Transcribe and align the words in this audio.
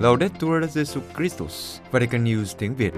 Laudetur 0.00 0.64
Jesu 0.74 1.00
Christus, 1.16 1.78
Vatican 1.90 2.24
News 2.24 2.44
tiếng 2.58 2.74
Việt. 2.74 2.92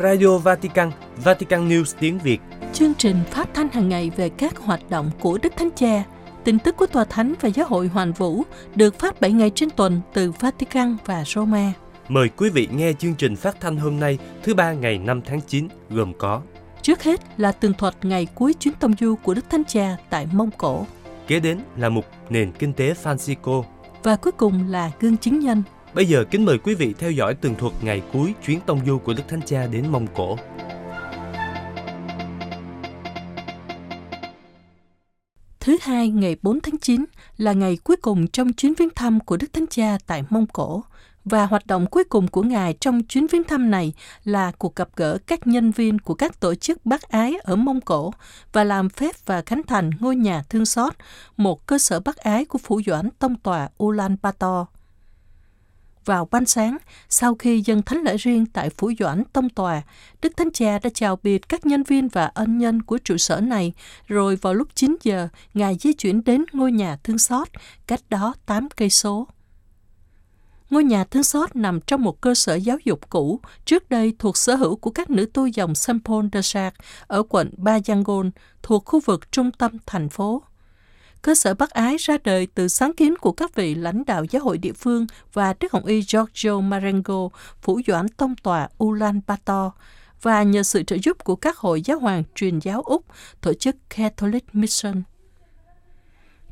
Radio 0.00 0.38
Vatican, 0.38 0.90
Vatican 1.24 1.68
News 1.68 1.96
tiếng 2.00 2.18
Việt. 2.18 2.40
Chương 2.72 2.94
trình 2.94 3.16
phát 3.30 3.48
thanh 3.54 3.68
hàng 3.68 3.88
ngày 3.88 4.10
về 4.16 4.28
các 4.28 4.58
hoạt 4.58 4.90
động 4.90 5.10
của 5.20 5.38
Đức 5.42 5.52
Thánh 5.56 5.70
Cha, 5.76 6.04
tin 6.44 6.58
tức 6.58 6.76
của 6.76 6.86
Tòa 6.86 7.04
Thánh 7.04 7.34
và 7.40 7.48
Giáo 7.48 7.66
hội 7.68 7.88
Hoàn 7.88 8.12
Vũ 8.12 8.42
được 8.74 8.98
phát 8.98 9.20
7 9.20 9.32
ngày 9.32 9.50
trên 9.54 9.70
tuần 9.70 10.00
từ 10.14 10.32
Vatican 10.40 10.96
và 11.04 11.24
Roma. 11.26 11.72
Mời 12.08 12.28
quý 12.28 12.50
vị 12.50 12.68
nghe 12.72 12.92
chương 12.92 13.14
trình 13.14 13.36
phát 13.36 13.60
thanh 13.60 13.76
hôm 13.76 14.00
nay, 14.00 14.18
thứ 14.42 14.54
ba 14.54 14.72
ngày 14.72 14.98
5 14.98 15.20
tháng 15.22 15.40
9, 15.40 15.68
gồm 15.90 16.12
có 16.18 16.40
Trước 16.88 17.02
hết 17.02 17.20
là 17.36 17.52
tường 17.52 17.72
thuật 17.78 18.04
ngày 18.04 18.26
cuối 18.34 18.54
chuyến 18.54 18.74
tông 18.74 18.92
du 19.00 19.14
của 19.22 19.34
Đức 19.34 19.50
Thánh 19.50 19.62
Cha 19.64 19.96
tại 20.10 20.26
Mông 20.32 20.50
Cổ. 20.50 20.86
Kế 21.26 21.40
đến 21.40 21.58
là 21.76 21.88
mục 21.88 22.04
nền 22.30 22.52
kinh 22.52 22.72
tế 22.72 22.94
Francisco. 23.02 23.62
Và 24.02 24.16
cuối 24.16 24.32
cùng 24.32 24.68
là 24.68 24.90
gương 25.00 25.16
chứng 25.16 25.40
nhân. 25.40 25.62
Bây 25.94 26.06
giờ 26.06 26.24
kính 26.30 26.44
mời 26.44 26.58
quý 26.58 26.74
vị 26.74 26.94
theo 26.98 27.10
dõi 27.10 27.34
tường 27.34 27.54
thuật 27.54 27.72
ngày 27.82 28.02
cuối 28.12 28.34
chuyến 28.46 28.60
tông 28.60 28.80
du 28.86 28.98
của 28.98 29.14
Đức 29.14 29.22
Thánh 29.28 29.40
Cha 29.46 29.66
đến 29.66 29.88
Mông 29.88 30.06
Cổ. 30.14 30.36
Thứ 35.60 35.76
hai 35.82 36.08
ngày 36.08 36.36
4 36.42 36.60
tháng 36.60 36.78
9 36.78 37.04
là 37.36 37.52
ngày 37.52 37.78
cuối 37.84 37.96
cùng 37.96 38.28
trong 38.28 38.52
chuyến 38.52 38.74
viếng 38.74 38.90
thăm 38.94 39.20
của 39.20 39.36
Đức 39.36 39.52
Thánh 39.52 39.66
Cha 39.70 39.98
tại 40.06 40.24
Mông 40.30 40.46
Cổ 40.46 40.84
và 41.28 41.46
hoạt 41.46 41.66
động 41.66 41.86
cuối 41.86 42.04
cùng 42.04 42.28
của 42.28 42.42
Ngài 42.42 42.74
trong 42.80 43.02
chuyến 43.02 43.26
viếng 43.26 43.44
thăm 43.44 43.70
này 43.70 43.92
là 44.24 44.52
cuộc 44.58 44.76
gặp 44.76 44.88
gỡ 44.96 45.18
các 45.26 45.46
nhân 45.46 45.70
viên 45.70 45.98
của 45.98 46.14
các 46.14 46.40
tổ 46.40 46.54
chức 46.54 46.86
bác 46.86 47.02
ái 47.02 47.34
ở 47.42 47.56
Mông 47.56 47.80
Cổ 47.80 48.12
và 48.52 48.64
làm 48.64 48.88
phép 48.88 49.14
và 49.26 49.42
khánh 49.42 49.62
thành 49.62 49.90
ngôi 50.00 50.16
nhà 50.16 50.42
thương 50.48 50.66
xót, 50.66 50.94
một 51.36 51.66
cơ 51.66 51.78
sở 51.78 52.00
bác 52.00 52.16
ái 52.16 52.44
của 52.44 52.58
Phủ 52.58 52.80
Doãn 52.86 53.10
Tông 53.18 53.36
Tòa 53.36 53.68
Ulaanbaatar. 53.82 54.66
Vào 56.04 56.28
ban 56.30 56.46
sáng, 56.46 56.76
sau 57.08 57.34
khi 57.34 57.62
dân 57.66 57.82
thánh 57.82 58.02
lễ 58.02 58.16
riêng 58.16 58.46
tại 58.46 58.70
Phủ 58.70 58.92
Doãn 58.98 59.22
Tông 59.32 59.48
Tòa, 59.48 59.82
Đức 60.22 60.36
Thánh 60.36 60.50
Cha 60.52 60.78
đã 60.78 60.90
chào 60.94 61.18
biệt 61.22 61.48
các 61.48 61.66
nhân 61.66 61.82
viên 61.82 62.08
và 62.08 62.26
ân 62.26 62.58
nhân 62.58 62.82
của 62.82 62.98
trụ 62.98 63.16
sở 63.16 63.40
này, 63.40 63.72
rồi 64.06 64.36
vào 64.36 64.54
lúc 64.54 64.68
9 64.74 64.96
giờ, 65.02 65.28
Ngài 65.54 65.76
di 65.80 65.92
chuyển 65.92 66.24
đến 66.24 66.44
ngôi 66.52 66.72
nhà 66.72 66.96
thương 67.04 67.18
xót, 67.18 67.48
cách 67.86 68.00
đó 68.10 68.34
8 68.46 68.68
cây 68.76 68.90
số. 68.90 69.26
Ngôi 70.70 70.84
nhà 70.84 71.04
thương 71.04 71.22
xót 71.22 71.56
nằm 71.56 71.80
trong 71.80 72.02
một 72.02 72.20
cơ 72.20 72.34
sở 72.34 72.54
giáo 72.54 72.78
dục 72.84 73.10
cũ, 73.10 73.40
trước 73.64 73.90
đây 73.90 74.14
thuộc 74.18 74.36
sở 74.36 74.54
hữu 74.54 74.76
của 74.76 74.90
các 74.90 75.10
nữ 75.10 75.26
tu 75.32 75.46
dòng 75.46 75.72
Saint-Paul 75.72 76.28
de 76.32 76.42
Sart 76.42 76.74
ở 77.06 77.22
quận 77.28 77.50
Ba 77.56 77.78
Yangon, 77.88 78.30
thuộc 78.62 78.84
khu 78.84 79.00
vực 79.00 79.32
trung 79.32 79.50
tâm 79.50 79.76
thành 79.86 80.08
phố. 80.08 80.42
Cơ 81.22 81.34
sở 81.34 81.54
bác 81.54 81.70
ái 81.70 81.96
ra 81.98 82.18
đời 82.24 82.46
từ 82.54 82.68
sáng 82.68 82.92
kiến 82.92 83.16
của 83.16 83.32
các 83.32 83.54
vị 83.54 83.74
lãnh 83.74 84.04
đạo 84.04 84.24
giáo 84.30 84.42
hội 84.42 84.58
địa 84.58 84.72
phương 84.72 85.06
và 85.32 85.54
Đức 85.60 85.72
Hồng 85.72 85.84
Y 85.84 86.02
Giorgio 86.02 86.60
Marengo, 86.60 87.28
phủ 87.62 87.80
doãn 87.86 88.08
tông 88.08 88.34
tòa 88.36 88.68
Ulaanbaatar, 88.84 89.70
và 90.22 90.42
nhờ 90.42 90.62
sự 90.62 90.82
trợ 90.82 90.96
giúp 91.02 91.24
của 91.24 91.36
các 91.36 91.56
hội 91.56 91.82
giáo 91.82 91.98
hoàng 91.98 92.22
truyền 92.34 92.58
giáo 92.58 92.82
Úc, 92.82 93.04
tổ 93.40 93.54
chức 93.54 93.76
Catholic 93.96 94.54
Mission. 94.54 95.02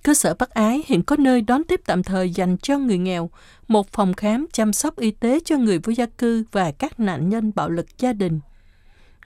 Cơ 0.07 0.15
sở 0.15 0.35
bác 0.35 0.51
ái 0.51 0.83
hiện 0.87 1.03
có 1.03 1.17
nơi 1.17 1.41
đón 1.41 1.65
tiếp 1.65 1.81
tạm 1.87 2.03
thời 2.03 2.31
dành 2.31 2.57
cho 2.59 2.79
người 2.79 2.99
nghèo, 2.99 3.31
một 3.69 3.93
phòng 3.93 4.15
khám 4.15 4.47
chăm 4.53 4.73
sóc 4.73 4.97
y 4.97 5.11
tế 5.11 5.41
cho 5.45 5.57
người 5.57 5.79
vô 5.79 5.93
gia 5.93 6.07
cư 6.07 6.45
và 6.53 6.73
các 6.73 7.01
nạn 7.01 7.29
nhân 7.29 7.53
bạo 7.55 7.69
lực 7.69 7.87
gia 7.99 8.13
đình. 8.13 8.41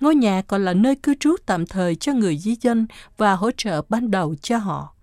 Ngôi 0.00 0.14
nhà 0.14 0.42
còn 0.42 0.64
là 0.64 0.74
nơi 0.74 0.94
cư 0.94 1.14
trú 1.20 1.36
tạm 1.46 1.66
thời 1.66 1.94
cho 1.94 2.12
người 2.12 2.38
di 2.38 2.56
dân 2.60 2.86
và 3.16 3.34
hỗ 3.34 3.50
trợ 3.50 3.82
ban 3.88 4.10
đầu 4.10 4.34
cho 4.42 4.58
họ. 4.58 4.94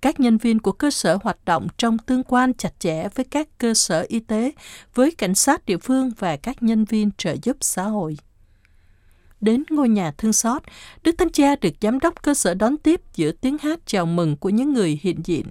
Các 0.00 0.20
nhân 0.20 0.38
viên 0.38 0.58
của 0.58 0.72
cơ 0.72 0.90
sở 0.90 1.18
hoạt 1.22 1.44
động 1.44 1.68
trong 1.76 1.98
tương 1.98 2.24
quan 2.24 2.54
chặt 2.54 2.80
chẽ 2.80 3.08
với 3.14 3.24
các 3.24 3.48
cơ 3.58 3.74
sở 3.74 4.04
y 4.08 4.20
tế, 4.20 4.52
với 4.94 5.10
cảnh 5.10 5.34
sát 5.34 5.66
địa 5.66 5.78
phương 5.78 6.10
và 6.18 6.36
các 6.36 6.62
nhân 6.62 6.84
viên 6.84 7.10
trợ 7.18 7.36
giúp 7.42 7.56
xã 7.60 7.82
hội 7.82 8.16
đến 9.40 9.64
ngôi 9.70 9.88
nhà 9.88 10.10
thương 10.18 10.32
xót, 10.32 10.62
Đức 11.02 11.18
Thánh 11.18 11.30
Cha 11.32 11.56
được 11.56 11.74
giám 11.80 11.98
đốc 11.98 12.22
cơ 12.22 12.34
sở 12.34 12.54
đón 12.54 12.76
tiếp 12.76 13.00
giữa 13.14 13.32
tiếng 13.32 13.58
hát 13.58 13.78
chào 13.86 14.06
mừng 14.06 14.36
của 14.36 14.48
những 14.48 14.72
người 14.72 14.98
hiện 15.02 15.20
diện. 15.24 15.46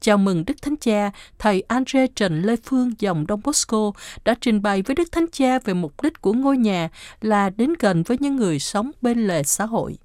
Chào 0.00 0.18
mừng 0.18 0.44
Đức 0.44 0.62
Thánh 0.62 0.76
Cha, 0.76 1.10
thầy 1.38 1.60
Andre 1.60 2.06
Trần 2.06 2.42
Lê 2.42 2.56
Phương 2.64 2.90
dòng 2.98 3.26
Đông 3.26 3.40
Bosco 3.44 3.92
đã 4.24 4.34
trình 4.40 4.62
bày 4.62 4.82
với 4.82 4.94
Đức 4.94 5.12
Thánh 5.12 5.26
Cha 5.32 5.58
về 5.58 5.74
mục 5.74 6.02
đích 6.02 6.20
của 6.20 6.32
ngôi 6.32 6.56
nhà 6.56 6.88
là 7.20 7.50
đến 7.50 7.72
gần 7.78 8.02
với 8.02 8.16
những 8.20 8.36
người 8.36 8.58
sống 8.58 8.90
bên 9.02 9.26
lề 9.26 9.42
xã 9.42 9.66
hội. 9.66 9.98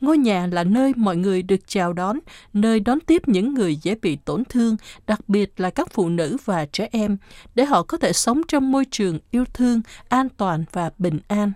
Ngôi 0.00 0.18
nhà 0.18 0.48
là 0.52 0.64
nơi 0.64 0.92
mọi 0.96 1.16
người 1.16 1.42
được 1.42 1.60
chào 1.66 1.92
đón, 1.92 2.18
nơi 2.52 2.80
đón 2.80 3.00
tiếp 3.00 3.22
những 3.28 3.54
người 3.54 3.76
dễ 3.76 3.94
bị 4.02 4.16
tổn 4.16 4.44
thương, 4.44 4.76
đặc 5.06 5.28
biệt 5.28 5.60
là 5.60 5.70
các 5.70 5.88
phụ 5.92 6.08
nữ 6.08 6.36
và 6.44 6.66
trẻ 6.66 6.88
em, 6.92 7.16
để 7.54 7.64
họ 7.64 7.82
có 7.82 7.98
thể 7.98 8.12
sống 8.12 8.40
trong 8.48 8.72
môi 8.72 8.84
trường 8.90 9.18
yêu 9.30 9.44
thương, 9.54 9.80
an 10.08 10.28
toàn 10.36 10.64
và 10.72 10.90
bình 10.98 11.18
an. 11.28 11.52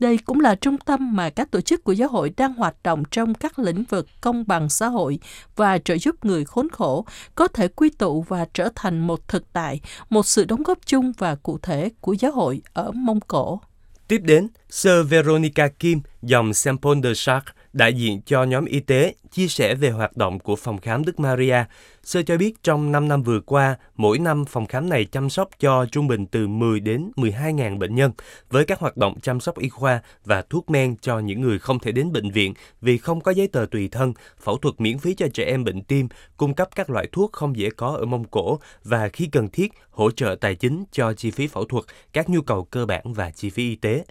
Đây 0.00 0.18
cũng 0.18 0.40
là 0.40 0.54
trung 0.54 0.78
tâm 0.78 1.16
mà 1.16 1.30
các 1.30 1.50
tổ 1.50 1.60
chức 1.60 1.84
của 1.84 1.92
giáo 1.92 2.08
hội 2.08 2.32
đang 2.36 2.54
hoạt 2.54 2.76
động 2.82 3.02
trong 3.10 3.34
các 3.34 3.58
lĩnh 3.58 3.84
vực 3.84 4.06
công 4.20 4.44
bằng 4.46 4.68
xã 4.68 4.86
hội 4.86 5.18
và 5.56 5.78
trợ 5.78 5.98
giúp 5.98 6.24
người 6.24 6.44
khốn 6.44 6.68
khổ 6.68 7.04
có 7.34 7.48
thể 7.48 7.68
quy 7.68 7.90
tụ 7.90 8.22
và 8.22 8.46
trở 8.54 8.68
thành 8.74 9.06
một 9.06 9.28
thực 9.28 9.52
tại, 9.52 9.80
một 10.10 10.26
sự 10.26 10.44
đóng 10.44 10.62
góp 10.62 10.78
chung 10.86 11.12
và 11.18 11.34
cụ 11.34 11.58
thể 11.62 11.90
của 12.00 12.12
giáo 12.12 12.32
hội 12.32 12.62
ở 12.72 12.90
Mông 12.90 13.20
Cổ. 13.20 13.60
Tiếp 14.08 14.20
đến, 14.24 14.48
Sir 14.70 14.92
Veronica 15.08 15.68
Kim, 15.68 16.00
dòng 16.22 16.54
Sampon 16.54 17.02
de 17.02 17.12
Chartres, 17.14 17.54
đại 17.72 17.94
diện 17.94 18.20
cho 18.26 18.44
nhóm 18.44 18.64
y 18.64 18.80
tế, 18.80 19.14
chia 19.30 19.48
sẻ 19.48 19.74
về 19.74 19.90
hoạt 19.90 20.16
động 20.16 20.38
của 20.38 20.56
phòng 20.56 20.78
khám 20.78 21.04
Đức 21.04 21.20
Maria. 21.20 21.64
Sơ 22.02 22.22
cho 22.22 22.36
biết 22.36 22.62
trong 22.62 22.92
5 22.92 23.08
năm 23.08 23.22
vừa 23.22 23.40
qua, 23.40 23.76
mỗi 23.96 24.18
năm 24.18 24.44
phòng 24.44 24.66
khám 24.66 24.88
này 24.88 25.04
chăm 25.04 25.30
sóc 25.30 25.48
cho 25.58 25.86
trung 25.92 26.06
bình 26.06 26.26
từ 26.26 26.46
10 26.46 26.80
đến 26.80 27.10
12 27.16 27.52
ngàn 27.52 27.78
bệnh 27.78 27.94
nhân, 27.94 28.12
với 28.50 28.64
các 28.64 28.78
hoạt 28.78 28.96
động 28.96 29.20
chăm 29.20 29.40
sóc 29.40 29.58
y 29.58 29.68
khoa 29.68 30.02
và 30.24 30.42
thuốc 30.50 30.70
men 30.70 30.96
cho 30.96 31.18
những 31.18 31.40
người 31.40 31.58
không 31.58 31.78
thể 31.78 31.92
đến 31.92 32.12
bệnh 32.12 32.30
viện 32.30 32.54
vì 32.80 32.98
không 32.98 33.20
có 33.20 33.32
giấy 33.32 33.48
tờ 33.48 33.66
tùy 33.70 33.88
thân, 33.88 34.12
phẫu 34.40 34.58
thuật 34.58 34.74
miễn 34.78 34.98
phí 34.98 35.14
cho 35.14 35.26
trẻ 35.34 35.44
em 35.44 35.64
bệnh 35.64 35.82
tim, 35.82 36.08
cung 36.36 36.54
cấp 36.54 36.68
các 36.74 36.90
loại 36.90 37.08
thuốc 37.12 37.32
không 37.32 37.56
dễ 37.56 37.70
có 37.70 37.88
ở 37.88 38.04
Mông 38.04 38.24
Cổ 38.24 38.58
và 38.84 39.08
khi 39.08 39.26
cần 39.26 39.48
thiết, 39.48 39.72
hỗ 39.90 40.10
trợ 40.10 40.36
tài 40.40 40.54
chính 40.54 40.84
cho 40.92 41.12
chi 41.12 41.30
phí 41.30 41.46
phẫu 41.46 41.64
thuật, 41.64 41.84
các 42.12 42.28
nhu 42.28 42.42
cầu 42.42 42.64
cơ 42.64 42.86
bản 42.86 43.12
và 43.12 43.30
chi 43.30 43.50
phí 43.50 43.68
y 43.68 43.76
tế. 43.76 44.04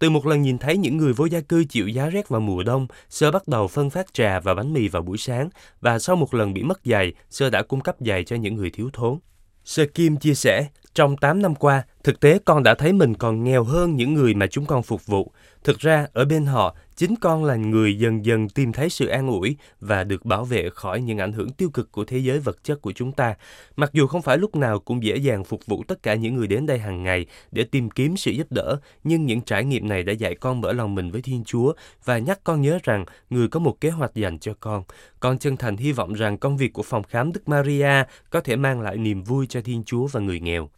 Từ 0.00 0.10
một 0.10 0.26
lần 0.26 0.42
nhìn 0.42 0.58
thấy 0.58 0.76
những 0.76 0.96
người 0.96 1.12
vô 1.12 1.24
gia 1.24 1.40
cư 1.40 1.64
chịu 1.64 1.88
giá 1.88 2.06
rét 2.08 2.28
vào 2.28 2.40
mùa 2.40 2.62
đông, 2.62 2.86
Sơ 3.08 3.30
bắt 3.30 3.48
đầu 3.48 3.68
phân 3.68 3.90
phát 3.90 4.14
trà 4.14 4.40
và 4.40 4.54
bánh 4.54 4.72
mì 4.72 4.88
vào 4.88 5.02
buổi 5.02 5.18
sáng 5.18 5.48
và 5.80 5.98
sau 5.98 6.16
một 6.16 6.34
lần 6.34 6.54
bị 6.54 6.62
mất 6.62 6.80
giày, 6.84 7.12
Sơ 7.30 7.50
đã 7.50 7.62
cung 7.62 7.80
cấp 7.80 7.96
giày 8.00 8.24
cho 8.24 8.36
những 8.36 8.56
người 8.56 8.70
thiếu 8.70 8.90
thốn. 8.92 9.18
Sơ 9.64 9.86
Kim 9.86 10.16
chia 10.16 10.34
sẻ, 10.34 10.66
trong 10.94 11.16
8 11.16 11.42
năm 11.42 11.54
qua, 11.54 11.82
thực 12.04 12.20
tế 12.20 12.38
con 12.44 12.62
đã 12.62 12.74
thấy 12.74 12.92
mình 12.92 13.14
còn 13.14 13.44
nghèo 13.44 13.64
hơn 13.64 13.96
những 13.96 14.14
người 14.14 14.34
mà 14.34 14.46
chúng 14.46 14.66
con 14.66 14.82
phục 14.82 15.06
vụ. 15.06 15.32
Thực 15.64 15.78
ra, 15.78 16.06
ở 16.12 16.24
bên 16.24 16.46
họ, 16.46 16.76
chính 17.00 17.16
con 17.16 17.44
là 17.44 17.56
người 17.56 17.98
dần 17.98 18.24
dần 18.24 18.48
tìm 18.48 18.72
thấy 18.72 18.90
sự 18.90 19.06
an 19.06 19.28
ủi 19.28 19.56
và 19.80 20.04
được 20.04 20.24
bảo 20.24 20.44
vệ 20.44 20.70
khỏi 20.70 21.00
những 21.00 21.18
ảnh 21.18 21.32
hưởng 21.32 21.50
tiêu 21.50 21.70
cực 21.70 21.92
của 21.92 22.04
thế 22.04 22.18
giới 22.18 22.38
vật 22.38 22.64
chất 22.64 22.82
của 22.82 22.92
chúng 22.92 23.12
ta. 23.12 23.34
Mặc 23.76 23.90
dù 23.92 24.06
không 24.06 24.22
phải 24.22 24.38
lúc 24.38 24.56
nào 24.56 24.78
cũng 24.78 25.02
dễ 25.02 25.16
dàng 25.16 25.44
phục 25.44 25.66
vụ 25.66 25.84
tất 25.88 26.02
cả 26.02 26.14
những 26.14 26.36
người 26.36 26.46
đến 26.46 26.66
đây 26.66 26.78
hàng 26.78 27.02
ngày 27.02 27.26
để 27.52 27.64
tìm 27.64 27.90
kiếm 27.90 28.16
sự 28.16 28.30
giúp 28.30 28.46
đỡ, 28.50 28.76
nhưng 29.04 29.26
những 29.26 29.40
trải 29.40 29.64
nghiệm 29.64 29.88
này 29.88 30.02
đã 30.02 30.12
dạy 30.12 30.34
con 30.34 30.60
mở 30.60 30.72
lòng 30.72 30.94
mình 30.94 31.10
với 31.10 31.22
Thiên 31.22 31.44
Chúa 31.44 31.72
và 32.04 32.18
nhắc 32.18 32.40
con 32.44 32.60
nhớ 32.60 32.78
rằng 32.82 33.04
người 33.30 33.48
có 33.48 33.60
một 33.60 33.80
kế 33.80 33.90
hoạch 33.90 34.14
dành 34.14 34.38
cho 34.38 34.54
con. 34.60 34.82
Con 35.20 35.38
chân 35.38 35.56
thành 35.56 35.76
hy 35.76 35.92
vọng 35.92 36.12
rằng 36.12 36.38
công 36.38 36.56
việc 36.56 36.72
của 36.72 36.82
phòng 36.82 37.02
khám 37.02 37.32
Đức 37.32 37.48
Maria 37.48 38.04
có 38.30 38.40
thể 38.40 38.56
mang 38.56 38.80
lại 38.80 38.96
niềm 38.96 39.22
vui 39.22 39.46
cho 39.46 39.60
Thiên 39.60 39.84
Chúa 39.84 40.06
và 40.06 40.20
người 40.20 40.40
nghèo. 40.40 40.68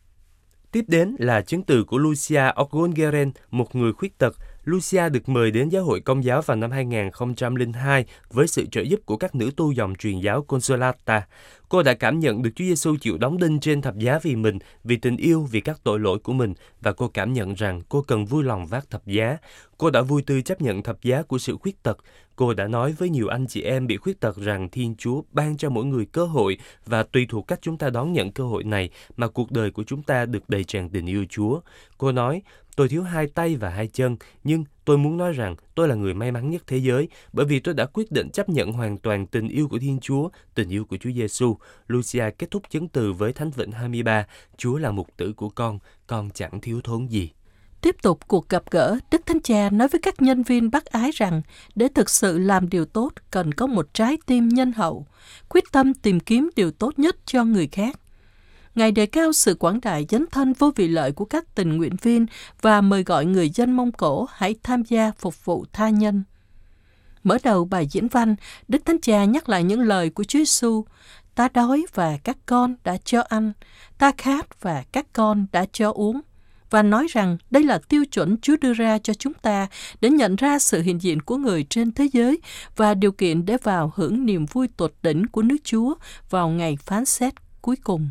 Tiếp 0.73 0.85
đến 0.89 1.17
là 1.19 1.41
chứng 1.41 1.63
từ 1.63 1.85
của 1.85 1.99
Lucia 1.99 2.43
Ogongeren, 2.63 3.33
một 3.51 3.75
người 3.75 3.93
khuyết 3.93 4.19
tật 4.19 4.37
Lucia 4.65 5.09
được 5.09 5.29
mời 5.29 5.51
đến 5.51 5.69
giáo 5.69 5.85
hội 5.85 6.01
công 6.01 6.25
giáo 6.25 6.43
vào 6.43 6.57
năm 6.57 6.71
2002 6.71 8.05
với 8.31 8.49
sự 8.49 8.67
trợ 8.67 8.81
giúp 8.81 9.01
của 9.07 9.17
các 9.17 9.35
nữ 9.35 9.51
tu 9.57 9.73
dòng 9.73 9.95
truyền 9.95 10.21
giáo 10.21 10.43
Consolata. 10.43 11.27
Cô 11.69 11.83
đã 11.83 11.95
cảm 11.95 12.21
nhận 12.21 12.43
được 12.43 12.51
Chúa 12.57 12.65
Giêsu 12.65 12.97
chịu 13.01 13.19
đóng 13.19 13.39
đinh 13.39 13.61
trên 13.61 13.83
thập 13.83 13.97
giá 13.97 14.19
vì 14.23 14.37
mình, 14.37 14.59
vì 14.85 14.97
tình 14.97 15.17
yêu, 15.17 15.49
vì 15.51 15.61
các 15.61 15.81
tội 15.85 16.01
lỗi 16.01 16.19
của 16.19 16.33
mình 16.33 16.55
và 16.81 16.93
cô 16.93 17.09
cảm 17.09 17.33
nhận 17.33 17.55
rằng 17.55 17.81
cô 17.89 18.03
cần 18.03 18.25
vui 18.25 18.45
lòng 18.45 18.67
vác 18.67 18.91
thập 18.91 19.07
giá. 19.07 19.37
Cô 19.79 19.91
đã 19.91 20.03
vui 20.03 20.23
tươi 20.23 20.43
chấp 20.43 20.63
nhận 20.63 20.83
thập 20.83 21.03
giá 21.03 21.23
của 21.23 21.39
sự 21.39 21.57
khuyết 21.57 21.83
tật. 21.83 21.99
Cô 22.43 22.55
đã 22.55 22.69
nói 22.69 22.93
với 22.93 23.11
nhiều 23.11 23.29
anh 23.29 23.47
chị 23.47 23.63
em 23.63 23.87
bị 23.87 23.97
khuyết 23.97 24.21
tật 24.21 24.37
rằng 24.37 24.69
Thiên 24.71 24.95
Chúa 24.99 25.23
ban 25.33 25.57
cho 25.57 25.71
mỗi 25.71 25.85
người 25.85 26.07
cơ 26.07 26.25
hội 26.25 26.59
và 26.87 27.03
tùy 27.03 27.27
thuộc 27.29 27.47
cách 27.47 27.59
chúng 27.63 27.79
ta 27.79 27.91
đón 27.91 28.13
nhận 28.13 28.33
cơ 28.33 28.45
hội 28.45 28.65
này 28.65 28.91
mà 29.17 29.29
cuộc 29.29 29.51
đời 29.53 29.71
của 29.71 29.85
chúng 29.85 30.03
ta 30.03 30.27
được 30.27 30.49
đầy 30.51 30.65
tràn 30.65 30.89
tình 30.89 31.07
yêu 31.07 31.25
Chúa. 31.31 31.61
Cô 31.99 32.13
nói, 32.13 32.43
Tôi 32.77 32.89
thiếu 32.89 33.03
hai 33.03 33.27
tay 33.27 33.57
và 33.57 33.69
hai 33.69 33.87
chân, 33.87 34.17
nhưng 34.45 34.65
tôi 34.85 34.99
muốn 34.99 35.17
nói 35.17 35.33
rằng 35.33 35.57
tôi 35.75 35.89
là 35.89 35.95
người 35.95 36.15
may 36.15 36.33
mắn 36.33 36.51
nhất 36.51 36.63
thế 36.67 36.77
giới 36.77 37.09
bởi 37.33 37.47
vì 37.47 37.61
tôi 37.61 37.75
đã 37.75 37.87
quyết 37.87 38.13
định 38.13 38.31
chấp 38.31 38.49
nhận 38.49 38.73
hoàn 38.73 38.99
toàn 38.99 39.27
tình 39.27 39.49
yêu 39.49 39.69
của 39.69 39.79
Thiên 39.79 39.99
Chúa, 40.01 40.29
tình 40.55 40.69
yêu 40.69 40.85
của 40.85 40.97
Chúa 40.97 41.11
Giêsu. 41.11 41.57
Lucia 41.87 42.31
kết 42.39 42.51
thúc 42.51 42.63
chứng 42.71 42.89
từ 42.89 43.13
với 43.13 43.33
Thánh 43.33 43.51
Vịnh 43.51 43.73
23, 43.73 44.27
Chúa 44.57 44.79
là 44.79 44.91
mục 44.91 45.09
tử 45.17 45.33
của 45.33 45.49
con, 45.49 45.79
con 46.07 46.31
chẳng 46.35 46.61
thiếu 46.61 46.81
thốn 46.85 47.07
gì. 47.07 47.31
Tiếp 47.83 47.97
tục 48.03 48.29
cuộc 48.29 48.49
gặp 48.49 48.63
gỡ, 48.71 48.99
Đức 49.11 49.27
Thánh 49.27 49.41
Cha 49.41 49.71
nói 49.71 49.89
với 49.89 50.01
các 50.01 50.23
nhân 50.23 50.43
viên 50.43 50.71
bác 50.71 50.85
ái 50.85 51.11
rằng 51.15 51.43
để 51.75 51.89
thực 51.95 52.11
sự 52.11 52.39
làm 52.39 52.69
điều 52.69 52.85
tốt 52.85 53.13
cần 53.31 53.55
có 53.55 53.67
một 53.67 53.95
trái 53.95 54.17
tim 54.27 54.49
nhân 54.49 54.73
hậu, 54.73 55.07
quyết 55.49 55.65
tâm 55.73 55.95
tìm 55.95 56.21
kiếm 56.21 56.51
điều 56.57 56.71
tốt 56.71 56.99
nhất 56.99 57.17
cho 57.27 57.45
người 57.45 57.69
khác. 57.73 57.99
Ngài 58.75 58.93
đề 58.93 59.07
cao 59.07 59.33
sự 59.33 59.55
quảng 59.55 59.81
đại 59.83 60.07
dấn 60.09 60.27
thân 60.31 60.53
vô 60.53 60.73
vị 60.77 60.89
lợi 60.89 61.13
của 61.13 61.25
các 61.25 61.55
tình 61.55 61.77
nguyện 61.77 61.97
viên 62.03 62.27
và 62.61 62.81
mời 62.81 63.03
gọi 63.03 63.27
người 63.27 63.51
dân 63.51 63.73
Mông 63.73 63.93
Cổ 63.93 64.27
hãy 64.33 64.55
tham 64.63 64.83
gia 64.83 65.13
phục 65.19 65.45
vụ 65.45 65.65
tha 65.73 65.89
nhân. 65.89 66.25
Mở 67.25 67.39
đầu 67.43 67.65
bài 67.65 67.87
diễn 67.91 68.09
văn, 68.09 68.37
Đức 68.69 68.85
Thánh 68.85 69.01
Cha 69.01 69.25
nhắc 69.25 69.49
lại 69.49 69.65
những 69.65 69.81
lời 69.81 70.11
của 70.11 70.25
Chúa 70.25 70.39
Giêsu: 70.39 70.85
Ta 71.35 71.49
đói 71.55 71.87
và 71.95 72.19
các 72.25 72.39
con 72.47 72.75
đã 72.85 72.97
cho 73.05 73.23
ăn, 73.29 73.53
ta 73.99 74.13
khát 74.19 74.61
và 74.61 74.85
các 74.93 75.07
con 75.13 75.47
đã 75.53 75.67
cho 75.73 75.93
uống 75.93 76.21
và 76.73 76.83
nói 76.83 77.07
rằng 77.11 77.37
đây 77.51 77.63
là 77.63 77.79
tiêu 77.79 78.05
chuẩn 78.05 78.37
Chúa 78.43 78.57
đưa 78.61 78.73
ra 78.73 78.99
cho 78.99 79.15
chúng 79.15 79.35
ta 79.35 79.67
để 80.01 80.11
nhận 80.11 80.37
ra 80.37 80.59
sự 80.59 80.83
hiện 80.83 81.03
diện 81.03 81.23
của 81.23 81.37
người 81.37 81.67
trên 81.71 81.93
thế 81.93 82.09
giới 82.13 82.39
và 82.77 82.95
điều 82.95 83.13
kiện 83.13 83.47
để 83.47 83.57
vào 83.63 83.93
hưởng 83.97 84.27
niềm 84.27 84.47
vui 84.47 84.69
tột 84.77 84.95
đỉnh 85.03 85.27
của 85.27 85.43
nước 85.43 85.57
Chúa 85.65 85.95
vào 86.31 86.49
ngày 86.49 86.77
phán 86.77 87.05
xét 87.05 87.35
cuối 87.61 87.77
cùng. 87.77 88.11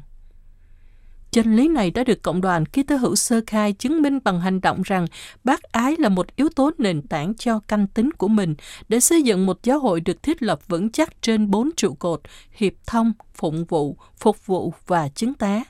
Chân 1.32 1.56
lý 1.56 1.68
này 1.68 1.92
đã 1.92 2.04
được 2.04 2.22
cộng 2.22 2.42
đoàn 2.42 2.66
Kitô 2.66 2.96
hữu 2.96 3.16
sơ 3.16 3.42
khai 3.48 3.74
chứng 3.74 4.02
minh 4.02 4.20
bằng 4.24 4.42
hành 4.42 4.62
động 4.62 4.82
rằng 4.82 5.06
bác 5.44 5.64
ái 5.64 5.96
là 6.00 6.10
một 6.10 6.36
yếu 6.36 6.50
tố 6.50 6.72
nền 6.78 7.02
tảng 7.02 7.34
cho 7.36 7.60
canh 7.60 7.88
tính 7.88 8.12
của 8.12 8.28
mình 8.28 8.56
để 8.90 9.00
xây 9.00 9.24
dựng 9.24 9.46
một 9.46 9.60
giáo 9.64 9.80
hội 9.80 10.02
được 10.02 10.24
thiết 10.24 10.44
lập 10.44 10.60
vững 10.68 10.92
chắc 10.92 11.22
trên 11.22 11.52
bốn 11.52 11.70
trụ 11.78 11.94
cột 11.94 12.22
hiệp 12.52 12.74
thông, 12.86 13.14
phụng 13.34 13.66
vụ, 13.66 13.98
phục 14.18 14.46
vụ 14.46 14.74
và 14.88 15.10
chứng 15.10 15.34
tá. 15.34 15.64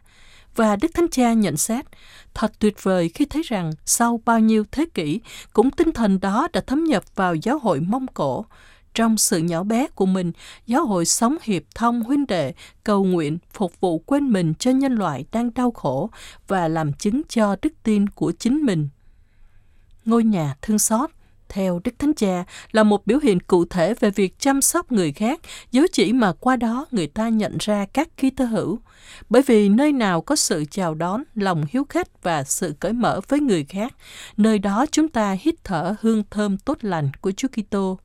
Và 0.55 0.75
Đức 0.75 0.87
Thánh 0.93 1.07
Cha 1.11 1.33
nhận 1.33 1.57
xét, 1.57 1.85
thật 2.33 2.51
tuyệt 2.59 2.83
vời 2.83 3.09
khi 3.09 3.25
thấy 3.25 3.41
rằng 3.45 3.71
sau 3.85 4.21
bao 4.25 4.39
nhiêu 4.39 4.63
thế 4.71 4.85
kỷ, 4.93 5.19
cũng 5.53 5.71
tinh 5.71 5.91
thần 5.91 6.19
đó 6.19 6.47
đã 6.53 6.61
thấm 6.67 6.83
nhập 6.83 7.03
vào 7.15 7.35
giáo 7.35 7.59
hội 7.59 7.79
Mông 7.79 8.07
Cổ, 8.07 8.45
trong 8.93 9.17
sự 9.17 9.37
nhỏ 9.37 9.63
bé 9.63 9.87
của 9.87 10.05
mình, 10.05 10.31
giáo 10.67 10.85
hội 10.85 11.05
sống 11.05 11.37
hiệp 11.43 11.63
thông 11.75 12.01
huynh 12.01 12.27
đệ, 12.27 12.53
cầu 12.83 13.03
nguyện, 13.03 13.37
phục 13.53 13.79
vụ 13.79 13.99
quên 13.99 14.31
mình 14.31 14.53
cho 14.59 14.71
nhân 14.71 14.95
loại 14.95 15.25
đang 15.31 15.53
đau 15.53 15.71
khổ 15.71 16.09
và 16.47 16.67
làm 16.67 16.93
chứng 16.93 17.21
cho 17.29 17.55
đức 17.61 17.73
tin 17.83 18.09
của 18.09 18.31
chính 18.31 18.65
mình. 18.65 18.89
Ngôi 20.05 20.23
nhà 20.23 20.55
thương 20.61 20.79
xót 20.79 21.09
theo 21.51 21.79
Đức 21.83 21.99
Thánh 21.99 22.13
Cha 22.13 22.43
là 22.71 22.83
một 22.83 23.07
biểu 23.07 23.19
hiện 23.23 23.39
cụ 23.39 23.65
thể 23.65 23.93
về 23.99 24.09
việc 24.09 24.39
chăm 24.39 24.61
sóc 24.61 24.91
người 24.91 25.11
khác, 25.11 25.39
dấu 25.71 25.85
chỉ 25.91 26.13
mà 26.13 26.33
qua 26.33 26.55
đó 26.55 26.85
người 26.91 27.07
ta 27.07 27.29
nhận 27.29 27.57
ra 27.59 27.85
các 27.93 28.17
ký 28.17 28.29
tơ 28.29 28.45
hữu. 28.45 28.79
Bởi 29.29 29.41
vì 29.41 29.69
nơi 29.69 29.91
nào 29.91 30.21
có 30.21 30.35
sự 30.35 30.65
chào 30.71 30.93
đón, 30.93 31.23
lòng 31.35 31.65
hiếu 31.69 31.85
khách 31.89 32.23
và 32.23 32.43
sự 32.43 32.75
cởi 32.79 32.93
mở 32.93 33.21
với 33.27 33.39
người 33.39 33.65
khác, 33.69 33.93
nơi 34.37 34.59
đó 34.59 34.85
chúng 34.91 35.07
ta 35.07 35.37
hít 35.41 35.55
thở 35.63 35.95
hương 36.01 36.23
thơm 36.31 36.57
tốt 36.57 36.77
lành 36.81 37.11
của 37.21 37.31
Chúa 37.31 37.47
Kitô. 37.47 37.99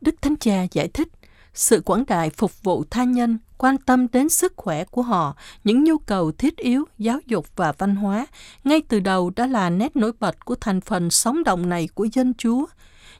Đức 0.00 0.14
Thánh 0.22 0.36
Cha 0.36 0.66
giải 0.72 0.88
thích, 0.88 1.08
sự 1.54 1.80
quảng 1.80 2.04
đại 2.06 2.30
phục 2.30 2.62
vụ 2.62 2.84
tha 2.90 3.04
nhân, 3.04 3.38
quan 3.58 3.78
tâm 3.78 4.06
đến 4.12 4.28
sức 4.28 4.52
khỏe 4.56 4.84
của 4.84 5.02
họ, 5.02 5.36
những 5.64 5.84
nhu 5.84 5.98
cầu 5.98 6.32
thiết 6.32 6.56
yếu, 6.56 6.84
giáo 6.98 7.18
dục 7.26 7.46
và 7.56 7.72
văn 7.72 7.96
hóa, 7.96 8.26
ngay 8.64 8.82
từ 8.88 9.00
đầu 9.00 9.30
đã 9.36 9.46
là 9.46 9.70
nét 9.70 9.96
nổi 9.96 10.12
bật 10.20 10.44
của 10.44 10.54
thành 10.54 10.80
phần 10.80 11.10
sống 11.10 11.44
động 11.44 11.68
này 11.68 11.88
của 11.94 12.04
dân 12.12 12.34
Chúa. 12.38 12.66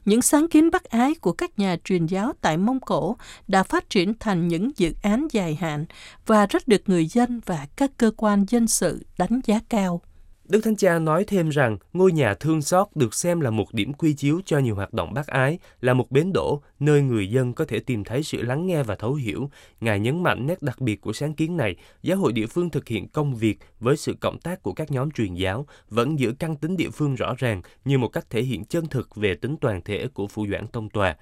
Những 0.05 0.21
sáng 0.21 0.47
kiến 0.47 0.71
bác 0.71 0.83
ái 0.83 1.15
của 1.15 1.31
các 1.31 1.59
nhà 1.59 1.77
truyền 1.83 2.05
giáo 2.05 2.33
tại 2.41 2.57
Mông 2.57 2.79
Cổ 2.79 3.17
đã 3.47 3.63
phát 3.63 3.89
triển 3.89 4.13
thành 4.19 4.47
những 4.47 4.71
dự 4.75 4.93
án 5.01 5.27
dài 5.31 5.55
hạn 5.55 5.85
và 6.25 6.45
rất 6.45 6.67
được 6.67 6.81
người 6.85 7.05
dân 7.05 7.41
và 7.45 7.67
các 7.75 7.91
cơ 7.97 8.11
quan 8.17 8.45
dân 8.49 8.67
sự 8.67 9.05
đánh 9.17 9.41
giá 9.45 9.59
cao. 9.69 10.01
Đức 10.49 10.61
Thánh 10.63 10.75
Cha 10.75 10.99
nói 10.99 11.23
thêm 11.27 11.49
rằng 11.49 11.77
ngôi 11.93 12.11
nhà 12.11 12.33
thương 12.33 12.61
xót 12.61 12.87
được 12.95 13.13
xem 13.13 13.39
là 13.39 13.49
một 13.49 13.73
điểm 13.73 13.93
quy 13.93 14.13
chiếu 14.13 14.41
cho 14.45 14.59
nhiều 14.59 14.75
hoạt 14.75 14.93
động 14.93 15.13
bác 15.13 15.27
ái, 15.27 15.59
là 15.81 15.93
một 15.93 16.11
bến 16.11 16.33
đỗ 16.33 16.61
nơi 16.79 17.01
người 17.01 17.29
dân 17.29 17.53
có 17.53 17.65
thể 17.65 17.79
tìm 17.79 18.03
thấy 18.03 18.23
sự 18.23 18.41
lắng 18.41 18.65
nghe 18.65 18.83
và 18.83 18.95
thấu 18.95 19.13
hiểu. 19.13 19.49
Ngài 19.81 19.99
nhấn 19.99 20.23
mạnh 20.23 20.47
nét 20.47 20.61
đặc 20.61 20.81
biệt 20.81 21.01
của 21.01 21.13
sáng 21.13 21.33
kiến 21.33 21.57
này, 21.57 21.75
giáo 22.01 22.17
hội 22.17 22.33
địa 22.33 22.47
phương 22.47 22.69
thực 22.69 22.87
hiện 22.87 23.07
công 23.07 23.35
việc 23.35 23.59
với 23.79 23.97
sự 23.97 24.15
cộng 24.21 24.39
tác 24.39 24.63
của 24.63 24.73
các 24.73 24.91
nhóm 24.91 25.11
truyền 25.11 25.33
giáo, 25.33 25.65
vẫn 25.89 26.19
giữ 26.19 26.33
căn 26.39 26.55
tính 26.55 26.77
địa 26.77 26.89
phương 26.89 27.15
rõ 27.15 27.35
ràng 27.37 27.61
như 27.85 27.97
một 27.97 28.07
cách 28.07 28.29
thể 28.29 28.41
hiện 28.41 28.65
chân 28.65 28.85
thực 28.85 29.15
về 29.15 29.35
tính 29.35 29.55
toàn 29.61 29.81
thể 29.81 30.07
của 30.13 30.27
phụ 30.27 30.47
doãn 30.51 30.67
tông 30.67 30.89
tòa. 30.89 31.15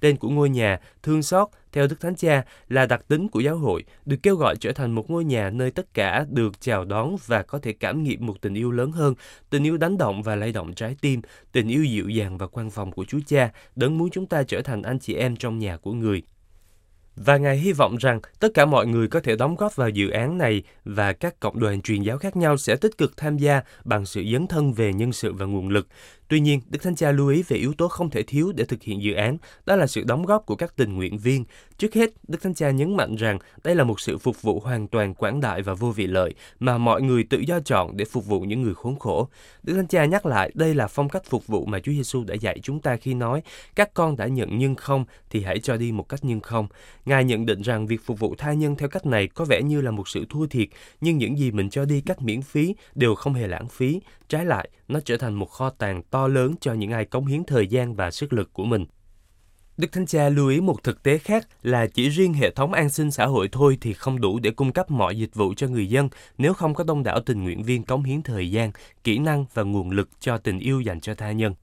Tên 0.00 0.16
của 0.16 0.28
ngôi 0.28 0.50
nhà, 0.50 0.80
thương 1.02 1.22
xót, 1.22 1.48
theo 1.72 1.86
Đức 1.86 2.00
Thánh 2.00 2.14
Cha 2.14 2.44
là 2.68 2.86
đặc 2.86 3.08
tính 3.08 3.28
của 3.28 3.40
giáo 3.40 3.56
hội, 3.56 3.84
được 4.06 4.16
kêu 4.22 4.36
gọi 4.36 4.56
trở 4.60 4.72
thành 4.72 4.92
một 4.92 5.10
ngôi 5.10 5.24
nhà 5.24 5.50
nơi 5.50 5.70
tất 5.70 5.94
cả 5.94 6.26
được 6.30 6.60
chào 6.60 6.84
đón 6.84 7.16
và 7.26 7.42
có 7.42 7.58
thể 7.58 7.72
cảm 7.72 8.02
nghiệm 8.02 8.26
một 8.26 8.40
tình 8.40 8.54
yêu 8.54 8.70
lớn 8.70 8.92
hơn, 8.92 9.14
tình 9.50 9.66
yêu 9.66 9.76
đánh 9.76 9.98
động 9.98 10.22
và 10.22 10.36
lay 10.36 10.52
động 10.52 10.74
trái 10.74 10.96
tim, 11.00 11.20
tình 11.52 11.68
yêu 11.68 11.84
dịu 11.84 12.08
dàng 12.08 12.38
và 12.38 12.46
quan 12.46 12.70
phòng 12.70 12.92
của 12.92 13.04
Chúa 13.04 13.20
Cha, 13.26 13.50
đấng 13.76 13.98
muốn 13.98 14.10
chúng 14.10 14.26
ta 14.26 14.42
trở 14.42 14.62
thành 14.62 14.82
anh 14.82 14.98
chị 14.98 15.14
em 15.14 15.36
trong 15.36 15.58
nhà 15.58 15.76
của 15.76 15.92
người. 15.92 16.22
Và 17.16 17.36
Ngài 17.36 17.56
hy 17.56 17.72
vọng 17.72 17.96
rằng 17.96 18.20
tất 18.38 18.48
cả 18.54 18.64
mọi 18.64 18.86
người 18.86 19.08
có 19.08 19.20
thể 19.20 19.36
đóng 19.36 19.56
góp 19.56 19.76
vào 19.76 19.88
dự 19.88 20.10
án 20.10 20.38
này 20.38 20.62
và 20.84 21.12
các 21.12 21.40
cộng 21.40 21.60
đoàn 21.60 21.82
truyền 21.82 22.02
giáo 22.02 22.18
khác 22.18 22.36
nhau 22.36 22.56
sẽ 22.56 22.76
tích 22.76 22.98
cực 22.98 23.16
tham 23.16 23.38
gia 23.38 23.62
bằng 23.84 24.06
sự 24.06 24.24
dấn 24.32 24.46
thân 24.46 24.72
về 24.72 24.92
nhân 24.92 25.12
sự 25.12 25.32
và 25.32 25.46
nguồn 25.46 25.68
lực. 25.68 25.88
Tuy 26.28 26.40
nhiên, 26.40 26.60
Đức 26.68 26.82
Thánh 26.82 26.96
Cha 26.96 27.12
lưu 27.12 27.28
ý 27.28 27.42
về 27.48 27.56
yếu 27.56 27.72
tố 27.72 27.88
không 27.88 28.10
thể 28.10 28.22
thiếu 28.22 28.52
để 28.56 28.64
thực 28.64 28.82
hiện 28.82 29.02
dự 29.02 29.12
án, 29.12 29.36
đó 29.66 29.76
là 29.76 29.86
sự 29.86 30.02
đóng 30.02 30.26
góp 30.26 30.46
của 30.46 30.56
các 30.56 30.76
tình 30.76 30.96
nguyện 30.96 31.18
viên. 31.18 31.44
Trước 31.78 31.94
hết, 31.94 32.10
Đức 32.28 32.42
Thánh 32.42 32.54
Cha 32.54 32.70
nhấn 32.70 32.96
mạnh 32.96 33.16
rằng 33.16 33.38
đây 33.64 33.74
là 33.74 33.84
một 33.84 34.00
sự 34.00 34.18
phục 34.18 34.42
vụ 34.42 34.60
hoàn 34.60 34.88
toàn 34.88 35.14
quảng 35.14 35.40
đại 35.40 35.62
và 35.62 35.74
vô 35.74 35.90
vị 35.90 36.06
lợi 36.06 36.34
mà 36.60 36.78
mọi 36.78 37.02
người 37.02 37.24
tự 37.24 37.38
do 37.38 37.60
chọn 37.60 37.96
để 37.96 38.04
phục 38.04 38.26
vụ 38.26 38.40
những 38.40 38.62
người 38.62 38.74
khốn 38.74 38.98
khổ. 38.98 39.28
Đức 39.62 39.74
Thánh 39.76 39.86
Cha 39.86 40.04
nhắc 40.04 40.26
lại 40.26 40.50
đây 40.54 40.74
là 40.74 40.86
phong 40.86 41.08
cách 41.08 41.22
phục 41.24 41.46
vụ 41.46 41.66
mà 41.66 41.78
Chúa 41.80 41.92
Giêsu 41.92 42.24
đã 42.24 42.34
dạy 42.34 42.58
chúng 42.62 42.80
ta 42.80 42.96
khi 42.96 43.14
nói 43.14 43.42
các 43.74 43.94
con 43.94 44.16
đã 44.16 44.26
nhận 44.26 44.58
nhưng 44.58 44.74
không 44.74 45.04
thì 45.30 45.42
hãy 45.42 45.58
cho 45.58 45.76
đi 45.76 45.92
một 45.92 46.08
cách 46.08 46.20
nhưng 46.22 46.40
không. 46.40 46.68
Ngài 47.04 47.24
nhận 47.24 47.46
định 47.46 47.62
rằng 47.62 47.86
việc 47.86 48.00
phục 48.04 48.18
vụ 48.18 48.34
tha 48.38 48.52
nhân 48.52 48.76
theo 48.76 48.88
cách 48.88 49.06
này 49.06 49.28
có 49.28 49.44
vẻ 49.44 49.62
như 49.62 49.80
là 49.80 49.90
một 49.90 50.08
sự 50.08 50.24
thua 50.28 50.46
thiệt, 50.46 50.68
nhưng 51.00 51.18
những 51.18 51.38
gì 51.38 51.50
mình 51.50 51.70
cho 51.70 51.84
đi 51.84 52.00
cách 52.00 52.22
miễn 52.22 52.42
phí 52.42 52.74
đều 52.94 53.14
không 53.14 53.34
hề 53.34 53.46
lãng 53.46 53.68
phí. 53.68 54.00
Trái 54.28 54.44
lại, 54.44 54.68
nó 54.88 55.00
trở 55.00 55.16
thành 55.16 55.34
một 55.34 55.50
kho 55.50 55.70
tàng 55.70 56.02
to 56.02 56.28
lớn 56.28 56.54
cho 56.60 56.72
những 56.72 56.90
ai 56.90 57.04
cống 57.04 57.26
hiến 57.26 57.44
thời 57.44 57.66
gian 57.66 57.94
và 57.94 58.10
sức 58.10 58.32
lực 58.32 58.52
của 58.52 58.64
mình. 58.64 58.86
Đức 59.76 59.92
Thánh 59.92 60.06
Cha 60.06 60.28
lưu 60.28 60.48
ý 60.48 60.60
một 60.60 60.82
thực 60.82 61.02
tế 61.02 61.18
khác 61.18 61.48
là 61.62 61.86
chỉ 61.86 62.08
riêng 62.08 62.34
hệ 62.34 62.50
thống 62.50 62.72
an 62.72 62.90
sinh 62.90 63.10
xã 63.10 63.26
hội 63.26 63.48
thôi 63.52 63.78
thì 63.80 63.92
không 63.92 64.20
đủ 64.20 64.38
để 64.38 64.50
cung 64.50 64.72
cấp 64.72 64.90
mọi 64.90 65.18
dịch 65.18 65.34
vụ 65.34 65.54
cho 65.56 65.68
người 65.68 65.88
dân 65.88 66.08
nếu 66.38 66.54
không 66.54 66.74
có 66.74 66.84
đông 66.84 67.02
đảo 67.02 67.20
tình 67.20 67.42
nguyện 67.44 67.62
viên 67.62 67.82
cống 67.82 68.02
hiến 68.02 68.22
thời 68.22 68.50
gian, 68.50 68.72
kỹ 69.04 69.18
năng 69.18 69.44
và 69.54 69.62
nguồn 69.62 69.90
lực 69.90 70.08
cho 70.20 70.38
tình 70.38 70.58
yêu 70.58 70.80
dành 70.80 71.00
cho 71.00 71.14
tha 71.14 71.32
nhân. 71.32 71.54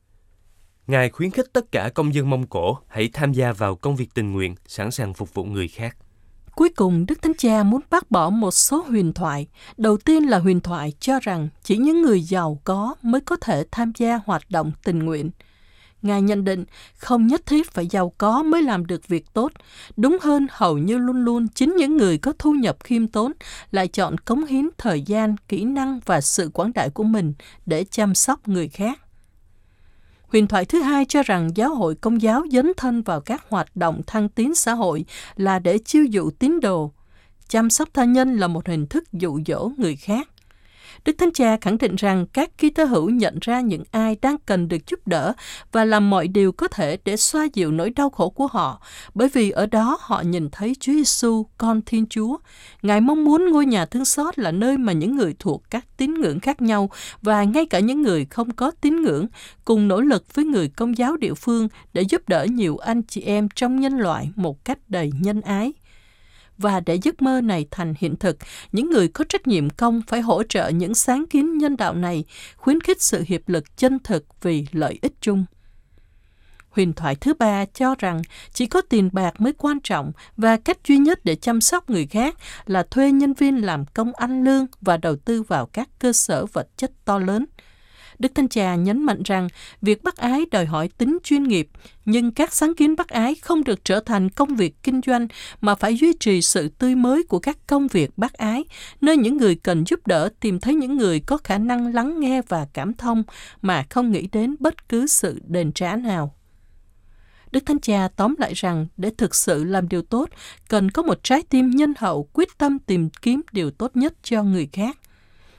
Ngài 0.88 1.10
khuyến 1.10 1.32
khích 1.32 1.54
tất 1.54 1.72
cả 1.72 1.90
công 1.96 2.14
dân 2.14 2.30
Mông 2.30 2.48
Cổ 2.48 2.78
hãy 2.88 3.10
tham 3.14 3.34
gia 3.34 3.52
vào 3.52 3.76
công 3.76 3.96
việc 3.96 4.14
tình 4.14 4.34
nguyện, 4.34 4.56
sẵn 4.68 4.92
sàng 4.92 5.14
phục 5.14 5.34
vụ 5.34 5.44
người 5.44 5.68
khác. 5.68 5.98
Cuối 6.56 6.70
cùng, 6.70 7.06
Đức 7.06 7.22
Thánh 7.22 7.34
Cha 7.38 7.64
muốn 7.64 7.82
bác 7.90 8.12
bỏ 8.12 8.30
một 8.30 8.52
số 8.52 8.84
huyền 8.88 9.14
thoại. 9.14 9.48
Đầu 9.78 9.98
tiên 9.98 10.24
là 10.24 10.40
huyền 10.40 10.60
thoại 10.60 10.94
cho 11.00 11.20
rằng 11.20 11.50
chỉ 11.64 11.78
những 11.78 12.02
người 12.02 12.22
giàu 12.22 12.62
có 12.64 12.96
mới 13.02 13.22
có 13.22 13.36
thể 13.36 13.66
tham 13.72 13.92
gia 13.98 14.20
hoạt 14.26 14.50
động 14.50 14.72
tình 14.84 15.00
nguyện. 15.00 15.32
Ngài 16.02 16.22
nhận 16.22 16.44
định 16.44 16.66
không 16.98 17.28
nhất 17.28 17.46
thiết 17.46 17.72
phải 17.72 17.88
giàu 17.88 18.14
có 18.18 18.44
mới 18.44 18.62
làm 18.62 18.86
được 18.86 19.08
việc 19.08 19.34
tốt. 19.34 19.52
Đúng 19.98 20.18
hơn, 20.22 20.48
hầu 20.52 20.78
như 20.78 20.98
luôn 20.98 21.26
luôn 21.26 21.48
chính 21.48 21.76
những 21.76 21.98
người 21.98 22.18
có 22.18 22.34
thu 22.40 22.52
nhập 22.52 22.78
khiêm 22.84 23.08
tốn 23.08 23.32
lại 23.72 23.88
chọn 23.88 24.18
cống 24.18 24.46
hiến 24.46 24.70
thời 24.78 25.02
gian, 25.02 25.36
kỹ 25.48 25.64
năng 25.64 26.00
và 26.06 26.22
sự 26.22 26.50
quảng 26.54 26.72
đại 26.76 26.90
của 26.90 27.04
mình 27.04 27.34
để 27.66 27.84
chăm 27.84 28.16
sóc 28.16 28.48
người 28.48 28.68
khác. 28.68 29.00
Huyền 30.28 30.48
thoại 30.48 30.66
thứ 30.66 30.82
hai 30.82 31.06
cho 31.06 31.24
rằng 31.24 31.50
giáo 31.56 31.76
hội 31.76 31.96
công 31.96 32.22
giáo 32.22 32.44
dấn 32.52 32.72
thân 32.78 33.02
vào 33.02 33.22
các 33.22 33.46
hoạt 33.50 33.76
động 33.76 34.02
thăng 34.08 34.30
tiến 34.30 34.56
xã 34.56 34.74
hội 34.74 35.06
là 35.36 35.60
để 35.60 35.78
chiêu 35.78 36.06
dụ 36.06 36.32
tín 36.32 36.60
đồ. 36.60 36.92
Chăm 37.48 37.70
sóc 37.70 37.90
tha 37.94 38.06
nhân 38.06 38.36
là 38.36 38.48
một 38.48 38.68
hình 38.68 38.88
thức 38.88 39.14
dụ 39.14 39.40
dỗ 39.48 39.72
người 39.78 39.96
khác. 39.96 40.28
Đức 41.06 41.16
Thánh 41.18 41.32
Cha 41.34 41.58
khẳng 41.62 41.78
định 41.78 41.96
rằng 41.96 42.26
các 42.34 42.58
ký 42.58 42.70
tơ 42.70 42.86
hữu 42.86 43.10
nhận 43.10 43.38
ra 43.42 43.62
những 43.62 43.84
ai 43.92 44.18
đang 44.22 44.38
cần 44.46 44.68
được 44.68 44.88
giúp 44.88 45.08
đỡ 45.08 45.34
và 45.72 45.86
làm 45.86 46.10
mọi 46.10 46.28
điều 46.28 46.52
có 46.52 46.68
thể 46.68 46.98
để 47.06 47.18
xoa 47.18 47.48
dịu 47.54 47.72
nỗi 47.72 47.90
đau 47.90 48.10
khổ 48.10 48.30
của 48.30 48.48
họ, 48.48 48.82
bởi 49.14 49.30
vì 49.34 49.50
ở 49.50 49.66
đó 49.66 49.98
họ 50.02 50.22
nhìn 50.22 50.50
thấy 50.52 50.76
Chúa 50.80 50.94
Giêsu, 50.94 51.46
con 51.58 51.82
Thiên 51.86 52.06
Chúa. 52.10 52.38
Ngài 52.82 53.02
mong 53.02 53.26
muốn 53.26 53.52
ngôi 53.52 53.66
nhà 53.66 53.86
thương 53.86 54.06
xót 54.06 54.40
là 54.40 54.52
nơi 54.52 54.78
mà 54.78 54.94
những 54.94 55.16
người 55.16 55.36
thuộc 55.40 55.64
các 55.70 55.86
tín 55.98 56.14
ngưỡng 56.14 56.40
khác 56.40 56.62
nhau 56.62 56.90
và 57.22 57.44
ngay 57.44 57.66
cả 57.66 57.80
những 57.80 58.02
người 58.02 58.26
không 58.26 58.52
có 58.52 58.72
tín 58.82 59.02
ngưỡng 59.02 59.28
cùng 59.66 59.88
nỗ 59.88 60.02
lực 60.02 60.36
với 60.36 60.46
người 60.46 60.68
công 60.68 60.98
giáo 60.98 61.18
địa 61.18 61.34
phương 61.34 61.68
để 61.94 62.02
giúp 62.02 62.30
đỡ 62.30 62.46
nhiều 62.46 62.78
anh 62.78 63.02
chị 63.04 63.22
em 63.22 63.50
trong 63.56 63.80
nhân 63.80 63.94
loại 63.94 64.30
một 64.36 64.66
cách 64.66 64.80
đầy 64.88 65.12
nhân 65.22 65.42
ái 65.42 65.74
và 66.58 66.80
để 66.80 67.00
giấc 67.04 67.22
mơ 67.22 67.42
này 67.42 67.66
thành 67.72 67.94
hiện 67.98 68.16
thực, 68.16 68.38
những 68.72 68.90
người 68.90 69.08
có 69.08 69.26
trách 69.30 69.48
nhiệm 69.48 69.70
công 69.70 70.02
phải 70.08 70.22
hỗ 70.22 70.44
trợ 70.44 70.70
những 70.70 70.96
sáng 70.96 71.26
kiến 71.30 71.58
nhân 71.58 71.78
đạo 71.78 71.94
này, 71.94 72.26
khuyến 72.56 72.82
khích 72.82 73.02
sự 73.02 73.24
hiệp 73.28 73.50
lực 73.50 73.78
chân 73.78 74.00
thực 74.04 74.26
vì 74.42 74.66
lợi 74.72 75.00
ích 75.02 75.14
chung. 75.22 75.46
Huyền 76.70 76.94
thoại 76.94 77.16
thứ 77.16 77.34
ba 77.34 77.66
cho 77.66 77.96
rằng 78.00 78.22
chỉ 78.54 78.66
có 78.66 78.82
tiền 78.82 79.10
bạc 79.14 79.42
mới 79.42 79.54
quan 79.54 79.80
trọng 79.84 80.12
và 80.38 80.58
cách 80.58 80.78
duy 80.88 80.98
nhất 80.98 81.20
để 81.24 81.36
chăm 81.36 81.62
sóc 81.62 81.90
người 81.90 82.08
khác 82.08 82.36
là 82.66 82.84
thuê 82.84 83.12
nhân 83.12 83.34
viên 83.34 83.58
làm 83.58 83.86
công 83.86 84.14
ăn 84.14 84.44
lương 84.44 84.66
và 84.82 84.98
đầu 84.98 85.16
tư 85.16 85.44
vào 85.44 85.66
các 85.66 85.90
cơ 86.00 86.14
sở 86.14 86.46
vật 86.46 86.68
chất 86.78 86.92
to 87.06 87.20
lớn. 87.20 87.46
Đức 88.20 88.36
Thánh 88.36 88.48
Cha 88.48 88.76
nhấn 88.76 89.04
mạnh 89.04 89.24
rằng 89.24 89.48
việc 89.82 90.04
bác 90.04 90.18
ái 90.18 90.46
đòi 90.52 90.66
hỏi 90.66 90.90
tính 90.98 91.18
chuyên 91.24 91.44
nghiệp, 91.44 91.70
nhưng 92.06 92.32
các 92.32 92.54
sáng 92.54 92.76
kiến 92.76 92.96
bác 92.96 93.08
ái 93.08 93.36
không 93.36 93.64
được 93.64 93.86
trở 93.86 94.00
thành 94.00 94.30
công 94.30 94.56
việc 94.56 94.84
kinh 94.84 95.02
doanh 95.06 95.28
mà 95.62 95.76
phải 95.76 95.98
duy 95.98 96.14
trì 96.20 96.42
sự 96.42 96.70
tươi 96.70 96.96
mới 96.96 97.24
của 97.24 97.40
các 97.40 97.58
công 97.68 97.88
việc 97.88 98.18
bác 98.18 98.34
ái, 98.34 98.66
nơi 99.02 99.18
những 99.18 99.38
người 99.38 99.56
cần 99.56 99.84
giúp 99.88 100.08
đỡ 100.08 100.30
tìm 100.40 100.60
thấy 100.60 100.76
những 100.76 100.98
người 100.98 101.20
có 101.20 101.38
khả 101.44 101.58
năng 101.58 101.94
lắng 101.94 102.20
nghe 102.20 102.42
và 102.48 102.68
cảm 102.74 102.94
thông 102.94 103.24
mà 103.62 103.86
không 103.90 104.12
nghĩ 104.12 104.28
đến 104.32 104.56
bất 104.60 104.90
cứ 104.90 105.08
sự 105.08 105.40
đền 105.48 105.72
trả 105.72 105.96
nào. 105.96 106.34
Đức 107.52 107.66
Thánh 107.66 107.80
Cha 107.80 108.08
tóm 108.16 108.36
lại 108.38 108.54
rằng 108.54 108.88
để 108.98 109.12
thực 109.18 109.36
sự 109.36 109.64
làm 109.64 109.90
điều 109.90 110.02
tốt, 110.02 110.30
cần 110.70 110.92
có 110.92 111.02
một 111.02 111.24
trái 111.24 111.42
tim 111.50 111.70
nhân 111.70 111.94
hậu 111.98 112.30
quyết 112.34 112.58
tâm 112.58 112.80
tìm 112.80 113.10
kiếm 113.22 113.42
điều 113.52 113.72
tốt 113.72 113.96
nhất 113.96 114.14
cho 114.24 114.44
người 114.44 114.70
khác. 114.74 114.98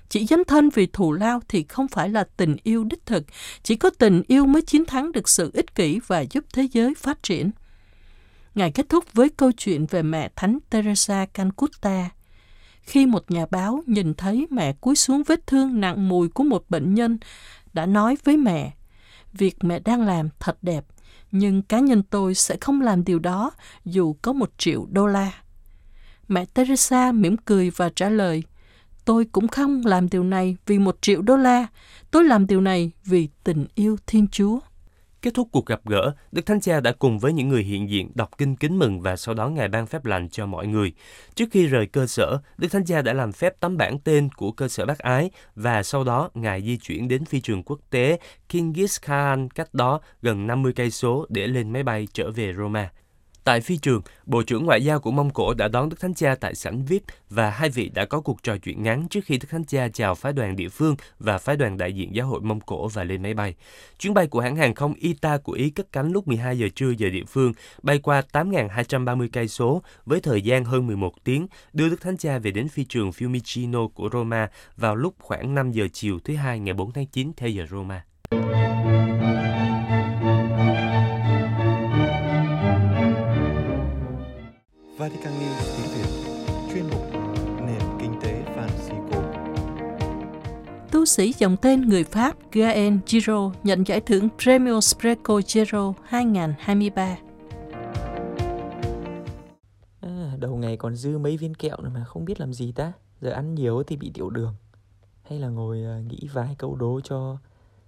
Chỉ 0.09 0.27
dấn 0.27 0.45
thân 0.45 0.69
vì 0.69 0.87
thù 0.87 1.13
lao 1.13 1.41
thì 1.49 1.65
không 1.69 1.89
phải 1.89 2.09
là 2.09 2.25
tình 2.37 2.57
yêu 2.63 2.85
đích 2.85 3.07
thực, 3.07 3.25
chỉ 3.63 3.77
có 3.77 3.91
tình 3.91 4.23
yêu 4.27 4.47
mới 4.47 4.63
chiến 4.63 4.85
thắng 4.85 5.13
được 5.13 5.29
sự 5.29 5.51
ích 5.55 5.75
kỷ 5.75 6.01
và 6.07 6.21
giúp 6.31 6.45
thế 6.53 6.69
giới 6.73 6.95
phát 6.95 7.23
triển. 7.23 7.51
Ngài 8.55 8.71
kết 8.71 8.89
thúc 8.89 9.05
với 9.15 9.29
câu 9.29 9.53
chuyện 9.53 9.87
về 9.87 10.03
mẹ 10.03 10.31
Thánh 10.37 10.59
Teresa 10.71 11.27
Calcutta. 11.35 12.11
Khi 12.83 13.07
một 13.07 13.31
nhà 13.31 13.47
báo 13.51 13.83
nhìn 13.87 14.15
thấy 14.15 14.47
mẹ 14.51 14.73
cúi 14.73 14.97
xuống 14.97 15.23
vết 15.23 15.47
thương 15.47 15.81
nặng 15.81 16.09
mùi 16.09 16.29
của 16.29 16.45
một 16.45 16.65
bệnh 16.69 16.95
nhân, 16.95 17.19
đã 17.73 17.87
nói 17.87 18.17
với 18.25 18.37
mẹ, 18.37 18.73
việc 19.33 19.65
mẹ 19.65 19.79
đang 19.79 20.03
làm 20.03 20.29
thật 20.39 20.59
đẹp, 20.63 20.85
nhưng 21.31 21.63
cá 21.63 21.79
nhân 21.79 22.03
tôi 22.03 22.35
sẽ 22.35 22.57
không 22.61 22.81
làm 22.81 23.05
điều 23.05 23.19
đó 23.19 23.51
dù 23.85 24.17
có 24.23 24.33
một 24.33 24.51
triệu 24.59 24.87
đô 24.91 25.07
la. 25.07 25.33
Mẹ 26.29 26.45
Teresa 26.45 27.13
mỉm 27.13 27.37
cười 27.37 27.71
và 27.71 27.89
trả 27.97 28.09
lời, 28.09 28.43
tôi 29.09 29.25
cũng 29.33 29.49
không 29.49 29.83
làm 29.85 30.09
điều 30.09 30.25
này 30.25 30.57
vì 30.67 30.79
một 30.79 30.97
triệu 31.01 31.23
đô 31.23 31.37
la, 31.37 31.67
tôi 32.11 32.25
làm 32.25 32.47
điều 32.47 32.61
này 32.61 32.91
vì 33.05 33.29
tình 33.45 33.67
yêu 33.75 33.97
Thiên 34.07 34.27
Chúa. 34.29 34.59
Kết 35.23 35.35
thúc 35.35 35.49
cuộc 35.53 35.67
gặp 35.67 35.81
gỡ, 35.85 36.15
Đức 36.33 36.47
Thánh 36.47 36.61
Cha 36.61 36.81
đã 36.81 36.93
cùng 36.93 37.19
với 37.19 37.33
những 37.33 37.49
người 37.49 37.63
hiện 37.63 37.91
diện 37.91 38.11
đọc 38.15 38.31
kinh 38.39 38.57
kính 38.57 38.79
mừng 38.79 39.01
và 39.01 39.17
sau 39.17 39.35
đó 39.35 39.49
Ngài 39.49 39.69
ban 39.69 39.87
phép 39.87 40.05
lành 40.05 40.29
cho 40.29 40.47
mọi 40.47 40.67
người. 40.67 40.93
Trước 41.35 41.49
khi 41.51 41.67
rời 41.67 41.87
cơ 41.87 42.07
sở, 42.07 42.39
Đức 42.59 42.69
Thánh 42.73 42.85
Cha 42.85 43.03
đã 43.03 43.13
làm 43.13 43.33
phép 43.33 43.61
tấm 43.61 43.77
bản 43.77 43.99
tên 43.99 44.29
của 44.37 44.53
cơ 44.53 44.69
sở 44.69 44.87
bác 44.87 44.99
ái 44.99 45.31
và 45.55 45.83
sau 45.83 46.05
đó 46.05 46.31
Ngài 46.35 46.63
di 46.63 46.77
chuyển 46.77 47.09
đến 47.09 47.25
phi 47.25 47.41
trường 47.41 47.63
quốc 47.63 47.81
tế 47.91 48.19
Kingis 48.49 49.01
Khan 49.01 49.51
cách 49.51 49.75
đó 49.75 50.01
gần 50.23 50.47
50 50.47 50.73
cây 50.77 50.91
số 50.91 51.27
để 51.29 51.47
lên 51.47 51.71
máy 51.71 51.83
bay 51.83 52.09
trở 52.13 52.31
về 52.31 52.55
Roma. 52.59 52.91
Tại 53.49 53.61
phi 53.61 53.77
trường, 53.77 54.03
Bộ 54.27 54.43
trưởng 54.43 54.65
Ngoại 54.65 54.85
giao 54.85 55.01
của 55.01 55.11
Mông 55.11 55.31
Cổ 55.31 55.55
đã 55.55 55.69
đón 55.69 55.89
Đức 55.89 56.01
Thánh 56.01 56.15
Cha 56.15 56.35
tại 56.35 56.55
sảnh 56.55 56.85
VIP 56.85 57.03
và 57.31 57.51
hai 57.51 57.71
vị 57.71 57.89
đã 57.95 58.05
có 58.05 58.21
cuộc 58.21 58.43
trò 58.43 58.57
chuyện 58.57 58.83
ngắn 58.83 59.09
trước 59.09 59.21
khi 59.25 59.39
Đức 59.39 59.49
Thánh 59.51 59.65
Cha 59.65 59.89
chào 59.89 60.15
phái 60.15 60.33
đoàn 60.33 60.57
địa 60.57 60.69
phương 60.69 60.97
và 61.19 61.39
phái 61.39 61.57
đoàn 61.57 61.77
đại 61.77 61.93
diện 61.93 62.15
giáo 62.15 62.27
hội 62.27 62.41
Mông 62.41 62.61
Cổ 62.61 62.89
và 62.89 63.05
lên 63.05 63.23
máy 63.23 63.35
bay. 63.35 63.55
Chuyến 63.99 64.15
bay 64.15 64.27
của 64.27 64.41
hãng 64.41 64.57
hàng 64.57 64.75
không 64.75 64.95
ITA 64.95 65.39
của 65.39 65.53
Ý 65.53 65.71
cất 65.71 65.93
cánh 65.93 66.13
lúc 66.13 66.29
12 66.29 66.59
giờ 66.59 66.69
trưa 66.75 66.91
giờ 66.91 67.09
địa 67.09 67.25
phương, 67.25 67.53
bay 67.83 67.99
qua 67.99 68.23
8.230 68.33 69.29
cây 69.33 69.49
số 69.49 69.83
với 70.05 70.21
thời 70.21 70.43
gian 70.43 70.65
hơn 70.65 70.87
11 70.87 71.25
tiếng, 71.25 71.47
đưa 71.73 71.89
Đức 71.89 72.01
Thánh 72.01 72.17
Cha 72.17 72.39
về 72.39 72.51
đến 72.51 72.69
phi 72.69 72.85
trường 72.85 73.11
Fiumicino 73.11 73.89
của 73.89 74.09
Roma 74.13 74.51
vào 74.77 74.97
lúc 74.97 75.15
khoảng 75.21 75.55
5 75.55 75.73
giờ 75.73 75.89
chiều 75.93 76.19
thứ 76.25 76.37
hai 76.37 76.61
ngày 76.61 76.75
4 76.75 76.93
tháng 76.93 77.07
9 77.07 77.33
theo 77.37 77.49
giờ 77.49 77.67
Roma. 77.71 78.05
Vatican 84.99 85.33
News 85.33 85.77
tiếng 85.77 85.87
Việt 85.95 86.09
chuyên 86.73 86.91
mục 86.91 87.03
nền 87.67 87.83
kinh 88.01 88.21
tế 88.23 88.45
Francisco. 88.45 89.23
Tu 90.91 91.05
sĩ 91.05 91.33
dòng 91.39 91.57
tên 91.57 91.89
người 91.89 92.05
Pháp 92.05 92.37
Gaël 92.53 92.99
Giraud 93.07 93.55
nhận 93.63 93.87
giải 93.87 94.01
thưởng 94.01 94.29
Premio 94.43 94.81
Spreco 94.81 95.41
Giraud 95.47 95.97
2023. 96.05 97.17
À, 100.01 100.37
đầu 100.39 100.57
ngày 100.57 100.77
còn 100.77 100.97
dư 100.97 101.19
mấy 101.19 101.37
viên 101.37 101.55
kẹo 101.55 101.77
nữa 101.83 101.91
mà 101.95 102.05
không 102.05 102.25
biết 102.25 102.41
làm 102.41 102.53
gì 102.53 102.73
ta. 102.73 102.93
Giờ 103.21 103.31
ăn 103.31 103.55
nhiều 103.55 103.83
thì 103.83 103.97
bị 103.97 104.11
tiểu 104.15 104.31
đường. 104.31 104.55
Hay 105.23 105.39
là 105.39 105.49
ngồi 105.49 105.85
uh, 105.99 106.07
nghĩ 106.07 106.29
vài 106.33 106.55
câu 106.59 106.77
đố 106.77 107.01
cho 107.05 107.39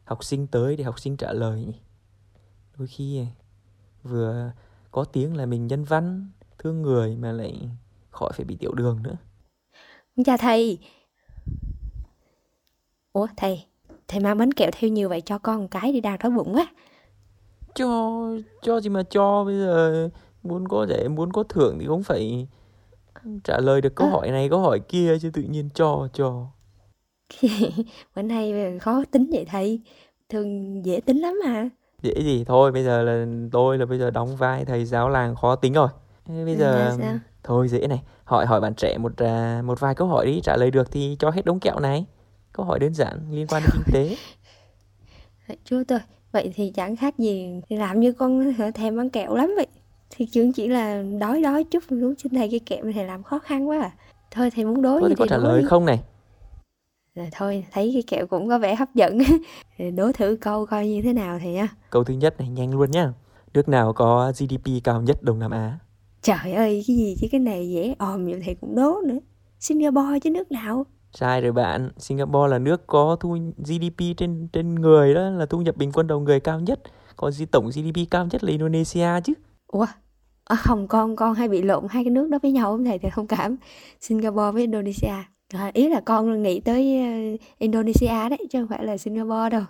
học 0.05 0.25
sinh 0.25 0.47
tới 0.47 0.76
để 0.76 0.85
học 0.85 1.00
sinh 1.00 1.17
trả 1.17 1.33
lời 1.33 1.64
nhỉ? 1.64 1.81
Đôi 2.79 2.88
khi 2.88 3.26
vừa 4.02 4.52
có 4.90 5.05
tiếng 5.05 5.37
là 5.37 5.47
mình 5.47 5.67
nhân 5.67 5.85
văn 5.85 6.31
thương 6.62 6.83
người 6.83 7.17
mà 7.17 7.33
lại 7.33 7.69
khỏi 8.11 8.31
phải 8.35 8.45
bị 8.45 8.57
tiểu 8.57 8.73
đường 8.75 9.02
nữa. 9.02 9.17
Chào 10.25 10.37
thầy. 10.37 10.79
Ủa 13.12 13.26
thầy 13.37 13.64
thầy 14.11 14.21
mang 14.21 14.38
bánh 14.38 14.52
kẹo 14.52 14.71
theo 14.73 14.90
nhiều 14.90 15.09
vậy 15.09 15.21
cho 15.21 15.38
con 15.38 15.61
một 15.61 15.67
cái 15.71 15.93
đi 15.93 16.00
đang 16.00 16.19
đói 16.23 16.33
bụng 16.33 16.55
quá 16.55 16.67
cho 17.75 18.21
cho 18.62 18.81
gì 18.81 18.88
mà 18.88 19.02
cho 19.02 19.45
bây 19.45 19.55
giờ 19.55 20.09
muốn 20.43 20.69
có 20.69 20.87
để 20.88 21.09
muốn 21.09 21.33
có 21.33 21.43
thưởng 21.43 21.76
thì 21.81 21.87
cũng 21.87 22.02
phải 22.02 22.49
trả 23.45 23.59
lời 23.59 23.81
được 23.81 23.95
câu 23.95 24.09
à. 24.09 24.11
hỏi 24.11 24.31
này 24.31 24.49
câu 24.49 24.61
hỏi 24.61 24.81
kia 24.81 25.19
chứ 25.19 25.31
tự 25.31 25.43
nhiên 25.43 25.69
cho 25.75 26.09
cho. 26.12 26.47
Bữa 28.17 28.23
nay 28.23 28.79
khó 28.81 29.02
tính 29.11 29.31
vậy 29.33 29.45
thầy. 29.45 29.81
Thường 30.29 30.83
dễ 30.87 31.00
tính 31.00 31.19
lắm 31.19 31.40
mà. 31.45 31.69
Dễ 32.02 32.14
gì? 32.23 32.45
Thôi 32.45 32.73
bây 32.73 32.85
giờ 32.85 33.02
là 33.02 33.26
tôi 33.52 33.79
là 33.79 33.87
bây 33.87 33.99
giờ 33.99 34.11
đóng 34.11 34.37
vai 34.37 34.64
thầy 34.64 34.85
giáo 34.85 35.09
làng 35.09 35.37
khó 35.37 35.57
tính 35.57 35.73
rồi 35.73 35.88
Thế 36.34 36.44
bây 36.44 36.56
giờ 36.56 36.96
thôi 37.42 37.68
dễ 37.68 37.87
này, 37.87 38.02
hỏi 38.25 38.46
hỏi 38.46 38.60
bạn 38.60 38.75
trẻ 38.75 38.99
một 38.99 39.12
uh, 39.12 39.64
một 39.64 39.80
vài 39.80 39.94
câu 39.94 40.08
hỏi 40.08 40.26
đi, 40.26 40.40
trả 40.40 40.56
lời 40.56 40.70
được 40.70 40.90
thì 40.90 41.16
cho 41.18 41.30
hết 41.30 41.44
đống 41.44 41.60
kẹo 41.60 41.78
này. 41.80 42.06
Câu 42.52 42.66
hỏi 42.66 42.78
đơn 42.78 42.94
giản 42.94 43.18
liên 43.30 43.46
quan 43.46 43.62
đến 43.62 43.70
kinh 43.72 43.94
tế. 43.94 44.16
Chú 45.64 45.82
tôi, 45.88 45.99
vậy 46.32 46.52
thì 46.54 46.72
chẳng 46.75 46.96
khác 46.96 47.18
gì 47.18 47.60
thì 47.68 47.76
làm 47.76 48.00
như 48.00 48.12
con 48.12 48.52
thèm 48.75 49.00
ăn 49.00 49.10
kẹo 49.10 49.34
lắm 49.34 49.52
vậy. 49.56 49.66
Thì 50.10 50.26
chuyện 50.26 50.52
chỉ 50.52 50.68
là 50.68 51.02
đói 51.20 51.42
đói 51.42 51.64
chút 51.64 51.92
muốn 51.92 52.14
xin 52.18 52.34
thầy 52.34 52.49
cái 52.50 52.60
kẹo 52.66 52.84
thầy 52.94 53.04
làm 53.04 53.22
khó 53.22 53.38
khăn 53.38 53.68
quá 53.68 53.80
à. 53.80 53.90
Thôi 54.30 54.50
thầy 54.50 54.64
muốn 54.64 54.82
đối 54.82 55.00
Thôi, 55.00 55.08
thì 55.08 55.14
có 55.18 55.26
trả 55.26 55.37
lời 55.37 55.60
đi. 55.60 55.66
không 55.68 55.84
này? 55.84 56.00
Rồi 57.14 57.28
thôi, 57.32 57.64
thấy 57.72 57.90
cái 57.94 58.02
kẹo 58.06 58.26
cũng 58.26 58.49
có 58.49 58.58
vẻ 58.58 58.75
hấp 58.75 58.94
dẫn. 58.94 59.18
đố 59.96 60.12
thử 60.12 60.37
câu 60.40 60.66
coi 60.66 60.87
như 60.87 61.02
thế 61.02 61.12
nào 61.12 61.38
thầy 61.38 61.52
nha. 61.52 61.68
Câu 61.90 62.04
thứ 62.04 62.14
nhất 62.14 62.38
này 62.38 62.49
nhanh 62.49 62.75
luôn 62.75 62.90
nhá. 62.90 63.12
Nước 63.54 63.68
nào 63.68 63.92
có 63.92 64.32
GDP 64.32 64.84
cao 64.84 65.02
nhất 65.02 65.22
Đông 65.22 65.38
Nam 65.38 65.50
Á? 65.50 65.78
Trời 66.23 66.53
ơi, 66.53 66.85
cái 66.87 66.97
gì 66.97 67.17
chứ 67.21 67.27
cái 67.33 67.41
này 67.41 67.71
dễ 67.71 67.95
òm 67.99 68.25
như 68.25 68.41
thầy 68.45 68.55
cũng 68.55 68.75
đố 68.75 69.00
nữa. 69.07 69.19
Singapore 69.61 70.19
chứ 70.23 70.31
nước 70.31 70.53
nào? 70.53 70.87
Sai 71.12 71.41
rồi 71.41 71.53
bạn, 71.53 71.91
Singapore 71.97 72.50
là 72.50 72.59
nước 72.59 72.87
có 72.87 73.17
thu 73.21 73.39
GDP 73.57 74.17
trên 74.17 74.49
trên 74.53 74.75
người 74.75 75.15
đó 75.15 75.31
là 75.31 75.47
thu 75.47 75.61
nhập 75.61 75.77
bình 75.77 75.93
quân 75.93 76.07
đầu 76.07 76.21
người 76.21 76.41
cao 76.41 76.61
nhất. 76.61 76.81
Còn 77.17 77.33
tổng 77.50 77.67
GDP 77.67 78.11
cao 78.11 78.27
nhất 78.31 78.45
là 78.45 78.50
Indonesia 78.50 79.21
chứ. 79.25 79.33
Ủa? 79.67 79.87
À, 80.45 80.57
không, 80.57 80.89
con 80.89 81.17
con 81.17 81.35
hay 81.35 81.49
bị 81.49 81.62
lộn 81.62 81.85
hai 81.91 82.05
cái 82.05 82.11
nước 82.11 82.29
đó 82.29 82.39
với 82.43 82.53
nhau 82.53 82.71
không 82.71 82.85
thầy 82.85 82.99
thì 82.99 83.11
không 83.11 83.27
cảm. 83.27 83.57
Singapore 84.00 84.50
với 84.53 84.62
Indonesia. 84.62 85.15
À, 85.53 85.71
ý 85.75 85.89
là 85.89 86.00
con 86.00 86.43
nghĩ 86.43 86.61
tới 86.61 87.00
uh, 87.35 87.41
Indonesia 87.59 88.29
đấy 88.29 88.47
chứ 88.50 88.61
không 88.61 88.69
phải 88.69 88.85
là 88.85 88.97
Singapore 88.97 89.50
đâu. 89.50 89.62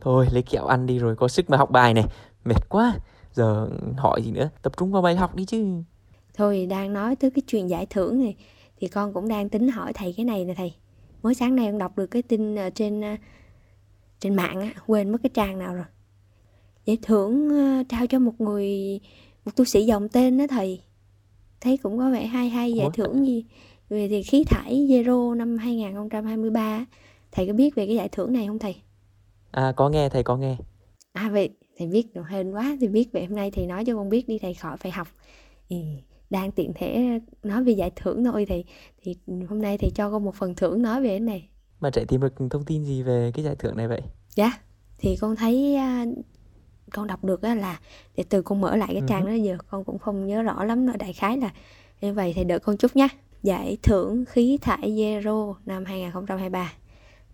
Thôi 0.00 0.26
lấy 0.32 0.42
kẹo 0.42 0.66
ăn 0.66 0.86
đi 0.86 0.98
rồi 0.98 1.16
có 1.16 1.28
sức 1.28 1.50
mà 1.50 1.56
học 1.56 1.70
bài 1.70 1.94
này. 1.94 2.04
Mệt 2.44 2.68
quá 2.68 2.94
giờ 3.38 3.68
hỏi 3.96 4.22
gì 4.22 4.30
nữa 4.30 4.50
tập 4.62 4.72
trung 4.76 4.92
vào 4.92 5.02
bài 5.02 5.16
học 5.16 5.36
đi 5.36 5.44
chứ. 5.44 5.82
Thôi 6.34 6.66
đang 6.66 6.92
nói 6.92 7.16
tới 7.16 7.30
cái 7.30 7.42
chuyện 7.46 7.70
giải 7.70 7.86
thưởng 7.86 8.18
này 8.18 8.36
thì 8.80 8.88
con 8.88 9.12
cũng 9.14 9.28
đang 9.28 9.48
tính 9.48 9.68
hỏi 9.68 9.92
thầy 9.92 10.14
cái 10.16 10.24
này 10.24 10.44
nè 10.44 10.54
thầy. 10.54 10.74
Mới 11.22 11.34
sáng 11.34 11.56
nay 11.56 11.66
con 11.66 11.78
đọc 11.78 11.98
được 11.98 12.06
cái 12.06 12.22
tin 12.22 12.56
trên 12.74 13.00
ờ, 13.00 13.16
trên 14.20 14.34
mạng 14.34 14.60
á 14.60 14.70
quên 14.86 15.12
mất 15.12 15.18
cái 15.22 15.30
trang 15.34 15.58
nào 15.58 15.74
rồi. 15.74 15.84
Giải 16.84 16.98
thưởng 17.02 17.48
ờ, 17.50 17.84
trao 17.88 18.06
cho 18.06 18.18
một 18.18 18.40
người 18.40 19.00
một 19.44 19.56
tu 19.56 19.64
sĩ 19.64 19.84
dòng 19.84 20.08
tên 20.08 20.38
đó 20.38 20.44
thầy. 20.50 20.82
Thấy 21.60 21.76
cũng 21.76 21.98
có 21.98 22.10
vẻ 22.10 22.26
hay 22.26 22.48
hay 22.48 22.72
giải 22.72 22.88
thưởng 22.94 23.26
gì? 23.26 23.44
Về 23.88 24.08
thì 24.08 24.22
khí 24.22 24.44
thải 24.44 24.74
zero 24.74 25.34
năm 25.34 25.58
2023 25.58 26.86
thầy 27.32 27.46
có 27.46 27.52
biết 27.52 27.74
về 27.74 27.86
cái 27.86 27.96
giải 27.96 28.08
thưởng 28.08 28.32
này 28.32 28.46
không 28.46 28.58
thầy? 28.58 28.76
À 29.50 29.72
có 29.76 29.88
nghe 29.88 30.08
thầy 30.08 30.22
có 30.22 30.36
nghe. 30.36 30.56
À 31.12 31.30
vậy 31.32 31.50
thầy 31.78 31.86
biết 31.86 32.14
được 32.14 32.28
hên 32.28 32.52
quá 32.52 32.76
thì 32.80 32.88
biết 32.88 33.12
về 33.12 33.24
hôm 33.24 33.36
nay 33.36 33.50
thầy 33.50 33.66
nói 33.66 33.84
cho 33.84 33.96
con 33.96 34.08
biết 34.08 34.28
đi 34.28 34.38
thầy 34.38 34.54
khỏi 34.54 34.76
phải 34.76 34.92
học. 34.92 35.08
Thì 35.68 35.84
đang 36.30 36.52
tiện 36.52 36.72
thể 36.74 37.20
nói 37.42 37.64
về 37.64 37.72
giải 37.72 37.90
thưởng 37.96 38.24
thôi 38.24 38.46
thì 38.48 38.64
thì 39.02 39.16
hôm 39.48 39.62
nay 39.62 39.78
thầy 39.78 39.90
cho 39.94 40.10
con 40.10 40.24
một 40.24 40.34
phần 40.34 40.54
thưởng 40.54 40.82
nói 40.82 41.02
về 41.02 41.08
cái 41.08 41.20
này. 41.20 41.48
Mà 41.80 41.90
chạy 41.90 42.04
tìm 42.04 42.20
được 42.20 42.34
thông 42.50 42.64
tin 42.64 42.84
gì 42.84 43.02
về 43.02 43.32
cái 43.34 43.44
giải 43.44 43.56
thưởng 43.56 43.76
này 43.76 43.88
vậy? 43.88 44.00
Dạ 44.34 44.52
thì 44.98 45.16
con 45.20 45.36
thấy 45.36 45.74
à, 45.74 46.06
con 46.92 47.06
đọc 47.06 47.24
được 47.24 47.44
là 47.44 47.80
để 48.16 48.24
từ 48.28 48.42
con 48.42 48.60
mở 48.60 48.76
lại 48.76 48.88
cái 48.92 49.02
trang 49.08 49.24
ừ. 49.24 49.28
đó 49.28 49.34
giờ 49.34 49.58
con 49.70 49.84
cũng 49.84 49.98
không 49.98 50.26
nhớ 50.26 50.42
rõ 50.42 50.64
lắm 50.64 50.86
nó 50.86 50.92
đại 50.98 51.12
khái 51.12 51.36
là 51.36 51.50
như 52.00 52.12
vậy. 52.14 52.32
Thì 52.36 52.44
đợi 52.44 52.58
con 52.58 52.76
chút 52.76 52.96
nhé 52.96 53.08
giải 53.42 53.76
thưởng 53.82 54.24
khí 54.24 54.58
thải 54.60 54.90
zero 54.90 55.54
năm 55.66 55.84
2023 55.84 56.72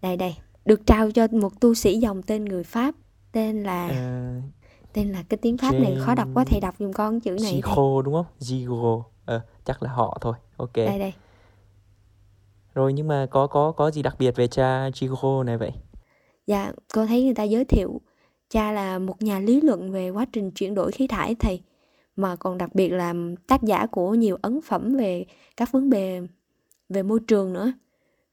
đây 0.03 0.17
đây 0.17 0.35
được 0.65 0.87
trao 0.87 1.11
cho 1.11 1.27
một 1.31 1.61
tu 1.61 1.75
sĩ 1.75 1.99
dòng 1.99 2.23
tên 2.23 2.45
người 2.45 2.65
Pháp 2.65 2.95
tên 3.35 3.63
là 3.63 3.89
à, 3.89 4.43
tên 4.93 5.13
là 5.13 5.23
cái 5.29 5.39
tiếng 5.39 5.59
pháp 5.59 5.73
Jane... 5.73 5.83
này 5.83 5.97
khó 6.01 6.15
đọc 6.15 6.29
quá 6.35 6.45
thầy 6.45 6.61
đọc 6.61 6.79
dùng 6.79 6.93
con 6.93 7.21
chữ 7.21 7.37
này 7.43 7.61
Gigo 7.65 8.03
đúng 8.03 8.15
không? 8.15 8.27
Gigo 8.39 9.03
ờ, 9.25 9.41
chắc 9.65 9.83
là 9.83 9.91
họ 9.91 10.19
thôi. 10.21 10.35
Ok. 10.57 10.75
Đây 10.75 10.99
đây. 10.99 11.13
Rồi 12.75 12.93
nhưng 12.93 13.09
mà 13.09 13.27
có 13.31 13.47
có 13.47 13.73
có 13.73 13.91
gì 13.91 14.03
đặc 14.03 14.17
biệt 14.19 14.37
về 14.37 14.47
cha 14.47 14.91
Gigo 14.95 15.43
này 15.43 15.59
vậy? 15.59 15.71
Dạ, 16.47 16.73
cô 16.95 17.07
thấy 17.07 17.25
người 17.25 17.35
ta 17.35 17.43
giới 17.43 17.65
thiệu 17.65 18.01
cha 18.51 18.73
là 18.73 18.99
một 18.99 19.23
nhà 19.23 19.39
lý 19.39 19.61
luận 19.61 19.93
về 19.93 20.11
quá 20.11 20.27
trình 20.33 20.51
chuyển 20.51 20.75
đổi 20.75 20.93
khí 20.93 21.07
thải 21.07 21.35
thầy. 21.35 21.63
Mà 22.17 22.37
còn 22.37 22.59
đặc 22.59 22.75
biệt 22.75 22.89
là 22.89 23.15
tác 23.47 23.63
giả 23.63 23.87
của 23.87 24.15
nhiều 24.15 24.37
ấn 24.43 24.61
phẩm 24.61 24.97
về 24.97 25.25
các 25.57 25.73
vấn 25.73 25.91
đề 25.91 26.21
về 26.89 27.03
môi 27.03 27.21
trường 27.29 27.53
nữa. 27.53 27.73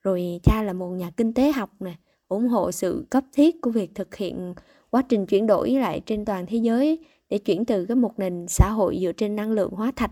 Rồi 0.04 0.40
cha 0.44 0.64
là 0.64 0.74
một 0.74 0.90
nhà 0.90 1.12
kinh 1.18 1.34
tế 1.34 1.52
học 1.52 1.70
nè, 1.80 1.94
ủng 2.28 2.48
hộ 2.48 2.72
sự 2.72 3.06
cấp 3.10 3.24
thiết 3.34 3.62
của 3.62 3.72
việc 3.72 3.96
thực 3.96 4.16
hiện 4.16 4.54
quá 4.92 5.02
trình 5.10 5.26
chuyển 5.26 5.48
đổi 5.48 5.72
lại 5.72 6.02
trên 6.06 6.26
toàn 6.26 6.46
thế 6.46 6.58
giới 6.58 7.00
để 7.30 7.38
chuyển 7.38 7.66
từ 7.66 7.86
cái 7.86 7.96
một 7.96 8.20
nền 8.20 8.46
xã 8.48 8.70
hội 8.70 9.00
dựa 9.02 9.12
trên 9.12 9.36
năng 9.36 9.52
lượng 9.52 9.72
hóa 9.72 9.92
thạch 9.96 10.12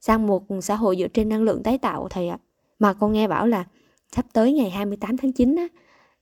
sang 0.00 0.26
một 0.26 0.42
xã 0.62 0.74
hội 0.74 0.96
dựa 0.98 1.08
trên 1.08 1.28
năng 1.28 1.42
lượng 1.42 1.62
tái 1.62 1.78
tạo 1.78 2.08
thầy 2.10 2.28
ạ. 2.28 2.38
Mà 2.78 2.92
con 2.92 3.12
nghe 3.12 3.28
bảo 3.28 3.46
là 3.46 3.64
sắp 4.12 4.26
tới 4.32 4.52
ngày 4.52 4.70
28 4.70 5.16
tháng 5.16 5.32
9 5.32 5.56
á, 5.56 5.68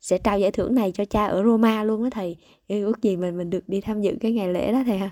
sẽ 0.00 0.18
trao 0.18 0.38
giải 0.38 0.50
thưởng 0.50 0.74
này 0.74 0.92
cho 0.92 1.04
cha 1.04 1.26
ở 1.26 1.44
Roma 1.44 1.84
luôn 1.84 2.02
đó 2.02 2.08
thầy. 2.12 2.36
Ước 2.68 3.02
gì 3.02 3.16
mình 3.16 3.38
mình 3.38 3.50
được 3.50 3.68
đi 3.68 3.80
tham 3.80 4.00
dự 4.00 4.16
cái 4.20 4.32
ngày 4.32 4.48
lễ 4.48 4.72
đó 4.72 4.82
thầy 4.86 4.98
ha. 4.98 5.10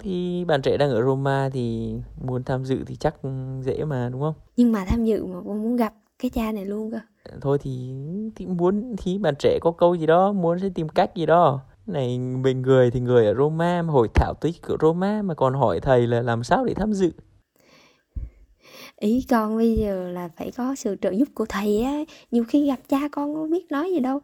Thì 0.00 0.44
bạn 0.44 0.62
trẻ 0.62 0.76
đang 0.76 0.90
ở 0.90 1.02
Roma 1.02 1.50
thì 1.52 1.94
muốn 2.24 2.44
tham 2.44 2.64
dự 2.64 2.78
thì 2.86 2.96
chắc 2.96 3.14
dễ 3.62 3.84
mà 3.84 4.08
đúng 4.12 4.20
không? 4.20 4.34
Nhưng 4.56 4.72
mà 4.72 4.84
tham 4.84 5.04
dự 5.04 5.24
mà 5.26 5.40
con 5.46 5.62
muốn 5.62 5.76
gặp 5.76 5.94
cái 6.18 6.30
cha 6.30 6.52
này 6.52 6.64
luôn 6.64 6.90
cơ. 6.90 6.98
Thôi 7.40 7.58
thì, 7.62 7.94
thì 8.36 8.46
muốn 8.46 8.96
thì 8.98 9.18
bạn 9.18 9.34
trẻ 9.38 9.58
có 9.62 9.70
câu 9.70 9.94
gì 9.94 10.06
đó 10.06 10.32
muốn 10.32 10.58
sẽ 10.58 10.68
tìm 10.74 10.88
cách 10.88 11.14
gì 11.14 11.26
đó 11.26 11.60
này 11.86 12.18
mình 12.18 12.62
người 12.62 12.90
thì 12.90 13.00
người 13.00 13.26
ở 13.26 13.34
Roma 13.34 13.82
mà 13.82 13.92
hội 13.92 14.08
thảo 14.14 14.34
tích 14.40 14.62
của 14.62 14.76
Roma 14.80 15.22
mà 15.22 15.34
còn 15.34 15.54
hỏi 15.54 15.80
thầy 15.80 16.06
là 16.06 16.22
làm 16.22 16.44
sao 16.44 16.64
để 16.64 16.74
tham 16.74 16.92
dự? 16.92 17.10
Ý 18.96 19.26
con 19.30 19.56
bây 19.56 19.76
giờ 19.76 20.08
là 20.08 20.28
phải 20.36 20.50
có 20.56 20.74
sự 20.74 20.96
trợ 21.00 21.10
giúp 21.10 21.28
của 21.34 21.46
thầy 21.48 21.82
á 21.82 22.04
nhiều 22.30 22.44
khi 22.48 22.66
gặp 22.66 22.78
cha 22.88 23.08
con 23.12 23.34
không 23.34 23.50
biết 23.50 23.66
nói 23.70 23.90
gì 23.90 24.00
đâu. 24.00 24.20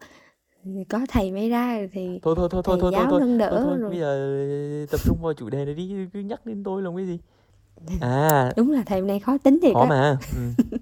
Có 0.89 0.99
thầy 1.09 1.31
mới 1.31 1.49
ra 1.49 1.87
thì 1.93 2.19
thôi 2.23 2.35
thôi 2.37 2.49
thôi 2.51 2.61
thôi 2.65 2.77
thôi 2.81 2.91
giáo 2.93 3.07
thôi, 3.09 3.19
nâng 3.19 3.37
đỡ 3.37 3.49
thôi, 3.51 3.63
thôi. 3.65 3.77
rồi. 3.77 3.89
bây 3.89 3.99
giờ 3.99 4.85
tập 4.91 4.99
trung 5.03 5.17
vào 5.21 5.33
chủ 5.33 5.49
đề 5.49 5.65
này 5.65 5.73
đi 5.73 6.07
cứ 6.13 6.19
nhắc 6.19 6.45
đến 6.45 6.63
tôi 6.63 6.81
làm 6.81 6.95
cái 6.95 7.05
gì. 7.05 7.19
À. 8.01 8.53
Đúng 8.57 8.71
là 8.71 8.83
thầy 8.85 8.99
hôm 8.99 9.07
nay 9.07 9.19
khó 9.19 9.37
tính 9.37 9.59
thiệt 9.61 9.73
khó 9.73 9.85
mà. 9.85 10.17
Ừ. 10.35 10.63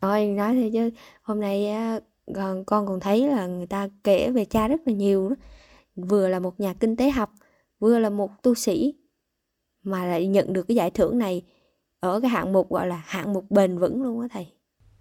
thôi 0.00 0.26
nói 0.26 0.54
thôi 0.54 0.70
chứ 0.72 0.90
hôm 1.22 1.40
nay 1.40 1.74
con 2.34 2.64
con 2.64 2.86
còn 2.86 3.00
thấy 3.00 3.28
là 3.28 3.46
người 3.46 3.66
ta 3.66 3.88
kể 4.04 4.30
về 4.30 4.44
cha 4.44 4.68
rất 4.68 4.80
là 4.86 4.92
nhiều 4.92 5.28
đó 5.28 5.36
vừa 5.96 6.28
là 6.28 6.38
một 6.38 6.60
nhà 6.60 6.74
kinh 6.74 6.96
tế 6.96 7.10
học 7.10 7.30
vừa 7.78 7.98
là 7.98 8.10
một 8.10 8.30
tu 8.42 8.54
sĩ 8.54 8.94
mà 9.82 10.04
lại 10.04 10.26
nhận 10.26 10.52
được 10.52 10.62
cái 10.68 10.74
giải 10.74 10.90
thưởng 10.90 11.18
này 11.18 11.42
ở 12.00 12.20
cái 12.20 12.30
hạng 12.30 12.52
mục 12.52 12.70
gọi 12.70 12.86
là 12.86 13.02
hạng 13.06 13.32
mục 13.32 13.50
bền 13.50 13.78
vững 13.78 14.02
luôn 14.02 14.20
á 14.20 14.28
thầy 14.32 14.46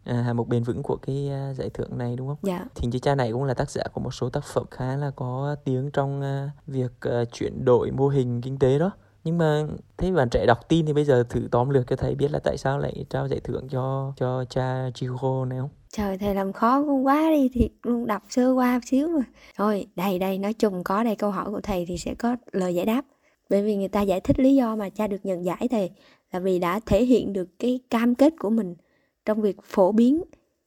à, 0.04 0.22
hạng 0.22 0.38
mục 0.38 0.48
bền 0.48 0.64
vững 0.64 0.84
của 0.84 0.96
cái 0.96 1.30
uh, 1.52 1.58
giải 1.58 1.70
thưởng 1.70 1.98
này 1.98 2.16
đúng 2.16 2.28
không? 2.28 2.38
dạ 2.44 2.66
Thì 2.76 2.88
chị 2.92 3.00
cha 3.00 3.16
này 3.16 3.32
cũng 3.32 3.44
là 3.44 3.54
tác 3.54 3.70
giả 3.70 3.84
của 3.94 4.02
một 4.02 4.12
số 4.14 4.30
tác 4.30 4.44
phẩm 4.44 4.66
khá 4.72 4.96
là 4.96 5.12
có 5.12 5.56
tiếng 5.66 5.92
trong 5.92 6.22
uh, 6.22 6.68
việc 6.68 6.92
uh, 7.22 7.32
chuyển 7.32 7.66
đổi 7.66 7.92
mô 7.92 8.08
hình 8.08 8.42
kinh 8.42 8.60
tế 8.60 8.80
đó. 8.80 8.92
Nhưng 9.26 9.38
mà 9.38 9.68
thế 9.98 10.12
bạn 10.12 10.30
trẻ 10.30 10.46
đọc 10.46 10.60
tin 10.70 10.86
thì 10.86 10.94
bây 10.94 11.06
giờ 11.06 11.24
thử 11.30 11.48
tóm 11.52 11.70
lược 11.70 11.88
cho 11.88 11.96
thầy 11.96 12.16
biết 12.16 12.32
là 12.32 12.40
tại 12.40 12.58
sao 12.58 12.80
lại 12.80 13.06
trao 13.10 13.28
giải 13.28 13.40
thưởng 13.40 13.68
cho 13.70 14.14
cho 14.18 14.46
cha 14.50 14.90
Chico 14.94 15.46
này 15.46 15.60
không? 15.60 15.70
trời 15.92 16.18
thầy 16.18 16.36
làm 16.36 16.54
khó 16.54 16.84
con 16.84 17.06
quá 17.06 17.30
đi 17.32 17.50
thì 17.54 17.70
luôn 17.84 18.08
đọc 18.08 18.24
sơ 18.30 18.52
qua 18.54 18.80
xíu 18.86 19.08
mà 19.08 19.22
thôi 19.58 19.86
đây 19.96 20.20
đây 20.20 20.38
nói 20.38 20.54
chung 20.54 20.84
có 20.84 21.04
đây 21.04 21.16
câu 21.16 21.32
hỏi 21.32 21.46
của 21.52 21.62
thầy 21.62 21.86
thì 21.88 21.98
sẽ 21.98 22.14
có 22.16 22.36
lời 22.52 22.76
giải 22.76 22.86
đáp 22.86 23.06
bởi 23.50 23.62
vì 23.64 23.76
người 23.76 23.88
ta 23.88 24.02
giải 24.02 24.20
thích 24.22 24.40
lý 24.40 24.56
do 24.56 24.76
mà 24.76 24.90
cha 24.90 25.08
được 25.08 25.26
nhận 25.26 25.46
giải 25.46 25.68
thầy 25.72 25.90
là 26.32 26.40
vì 26.40 26.60
đã 26.60 26.80
thể 26.86 27.06
hiện 27.06 27.34
được 27.34 27.50
cái 27.60 27.80
cam 27.90 28.16
kết 28.16 28.34
của 28.40 28.50
mình 28.50 28.76
trong 29.26 29.42
việc 29.42 29.58
phổ 29.64 29.92
biến 29.92 30.24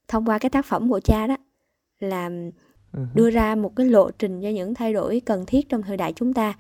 thông 0.08 0.24
qua 0.24 0.38
cái 0.38 0.50
tác 0.50 0.66
phẩm 0.66 0.90
của 0.90 1.00
cha 1.00 1.26
đó 1.26 1.36
là 2.00 2.30
Ừ. 2.92 3.00
đưa 3.14 3.30
ra 3.30 3.54
một 3.54 3.76
cái 3.76 3.86
lộ 3.86 4.10
trình 4.10 4.42
cho 4.42 4.48
những 4.48 4.74
thay 4.74 4.92
đổi 4.92 5.22
cần 5.26 5.46
thiết 5.46 5.68
trong 5.68 5.82
thời 5.82 5.96
đại 5.96 6.12
chúng 6.12 6.34
ta 6.34 6.54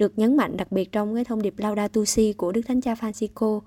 được 0.00 0.18
nhấn 0.18 0.36
mạnh 0.36 0.56
đặc 0.56 0.72
biệt 0.72 0.92
trong 0.92 1.14
cái 1.14 1.24
thông 1.24 1.42
điệp 1.42 1.54
Laudato 1.58 2.04
Si 2.04 2.32
của 2.32 2.52
Đức 2.52 2.60
Thánh 2.68 2.80
Cha 2.80 2.94
Francisco 2.94 3.60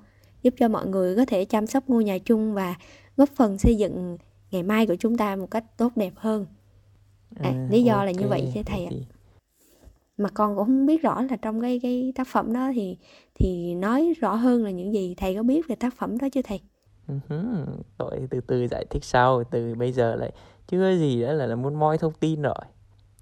giúp 0.44 0.54
cho 0.58 0.68
mọi 0.68 0.88
người 0.88 1.16
có 1.16 1.26
thể 1.26 1.46
chăm 1.46 1.68
sóc 1.68 1.84
ngôi 1.88 2.04
nhà 2.04 2.18
chung 2.18 2.54
và 2.54 2.76
góp 3.18 3.30
phần 3.30 3.58
xây 3.58 3.76
dựng 3.76 4.18
ngày 4.52 4.64
mai 4.64 4.88
của 4.88 4.96
chúng 4.96 5.18
ta 5.18 5.36
một 5.36 5.52
cách 5.52 5.78
tốt 5.78 5.92
đẹp 5.96 6.14
hơn. 6.16 6.46
À, 7.40 7.68
lý 7.70 7.84
do 7.84 8.06
là 8.06 8.12
như 8.12 8.28
vậy 8.28 8.52
chứ 8.54 8.62
thầy 8.66 8.86
ạ. 8.86 8.90
thì- 8.92 9.06
mà 10.18 10.30
con 10.30 10.56
cũng 10.56 10.66
không 10.66 10.86
biết 10.86 11.02
rõ 11.02 11.22
là 11.22 11.36
trong 11.36 11.62
cái 11.62 11.80
cái 11.84 12.14
tác 12.16 12.28
phẩm 12.28 12.54
đó 12.54 12.72
thì 12.76 12.98
thì 13.36 13.76
nói 13.76 14.14
rõ 14.20 14.36
hơn 14.36 14.64
là 14.64 14.72
những 14.72 14.94
gì 14.94 15.16
thầy 15.18 15.36
có 15.36 15.44
biết 15.44 15.68
về 15.68 15.76
tác 15.76 15.94
phẩm 15.94 16.18
đó 16.18 16.28
chứ 16.30 16.42
thầy? 16.42 16.62
Rồi 18.00 18.28
từ 18.30 18.42
từ 18.48 18.68
giải 18.68 18.86
thích 18.90 19.04
sau 19.04 19.44
từ 19.44 19.76
bây 19.76 19.92
giờ 19.92 20.16
lại 20.16 20.32
chưa 20.68 20.98
gì 20.98 21.22
nữa 21.22 21.34
là, 21.34 21.46
là 21.46 21.56
muốn 21.56 21.76
moi 21.76 21.98
thông 21.98 22.14
tin 22.14 22.42
rồi 22.42 22.56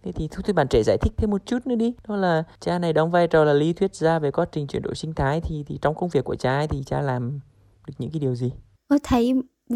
thế 0.04 0.12
thì 0.12 0.28
thôi 0.32 0.42
thì 0.46 0.54
bạn 0.54 0.68
trẻ 0.68 0.84
giải 0.84 0.98
thích 0.98 1.14
thêm 1.18 1.30
một 1.30 1.46
chút 1.46 1.68
nữa 1.68 1.76
đi. 1.76 1.94
Đó 2.08 2.16
là 2.16 2.44
cha 2.60 2.80
này 2.80 2.94
đóng 2.94 3.12
vai 3.12 3.28
trò 3.28 3.44
là 3.44 3.54
lý 3.54 3.74
thuyết 3.74 3.96
gia 3.96 4.20
về 4.20 4.32
quá 4.32 4.46
trình 4.52 4.68
chuyển 4.68 4.82
đổi 4.82 4.96
sinh 4.96 5.14
thái 5.14 5.42
thì 5.42 5.64
thì 5.68 5.80
trong 5.82 5.96
công 5.96 6.10
việc 6.10 6.26
của 6.26 6.36
cha 6.36 6.58
ấy 6.58 6.68
thì 6.68 6.84
cha 6.86 7.02
làm 7.02 7.40
được 7.88 7.94
những 7.98 8.12
cái 8.12 8.20
điều 8.20 8.36
gì? 8.36 8.52
Ôi 8.88 9.00
thầy 9.04 9.34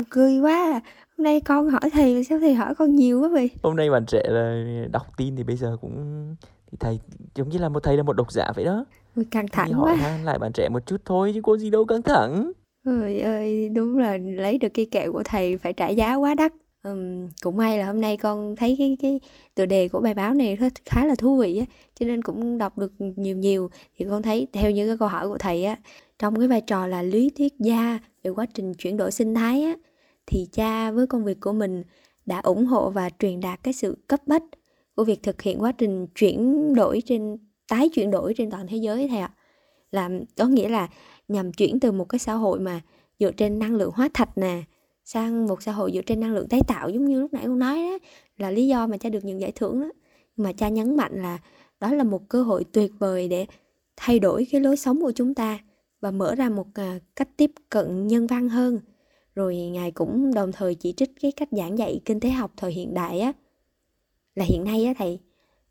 cười 0.10 0.40
quá 0.40 0.72
à. 0.74 0.80
hôm 1.18 1.24
nay 1.24 1.42
con 1.42 1.70
hỏi 1.70 1.90
thầy 1.94 2.24
sao 2.24 2.40
thầy 2.40 2.54
hỏi 2.54 2.76
con 2.76 2.96
nhiều 2.96 3.22
quá 3.22 3.30
vậy? 3.30 3.50
Hôm 3.64 3.76
nay 3.76 3.90
bạn 3.90 4.06
trẻ 4.06 4.24
là 4.28 4.66
đọc 4.92 5.08
tin 5.18 5.36
thì 5.36 5.44
bây 5.44 5.56
giờ 5.56 5.78
cũng 5.82 6.36
thì 6.72 6.78
thầy 6.80 7.00
giống 7.36 7.50
như 7.50 7.58
là 7.58 7.70
một 7.70 7.84
thầy 7.84 7.98
là 7.98 8.04
một 8.04 8.14
độc 8.14 8.32
giả 8.32 8.52
vậy 8.56 8.66
đó. 8.66 8.86
Ôi, 9.16 9.26
căng 9.32 9.46
thì 9.46 9.52
thẳng 9.52 9.74
hỏi 9.74 9.92
quá. 9.92 9.96
han 9.96 10.26
lại 10.26 10.40
bạn 10.40 10.52
trẻ 10.54 10.70
một 10.70 10.86
chút 10.86 11.02
thôi 11.06 11.32
chứ 11.36 11.42
có 11.42 11.58
gì 11.58 11.70
đâu 11.70 11.86
căng 11.86 12.02
thẳng. 12.02 12.52
Ôi 12.86 13.20
ơi, 13.20 13.70
đúng 13.70 13.98
là 13.98 14.18
lấy 14.18 14.58
được 14.58 14.74
cây 14.74 14.88
kẹo 14.92 15.14
của 15.14 15.24
thầy 15.26 15.58
phải 15.58 15.74
trả 15.74 15.90
giá 15.90 16.16
quá 16.16 16.36
đắt 16.36 16.54
um, 16.86 17.28
cũng 17.42 17.58
may 17.58 17.78
là 17.78 17.86
hôm 17.86 18.02
nay 18.02 18.18
con 18.18 18.56
thấy 18.56 18.76
cái 18.80 18.98
cái 19.02 19.20
tựa 19.56 19.66
đề 19.66 19.88
của 19.88 20.00
bài 20.00 20.14
báo 20.14 20.34
này 20.34 20.58
khá 20.86 21.06
là 21.06 21.16
thú 21.16 21.38
vị 21.38 21.58
á, 21.58 21.66
cho 22.00 22.06
nên 22.06 22.22
cũng 22.22 22.58
đọc 22.58 22.78
được 22.78 22.94
nhiều 23.00 23.38
nhiều 23.38 23.70
thì 23.98 24.06
con 24.10 24.22
thấy 24.22 24.48
theo 24.54 24.72
như 24.72 24.88
cái 24.88 24.98
câu 24.98 25.08
hỏi 25.08 25.28
của 25.28 25.38
thầy 25.38 25.66
á, 25.66 25.76
trong 26.20 26.40
cái 26.40 26.48
vai 26.48 26.62
trò 26.62 26.88
là 26.88 27.02
lý 27.02 27.30
thuyết 27.30 27.54
gia 27.60 28.00
về 28.24 28.32
quá 28.32 28.46
trình 28.54 28.74
chuyển 28.74 28.98
đổi 28.98 29.12
sinh 29.12 29.36
thái 29.36 29.64
á, 29.64 29.76
thì 30.26 30.48
cha 30.52 30.92
với 30.92 31.08
công 31.08 31.26
việc 31.26 31.40
của 31.40 31.54
mình 31.54 31.84
đã 32.26 32.40
ủng 32.40 32.66
hộ 32.66 32.90
và 32.90 33.10
truyền 33.20 33.40
đạt 33.40 33.64
cái 33.64 33.74
sự 33.74 33.98
cấp 34.08 34.20
bách 34.28 34.44
của 34.96 35.04
việc 35.04 35.24
thực 35.24 35.42
hiện 35.42 35.62
quá 35.62 35.72
trình 35.72 36.08
chuyển 36.16 36.74
đổi 36.76 37.02
trên 37.06 37.38
tái 37.68 37.90
chuyển 37.90 38.12
đổi 38.12 38.34
trên 38.38 38.52
toàn 38.52 38.68
thế 38.68 38.78
giới 38.78 39.08
thầy 39.08 39.20
ạ. 39.20 39.32
Là 39.92 40.10
có 40.38 40.46
nghĩa 40.46 40.70
là 40.70 40.90
nhằm 41.28 41.54
chuyển 41.54 41.80
từ 41.80 41.92
một 41.92 42.10
cái 42.10 42.20
xã 42.20 42.34
hội 42.34 42.60
mà 42.60 42.82
dựa 43.20 43.32
trên 43.32 43.60
năng 43.60 43.76
lượng 43.76 43.92
hóa 43.96 44.10
thạch 44.14 44.38
nè 44.38 44.64
sang 45.06 45.48
một 45.48 45.64
xã 45.64 45.72
hội 45.72 45.92
dựa 45.94 46.02
trên 46.02 46.20
năng 46.20 46.34
lượng 46.34 46.48
tái 46.48 46.62
tạo 46.68 46.90
giống 46.90 47.06
như 47.06 47.22
lúc 47.22 47.34
nãy 47.34 47.44
con 47.46 47.60
nói 47.60 47.76
đó 47.78 47.98
là 48.38 48.52
lý 48.52 48.68
do 48.68 48.88
mà 48.88 48.98
cha 48.98 49.10
được 49.10 49.24
nhận 49.26 49.40
giải 49.42 49.52
thưởng 49.52 49.82
đó 49.82 49.90
mà 50.38 50.54
cha 50.54 50.70
nhấn 50.70 50.96
mạnh 50.98 51.22
là 51.22 51.40
đó 51.80 51.94
là 51.94 52.04
một 52.04 52.30
cơ 52.30 52.44
hội 52.44 52.64
tuyệt 52.72 52.92
vời 53.00 53.28
để 53.28 53.46
thay 53.96 54.20
đổi 54.20 54.48
cái 54.52 54.62
lối 54.62 54.78
sống 54.78 55.02
của 55.02 55.12
chúng 55.12 55.34
ta 55.34 55.60
và 56.02 56.12
mở 56.12 56.36
ra 56.36 56.50
một 56.50 56.68
à, 56.74 57.00
cách 57.16 57.30
tiếp 57.38 57.52
cận 57.70 58.08
nhân 58.08 58.28
văn 58.28 58.50
hơn 58.50 58.80
rồi 59.36 59.56
ngài 59.58 59.92
cũng 59.92 60.34
đồng 60.34 60.52
thời 60.52 60.76
chỉ 60.76 60.94
trích 60.94 61.12
cái 61.22 61.32
cách 61.32 61.50
giảng 61.52 61.78
dạy 61.78 62.00
kinh 62.06 62.20
tế 62.20 62.30
học 62.30 62.52
thời 62.58 62.72
hiện 62.72 62.94
đại 62.94 63.20
á 63.20 63.34
là 64.36 64.46
hiện 64.46 64.64
nay 64.64 64.86
á 64.86 64.94
thầy 64.98 65.20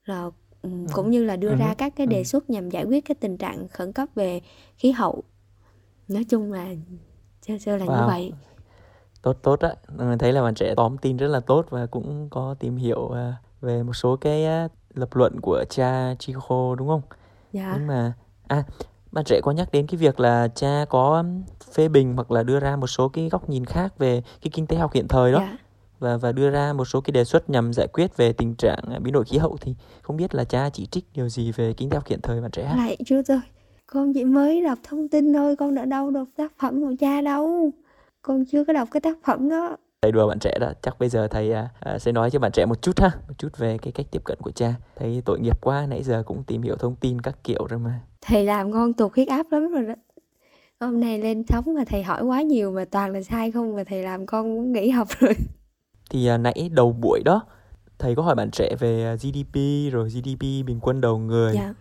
là 0.05 0.31
ừ, 0.62 0.70
cũng 0.92 1.11
như 1.11 1.25
là 1.25 1.37
đưa 1.37 1.49
Ừ. 1.51 1.57
ra 1.57 1.75
các 1.75 1.97
cái 1.97 2.07
đề 2.07 2.18
Ừ. 2.18 2.25
xuất 2.25 2.51
nhằm 2.51 2.70
giải 2.70 2.85
quyết 2.85 3.05
cái 3.05 3.14
tình 3.14 3.37
trạng 3.37 3.68
khẩn 3.68 3.92
cấp 3.92 4.09
về 4.14 4.40
khí 4.77 4.90
hậu 4.90 5.23
nói 6.09 6.25
chung 6.25 6.53
là 6.53 6.75
sơ 7.47 7.59
sơ 7.59 7.77
là 7.77 7.85
như 7.87 7.92
Wow. 7.92 8.07
vậy 8.07 8.33
tốt 9.25 9.37
tốt 9.43 9.61
á. 9.61 9.75
Mình 9.99 10.19
thấy 10.19 10.33
là 10.33 10.43
bạn 10.43 10.55
trẻ 10.55 10.75
tóm 10.77 10.99
tin 10.99 11.17
rất 11.17 11.29
là 11.29 11.41
tốt 11.41 11.67
và 11.71 11.87
cũng 11.87 12.29
có 12.31 12.55
tìm 12.59 12.77
hiểu 12.77 13.11
à, 13.11 13.35
về 13.61 13.83
một 13.83 13.93
số 13.93 14.17
cái 14.17 14.45
lập 14.95 15.09
luận 15.15 15.41
của 15.41 15.65
cha 15.71 16.15
Chico 16.19 16.75
đúng 16.79 16.89
không? 16.89 17.03
Dạ. 17.53 17.75
Nhưng 17.77 17.87
mà 17.87 18.13
à 18.49 18.65
bạn 19.13 19.25
trẻ 19.25 19.41
có 19.43 19.53
nhắc 19.53 19.69
đến 19.73 19.87
cái 19.87 19.99
việc 19.99 20.21
là 20.21 20.49
cha 20.55 20.85
có 20.89 21.25
phê 21.73 21.89
bình 21.89 22.15
hoặc 22.15 22.31
là 22.31 22.43
đưa 22.43 22.61
ra 22.61 22.77
một 22.77 22.87
số 22.87 23.09
cái 23.09 23.29
góc 23.29 23.49
nhìn 23.49 23.65
khác 23.65 23.99
về 23.99 24.23
cái 24.43 24.51
kinh 24.55 24.67
tế 24.67 24.77
học 24.77 24.93
hiện 24.93 25.09
thời 25.09 25.33
đó. 25.33 25.39
Dạ. 25.39 25.57
Và 25.99 26.17
và 26.17 26.33
đưa 26.33 26.51
ra 26.51 26.73
một 26.73 26.85
số 26.85 27.01
cái 27.01 27.13
đề 27.13 27.25
xuất 27.25 27.51
nhằm 27.51 27.73
giải 27.73 27.87
quyết 27.93 28.17
về 28.17 28.33
tình 28.33 28.55
trạng 28.55 28.83
à, 28.91 28.99
biến 28.99 29.13
đổi 29.13 29.25
khí 29.25 29.39
hậu 29.39 29.57
thì 29.61 29.75
không 30.03 30.17
biết 30.17 30.35
là 30.35 30.45
cha 30.45 30.71
chỉ 30.71 30.87
trích 30.87 31.05
điều 31.15 31.29
gì 31.29 31.53
về 31.53 31.73
kinh 31.73 31.91
tế 31.91 31.97
học 31.97 32.07
hiện 32.07 32.21
thời 32.23 32.41
bạn 32.41 32.51
trẻ 32.51 32.75
lại 32.77 32.97
chưa 33.07 33.23
rồi. 33.23 33.41
Con 33.87 34.15
chỉ 34.15 34.25
mới 34.25 34.61
đọc 34.61 34.79
thông 34.89 35.09
tin 35.09 35.33
thôi 35.33 35.57
con 35.57 35.75
đã 35.75 35.85
đâu 35.85 36.11
đọc 36.11 36.29
tác 36.37 36.53
phẩm 36.59 36.81
của 36.81 36.95
cha 37.01 37.21
đâu 37.21 37.71
con 38.27 38.45
chưa 38.45 38.65
có 38.65 38.73
đọc 38.73 38.89
cái 38.91 39.01
tác 39.01 39.19
phẩm 39.25 39.49
đó. 39.49 39.77
Thầy 40.03 40.13
đùa 40.13 40.29
bạn 40.29 40.39
trẻ 40.39 40.59
đó 40.61 40.73
chắc 40.83 40.99
bây 40.99 41.09
giờ 41.09 41.29
thầy 41.29 41.53
à, 41.53 41.69
à, 41.81 41.99
sẽ 41.99 42.13
nói 42.13 42.31
cho 42.31 42.39
bạn 42.39 42.53
trẻ 42.53 42.67
một 42.67 42.83
chút 42.83 43.01
ha 43.01 43.11
một 43.29 43.35
chút 43.39 43.59
về 43.59 43.79
cái 43.79 43.93
cách 43.93 44.07
tiếp 44.11 44.23
cận 44.25 44.39
của 44.41 44.51
cha. 44.51 44.75
Thầy 44.97 45.23
tội 45.25 45.41
nghiệp 45.41 45.61
quá 45.61 45.87
nãy 45.89 46.03
giờ 46.03 46.23
cũng 46.27 46.43
tìm 46.45 46.63
hiểu 46.63 46.77
thông 46.77 46.97
tin 46.97 47.21
các 47.21 47.45
kiểu 47.45 47.67
rồi 47.67 47.79
mà. 47.79 48.01
Thầy 48.21 48.45
làm 48.45 48.73
con 48.73 48.93
tụt 48.93 49.15
huyết 49.15 49.29
áp 49.29 49.47
lắm 49.51 49.73
rồi 49.73 49.83
đó. 49.83 49.95
Hôm 50.81 51.01
nay 51.01 51.19
lên 51.19 51.43
sóng 51.49 51.65
mà 51.75 51.85
thầy 51.87 52.03
hỏi 52.03 52.23
quá 52.23 52.43
nhiều 52.43 52.71
mà 52.71 52.85
toàn 52.85 53.13
là 53.13 53.23
sai 53.23 53.51
không 53.51 53.75
và 53.75 53.85
thầy 53.85 54.03
làm 54.03 54.27
con 54.27 54.55
muốn 54.55 54.73
nghỉ 54.73 54.91
học 54.91 55.09
rồi. 55.19 55.35
Thì 56.11 56.27
à, 56.27 56.39
nãy 56.39 56.71
đầu 56.73 56.93
buổi 56.93 57.23
đó 57.25 57.43
thầy 57.99 58.15
có 58.15 58.23
hỏi 58.23 58.35
bạn 58.35 58.51
trẻ 58.51 58.77
về 58.79 59.05
à, 59.05 59.15
GDP 59.15 59.57
rồi 59.93 60.09
GDP 60.09 60.41
bình 60.41 60.79
quân 60.83 61.01
đầu 61.01 61.19
người 61.19 61.55
dạ. 61.55 61.75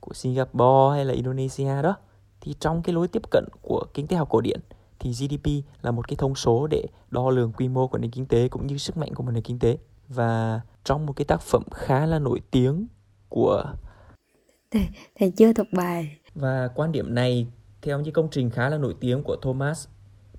của 0.00 0.14
Singapore 0.14 0.94
hay 0.96 1.04
là 1.04 1.14
Indonesia 1.14 1.82
đó. 1.82 1.94
Thì 2.40 2.54
trong 2.60 2.82
cái 2.82 2.94
lối 2.94 3.08
tiếp 3.08 3.22
cận 3.30 3.44
của 3.62 3.84
kinh 3.94 4.06
tế 4.06 4.16
học 4.16 4.28
cổ 4.30 4.40
điển 4.40 4.60
thì 5.06 5.28
GDP 5.28 5.46
là 5.82 5.90
một 5.90 6.08
cái 6.08 6.16
thông 6.16 6.34
số 6.34 6.66
để 6.66 6.86
đo 7.10 7.30
lường 7.30 7.52
quy 7.52 7.68
mô 7.68 7.88
của 7.88 7.98
nền 7.98 8.10
kinh 8.10 8.26
tế 8.26 8.48
cũng 8.48 8.66
như 8.66 8.78
sức 8.78 8.96
mạnh 8.96 9.14
của 9.14 9.22
một 9.22 9.30
nền 9.30 9.42
kinh 9.42 9.58
tế 9.58 9.78
và 10.08 10.60
trong 10.84 11.06
một 11.06 11.12
cái 11.12 11.24
tác 11.24 11.40
phẩm 11.40 11.62
khá 11.74 12.06
là 12.06 12.18
nổi 12.18 12.40
tiếng 12.50 12.86
của 13.28 13.64
thầy, 14.70 14.88
thầy 15.18 15.30
chưa 15.30 15.52
thuộc 15.52 15.66
bài 15.72 16.18
và 16.34 16.68
quan 16.74 16.92
điểm 16.92 17.14
này 17.14 17.46
theo 17.82 18.00
những 18.00 18.14
công 18.14 18.28
trình 18.30 18.50
khá 18.50 18.68
là 18.68 18.78
nổi 18.78 18.94
tiếng 19.00 19.22
của 19.22 19.36
Thomas 19.42 19.88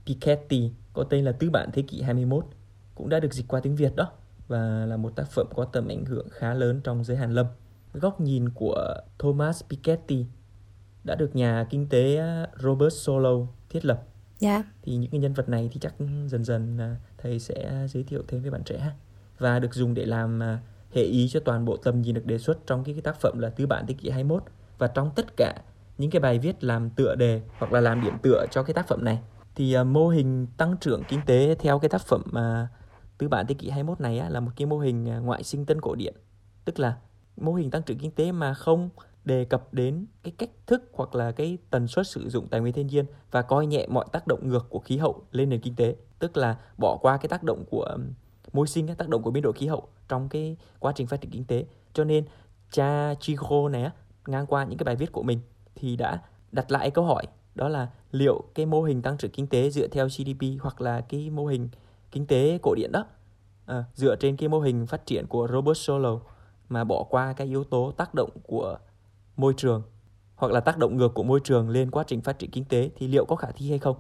Piketty 0.06 0.72
có 0.94 1.04
tên 1.04 1.26
là 1.26 1.32
Tứ 1.32 1.50
bản 1.50 1.70
thế 1.74 1.82
kỷ 1.82 2.02
21 2.02 2.46
cũng 2.96 3.10
đã 3.10 3.20
được 3.20 3.34
dịch 3.34 3.48
qua 3.48 3.60
tiếng 3.60 3.76
Việt 3.76 3.96
đó 3.96 4.12
và 4.48 4.86
là 4.86 4.98
một 4.98 5.16
tác 5.16 5.32
phẩm 5.32 5.48
có 5.56 5.66
tầm 5.66 5.88
ảnh 5.88 6.06
hưởng 6.06 6.28
khá 6.32 6.54
lớn 6.54 6.82
trong 6.84 7.04
giới 7.04 7.18
hàn 7.18 7.34
lâm. 7.34 7.46
Góc 7.94 8.22
nhìn 8.22 8.50
của 8.50 8.96
Thomas 9.20 9.64
Piketty 9.70 10.26
đã 11.04 11.16
được 11.16 11.36
nhà 11.36 11.68
kinh 11.70 11.90
tế 11.90 12.22
Robert 12.60 12.94
Solow 12.94 13.48
thiết 13.70 13.86
lập. 13.86 14.04
Dạ. 14.40 14.52
Yeah. 14.52 14.66
Thì 14.82 14.96
những 14.96 15.12
cái 15.12 15.20
nhân 15.20 15.34
vật 15.34 15.50
này 15.50 15.70
thì 15.74 15.80
chắc 15.80 15.94
dần 16.28 16.44
dần 16.44 16.78
à, 16.78 16.96
thầy 17.18 17.40
sẽ 17.40 17.88
giới 17.90 18.04
thiệu 18.04 18.24
thêm 18.28 18.42
với 18.42 18.52
bạn 18.52 18.64
trẻ 18.64 18.92
và 19.38 19.60
được 19.60 19.74
dùng 19.74 19.94
để 19.94 20.06
làm 20.06 20.44
à, 20.44 20.60
hệ 20.94 21.04
ý 21.04 21.30
cho 21.30 21.40
toàn 21.40 21.66
bộ 21.66 21.78
tầm 21.78 22.02
nhìn 22.02 22.16
được 22.16 22.26
đề 22.26 22.38
xuất 22.38 22.68
trong 22.68 22.84
cái, 22.84 22.96
cái 22.96 23.02
tác 23.02 23.22
phẩm 23.22 23.40
là 23.40 23.50
Tứ 23.50 23.68
bản 23.68 23.86
thế 23.88 23.94
kỷ 23.94 24.10
21 24.10 24.44
và 24.78 24.88
trong 24.88 25.12
tất 25.16 25.38
cả 25.38 25.62
những 25.98 26.12
cái 26.12 26.20
bài 26.20 26.40
viết 26.40 26.64
làm 26.64 26.90
tựa 26.90 27.16
đề 27.16 27.42
hoặc 27.58 27.74
là 27.74 27.82
làm 27.82 28.02
điểm 28.02 28.14
tựa 28.22 28.46
cho 28.52 28.64
cái 28.64 28.74
tác 28.74 28.88
phẩm 28.88 29.04
này 29.04 29.20
thì 29.56 29.78
uh, 29.78 29.88
mô 29.88 30.10
hình 30.10 30.48
tăng 30.58 30.78
trưởng 30.78 31.04
kinh 31.08 31.20
tế 31.26 31.56
theo 31.60 31.80
cái 31.80 31.90
tác 31.90 32.02
phẩm 32.02 32.24
uh, 32.30 32.68
tứ 33.18 33.28
bản 33.28 33.48
thế 33.48 33.56
kỷ 33.56 33.70
21 33.70 34.02
này 34.02 34.20
á, 34.20 34.30
là 34.30 34.40
một 34.40 34.52
cái 34.56 34.66
mô 34.66 34.80
hình 34.80 35.04
ngoại 35.04 35.44
sinh 35.44 35.66
tân 35.66 35.82
cổ 35.82 35.96
điển 35.96 36.14
tức 36.66 36.80
là 36.80 36.98
mô 37.38 37.54
hình 37.54 37.72
tăng 37.72 37.84
trưởng 37.84 37.98
kinh 37.98 38.12
tế 38.12 38.32
mà 38.32 38.54
không 38.54 38.90
đề 39.28 39.46
cập 39.46 39.74
đến 39.74 40.06
cái 40.24 40.34
cách 40.38 40.50
thức 40.68 40.90
hoặc 40.94 41.16
là 41.16 41.32
cái 41.32 41.58
tần 41.70 41.88
suất 41.88 42.08
sử 42.08 42.30
dụng 42.30 42.48
tài 42.48 42.62
nguyên 42.62 42.74
thiên 42.74 42.88
nhiên 42.88 43.06
và 43.32 43.42
coi 43.42 43.66
nhẹ 43.66 43.88
mọi 43.88 44.06
tác 44.12 44.28
động 44.28 44.48
ngược 44.48 44.66
của 44.70 44.80
khí 44.80 44.98
hậu 44.98 45.22
lên 45.32 45.50
nền 45.50 45.62
kinh 45.62 45.76
tế. 45.76 45.96
Tức 46.20 46.38
là 46.38 46.58
bỏ 46.78 46.98
qua 47.02 47.18
cái 47.18 47.30
tác 47.30 47.44
động 47.44 47.66
của 47.70 47.98
môi 48.54 48.68
sinh 48.68 48.88
cái 48.88 48.96
tác 48.96 49.10
động 49.10 49.24
của 49.24 49.32
biến 49.32 49.44
đổi 49.44 49.54
khí 49.54 49.68
hậu 49.68 49.88
trong 50.08 50.30
cái 50.30 50.58
quá 50.80 50.94
trình 50.96 51.08
phát 51.08 51.22
triển 51.22 51.32
kinh 51.32 51.46
tế. 51.46 51.66
Cho 51.94 52.04
nên 52.04 52.26
cha 52.72 53.14
Chico 53.20 53.70
này 53.70 53.90
ngang 54.28 54.46
qua 54.46 54.66
những 54.66 54.78
cái 54.78 54.84
bài 54.84 54.96
viết 54.96 55.12
của 55.12 55.24
mình 55.24 55.40
thì 55.76 55.96
đã 55.96 56.22
đặt 56.52 56.72
lại 56.72 56.92
câu 56.92 57.06
hỏi 57.06 57.24
đó 57.56 57.68
là 57.68 57.88
liệu 58.12 58.44
cái 58.56 58.66
mô 58.66 58.82
hình 58.82 59.02
tăng 59.02 59.18
trưởng 59.18 59.32
kinh 59.32 59.48
tế 59.48 59.70
dựa 59.70 59.88
theo 59.88 60.08
GDP 60.08 60.62
hoặc 60.62 60.82
là 60.82 61.02
cái 61.02 61.30
mô 61.30 61.46
hình 61.46 61.70
kinh 62.12 62.28
tế 62.28 62.60
cổ 62.62 62.76
điển 62.76 62.92
đó 62.92 63.06
à, 63.66 63.84
dựa 63.94 64.16
trên 64.16 64.38
cái 64.38 64.50
mô 64.50 64.60
hình 64.60 64.88
phát 64.88 65.06
triển 65.06 65.28
của 65.28 65.48
Robert 65.52 65.78
Solow 65.78 66.20
mà 66.70 66.84
bỏ 66.84 67.04
qua 67.04 67.34
cái 67.34 67.48
yếu 67.48 67.64
tố 67.64 67.92
tác 67.98 68.14
động 68.14 68.30
của 68.44 68.78
môi 69.38 69.54
trường 69.58 69.84
hoặc 70.36 70.52
là 70.52 70.60
tác 70.60 70.78
động 70.78 70.98
ngược 70.98 71.14
của 71.14 71.24
môi 71.24 71.40
trường 71.44 71.70
lên 71.70 71.92
quá 71.92 72.04
trình 72.08 72.22
phát 72.22 72.40
triển 72.40 72.52
kinh 72.52 72.66
tế 72.66 72.90
thì 72.96 73.08
liệu 73.08 73.26
có 73.26 73.36
khả 73.36 73.48
thi 73.52 73.70
hay 73.70 73.80
không? 73.80 73.96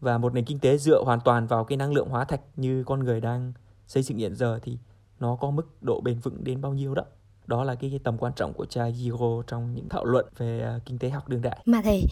Và 0.00 0.18
một 0.18 0.34
nền 0.34 0.44
kinh 0.44 0.58
tế 0.58 0.78
dựa 0.78 1.02
hoàn 1.04 1.20
toàn 1.20 1.46
vào 1.46 1.64
cái 1.64 1.78
năng 1.78 1.92
lượng 1.92 2.08
hóa 2.08 2.24
thạch 2.24 2.40
như 2.56 2.84
con 2.84 3.04
người 3.04 3.20
đang 3.20 3.52
xây 3.86 4.02
dựng 4.02 4.18
hiện 4.18 4.34
giờ 4.34 4.58
thì 4.62 4.78
nó 5.20 5.36
có 5.36 5.50
mức 5.50 5.82
độ 5.82 6.00
bền 6.00 6.18
vững 6.18 6.44
đến 6.44 6.60
bao 6.60 6.74
nhiêu 6.74 6.94
đó? 6.94 7.04
đó 7.46 7.64
là 7.64 7.74
cái, 7.74 7.90
cái 7.90 8.00
tầm 8.04 8.18
quan 8.18 8.32
trọng 8.36 8.52
của 8.52 8.66
cha 8.66 8.90
Giro 8.90 9.42
trong 9.46 9.74
những 9.74 9.88
thảo 9.88 10.04
luận 10.04 10.26
về 10.38 10.60
à, 10.60 10.78
kinh 10.86 10.98
tế 10.98 11.08
học 11.08 11.28
đương 11.28 11.42
đại 11.42 11.58
mà 11.64 11.82
thầy 11.82 12.02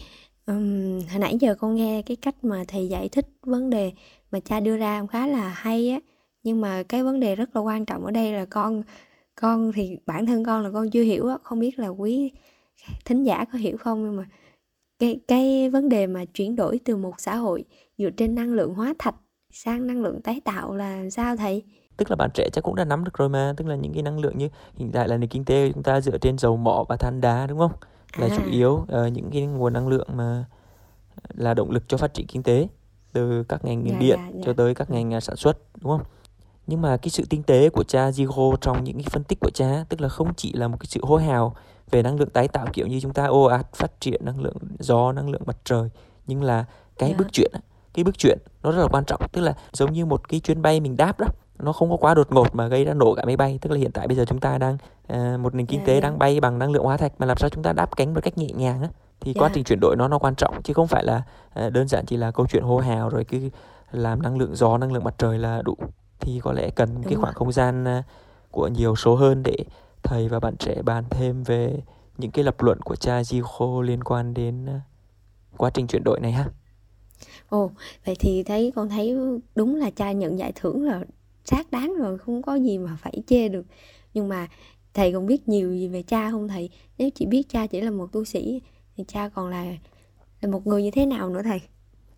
um, 0.45 1.01
hồi 1.09 1.19
nãy 1.19 1.37
giờ 1.39 1.55
con 1.55 1.75
nghe 1.75 2.01
cái 2.01 2.17
cách 2.17 2.43
mà 2.43 2.63
thầy 2.67 2.87
giải 2.87 3.09
thích 3.09 3.27
vấn 3.41 3.69
đề 3.69 3.91
mà 4.31 4.39
cha 4.39 4.59
đưa 4.59 4.77
ra 4.77 5.05
khá 5.11 5.27
là 5.27 5.49
hay 5.49 5.89
á 5.89 5.99
nhưng 6.43 6.61
mà 6.61 6.83
cái 6.83 7.03
vấn 7.03 7.19
đề 7.19 7.35
rất 7.35 7.55
là 7.55 7.61
quan 7.61 7.85
trọng 7.85 8.05
ở 8.05 8.11
đây 8.11 8.33
là 8.33 8.45
con 8.45 8.83
con 9.35 9.71
thì 9.71 9.97
bản 10.05 10.25
thân 10.25 10.43
con 10.43 10.63
là 10.63 10.69
con 10.73 10.89
chưa 10.89 11.03
hiểu 11.03 11.27
á 11.27 11.37
không 11.43 11.59
biết 11.59 11.79
là 11.79 11.87
quý 11.87 12.31
thính 13.05 13.23
giả 13.23 13.45
có 13.53 13.57
hiểu 13.57 13.77
không 13.77 14.03
nhưng 14.03 14.15
mà 14.15 14.25
cái 14.99 15.19
cái 15.27 15.69
vấn 15.69 15.89
đề 15.89 16.07
mà 16.07 16.25
chuyển 16.25 16.55
đổi 16.55 16.79
từ 16.85 16.97
một 16.97 17.13
xã 17.17 17.35
hội 17.35 17.63
dựa 17.97 18.09
trên 18.09 18.35
năng 18.35 18.53
lượng 18.53 18.73
hóa 18.73 18.93
thạch 18.99 19.15
sang 19.51 19.87
năng 19.87 20.01
lượng 20.01 20.21
tái 20.21 20.41
tạo 20.45 20.75
là 20.75 21.09
sao 21.09 21.35
thầy 21.35 21.63
tức 21.97 22.09
là 22.09 22.15
bạn 22.15 22.29
trẻ 22.33 22.49
chắc 22.53 22.63
cũng 22.63 22.75
đã 22.75 22.85
nắm 22.85 23.03
được 23.03 23.13
rồi 23.13 23.29
mà 23.29 23.53
tức 23.57 23.67
là 23.67 23.75
những 23.75 23.93
cái 23.93 24.03
năng 24.03 24.19
lượng 24.19 24.37
như 24.37 24.49
hiện 24.75 24.91
tại 24.91 25.07
là 25.07 25.17
nền 25.17 25.29
kinh 25.29 25.45
tế 25.45 25.71
chúng 25.73 25.83
ta 25.83 26.01
dựa 26.01 26.17
trên 26.17 26.37
dầu 26.37 26.57
mỏ 26.57 26.85
và 26.89 26.97
than 26.97 27.21
đá 27.21 27.47
đúng 27.47 27.59
không 27.59 27.71
là 28.17 28.27
à. 28.27 28.37
chủ 28.37 28.51
yếu 28.51 28.71
uh, 28.71 29.13
những 29.13 29.29
cái 29.31 29.45
nguồn 29.45 29.73
năng 29.73 29.87
lượng 29.87 30.07
mà 30.15 30.45
là 31.33 31.53
động 31.53 31.71
lực 31.71 31.83
cho 31.87 31.97
phát 31.97 32.13
triển 32.13 32.27
kinh 32.27 32.43
tế 32.43 32.67
từ 33.13 33.43
các 33.43 33.65
ngành 33.65 33.83
dạ, 33.89 33.97
điện 33.99 34.19
dạ, 34.19 34.31
dạ. 34.33 34.41
cho 34.45 34.53
tới 34.53 34.75
các 34.75 34.89
ngành 34.89 35.17
uh, 35.17 35.23
sản 35.23 35.35
xuất 35.35 35.57
đúng 35.81 35.97
không 35.97 36.07
nhưng 36.67 36.81
mà 36.81 36.97
cái 36.97 37.09
sự 37.09 37.23
tinh 37.29 37.43
tế 37.43 37.69
của 37.69 37.83
cha 37.83 38.09
Zigo 38.09 38.55
trong 38.55 38.83
những 38.83 38.97
cái 38.97 39.07
phân 39.09 39.23
tích 39.23 39.39
của 39.39 39.49
cha 39.53 39.85
tức 39.89 40.01
là 40.01 40.09
không 40.09 40.33
chỉ 40.33 40.53
là 40.53 40.67
một 40.67 40.77
cái 40.79 40.87
sự 40.89 41.01
hô 41.03 41.15
hào 41.15 41.55
về 41.91 42.03
năng 42.03 42.19
lượng 42.19 42.29
tái 42.29 42.47
tạo 42.47 42.67
kiểu 42.73 42.87
như 42.87 42.99
chúng 42.99 43.13
ta 43.13 43.25
ồ 43.25 43.43
ạt 43.43 43.73
phát 43.73 44.01
triển 44.01 44.25
năng 44.25 44.39
lượng 44.39 44.57
gió 44.79 45.11
năng 45.11 45.29
lượng 45.29 45.41
mặt 45.45 45.57
trời 45.63 45.89
nhưng 46.27 46.43
là 46.43 46.65
cái 46.97 47.09
yeah. 47.09 47.19
bước 47.19 47.27
chuyển 47.33 47.51
cái 47.93 48.03
bước 48.03 48.17
chuyển 48.17 48.37
nó 48.63 48.71
rất 48.71 48.81
là 48.81 48.87
quan 48.87 49.05
trọng 49.05 49.21
tức 49.31 49.41
là 49.41 49.53
giống 49.73 49.93
như 49.93 50.05
một 50.05 50.29
cái 50.29 50.39
chuyến 50.39 50.61
bay 50.61 50.79
mình 50.79 50.97
đáp 50.97 51.19
đó 51.19 51.27
nó 51.59 51.73
không 51.73 51.89
có 51.89 51.97
quá 51.97 52.13
đột 52.13 52.31
ngột 52.31 52.55
mà 52.55 52.67
gây 52.67 52.85
ra 52.85 52.93
nổ 52.93 53.15
cả 53.15 53.25
máy 53.25 53.37
bay 53.37 53.59
tức 53.61 53.71
là 53.71 53.77
hiện 53.77 53.91
tại 53.91 54.07
bây 54.07 54.17
giờ 54.17 54.25
chúng 54.25 54.39
ta 54.39 54.57
đang 54.57 54.77
uh, 55.13 55.39
một 55.39 55.55
nền 55.55 55.65
kinh 55.65 55.79
yeah, 55.79 55.87
dạ, 55.87 55.93
tế. 55.93 56.01
Dạ. 56.01 56.09
đang 56.09 56.19
bay 56.19 56.39
bằng 56.39 56.59
năng 56.59 56.71
lượng 56.71 56.83
hóa 56.83 56.97
thạch 56.97 57.11
mà 57.17 57.25
làm 57.25 57.37
sao 57.37 57.49
chúng 57.49 57.63
ta 57.63 57.73
đáp 57.73 57.95
cánh 57.95 58.13
một 58.13 58.19
cách 58.23 58.37
nhẹ 58.37 58.47
nhàng 58.55 58.81
á 58.81 58.89
thì 59.21 59.33
yeah. 59.35 59.43
quá 59.43 59.49
dạ. 59.49 59.51
trình 59.55 59.63
chuyển 59.63 59.79
đổi 59.81 59.95
nó 59.95 60.07
nó 60.07 60.19
quan 60.19 60.35
trọng 60.35 60.61
chứ 60.63 60.73
không 60.73 60.87
phải 60.87 61.03
là 61.03 61.21
uh, 61.65 61.73
đơn 61.73 61.87
giản 61.87 62.05
chỉ 62.05 62.17
là 62.17 62.31
câu 62.31 62.45
chuyện 62.49 62.63
hô 62.63 62.77
hào 62.77 63.09
rồi 63.09 63.23
cứ 63.23 63.49
làm 63.91 64.21
năng 64.21 64.37
lượng 64.37 64.55
gió 64.55 64.77
năng 64.77 64.93
lượng 64.93 65.03
mặt 65.03 65.15
trời 65.17 65.37
là 65.37 65.61
đủ 65.61 65.77
thì 66.23 66.39
có 66.39 66.53
lẽ 66.53 66.69
cần 66.69 66.89
Đúng 66.95 67.03
cái 67.03 67.15
khoảng 67.15 67.33
rồi. 67.33 67.33
không 67.33 67.51
gian 67.51 67.83
uh, 67.83 68.05
của 68.51 68.67
nhiều 68.67 68.95
số 68.95 69.15
hơn 69.15 69.43
để 69.43 69.55
thầy 70.03 70.27
và 70.27 70.39
bạn 70.39 70.57
trẻ 70.57 70.81
bàn 70.81 71.03
thêm 71.09 71.43
về 71.43 71.81
những 72.17 72.31
cái 72.31 72.43
lập 72.43 72.61
luận 72.61 72.81
của 72.81 72.95
cha 72.95 73.21
Zico 73.21 73.81
liên 73.81 74.03
quan 74.03 74.33
đến 74.33 74.65
uh, 74.65 74.81
quá 75.57 75.69
trình 75.69 75.87
chuyển 75.87 76.03
đổi 76.03 76.19
này 76.19 76.31
ha. 76.31 76.45
Ồ, 77.49 77.71
vậy 78.05 78.15
thì 78.19 78.43
thấy 78.43 78.71
con 78.75 78.89
thấy 78.89 79.17
đúng 79.55 79.75
là 79.75 79.89
cha 79.89 80.11
nhận 80.11 80.39
giải 80.39 80.51
thưởng 80.55 80.83
là 80.83 81.03
xác 81.45 81.71
đáng 81.71 81.95
rồi 81.97 82.17
không 82.17 82.41
có 82.41 82.55
gì 82.55 82.77
mà 82.77 82.95
phải 82.95 83.21
chê 83.27 83.49
được 83.49 83.65
nhưng 84.13 84.29
mà 84.29 84.47
thầy 84.93 85.13
còn 85.13 85.27
biết 85.27 85.47
nhiều 85.47 85.73
gì 85.73 85.87
về 85.87 86.03
cha 86.03 86.31
không 86.31 86.47
thầy 86.47 86.69
nếu 86.97 87.09
chỉ 87.15 87.25
biết 87.25 87.49
cha 87.49 87.67
chỉ 87.67 87.81
là 87.81 87.91
một 87.91 88.11
tu 88.11 88.25
sĩ 88.25 88.61
thì 88.97 89.03
cha 89.07 89.29
còn 89.29 89.49
là 89.49 89.65
là 90.41 90.49
một 90.49 90.67
người 90.67 90.83
như 90.83 90.91
thế 90.91 91.05
nào 91.05 91.29
nữa 91.29 91.41
thầy 91.43 91.61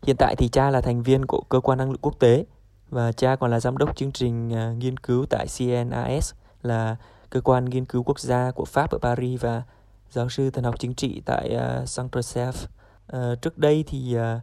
hiện 0.04 0.16
tại 0.20 0.36
thì 0.36 0.48
cha 0.48 0.70
là 0.70 0.82
thành 0.82 1.04
viên 1.04 1.26
của 1.26 1.42
cơ 1.50 1.60
quan 1.60 1.78
năng 1.78 1.92
lượng 1.92 2.02
quốc 2.02 2.20
tế 2.20 2.46
và 2.90 3.12
cha 3.12 3.36
còn 3.36 3.52
là 3.52 3.60
giám 3.60 3.78
đốc 3.78 3.96
chương 3.96 4.12
trình 4.12 4.50
uh, 4.50 4.78
nghiên 4.78 4.98
cứu 4.98 5.26
tại 5.30 5.48
CNAS 5.58 6.34
là 6.62 6.96
cơ 7.30 7.42
quan 7.42 7.66
nghiên 7.66 7.86
cứu 7.86 8.04
quốc 8.04 8.20
gia 8.20 8.52
của 8.52 8.66
Pháp 8.66 8.92
ở 8.92 8.98
Paris 8.98 9.42
và 9.42 9.64
giáo 10.10 10.30
sư 10.30 10.50
thần 10.50 10.64
học 10.64 10.76
chính 10.80 10.94
trị 10.94 11.22
tại 11.26 11.56
uh, 11.56 11.90
Saint 11.90 12.12
Joseph. 12.12 12.66
Uh, 13.18 13.42
trước 13.42 13.58
đây 13.58 13.84
thì 13.88 14.18
uh, 14.18 14.42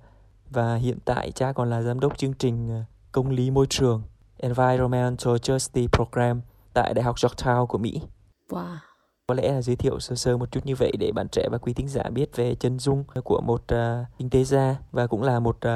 và 0.51 0.75
hiện 0.75 0.99
tại 1.05 1.33
cha 1.33 1.53
còn 1.53 1.71
là 1.71 1.83
giám 1.83 2.01
đốc 2.01 2.19
chương 2.19 2.35
trình 2.35 2.81
uh, 2.81 2.85
công 3.13 3.31
lý 3.31 3.51
môi 3.51 3.67
trường 3.67 4.03
Environmental 4.39 5.35
Justice 5.35 5.89
Program 5.93 6.41
tại 6.75 6.95
Đại 6.95 7.03
học 7.03 7.17
Georgetown 7.17 7.67
của 7.67 7.79
Mỹ. 7.79 8.01
Wow. 8.51 8.77
Có 9.27 9.35
lẽ 9.35 9.53
là 9.53 9.63
giới 9.63 9.77
thiệu 9.77 10.01
sơ 10.01 10.15
sơ 10.15 10.37
một 10.37 10.51
chút 10.51 10.67
như 10.67 10.75
vậy 10.79 10.93
để 10.99 11.13
bạn 11.15 11.27
trẻ 11.33 11.49
và 11.51 11.59
quý 11.59 11.73
thính 11.73 11.89
giả 11.89 12.03
biết 12.11 12.37
về 12.37 12.55
chân 12.55 12.79
dung 12.79 13.05
của 13.25 13.41
một 13.41 13.63
uh, 13.75 14.07
kinh 14.19 14.31
tế 14.31 14.45
gia 14.45 14.77
và 14.93 15.07
cũng 15.07 15.23
là 15.23 15.41
một 15.41 15.57
uh, 15.57 15.73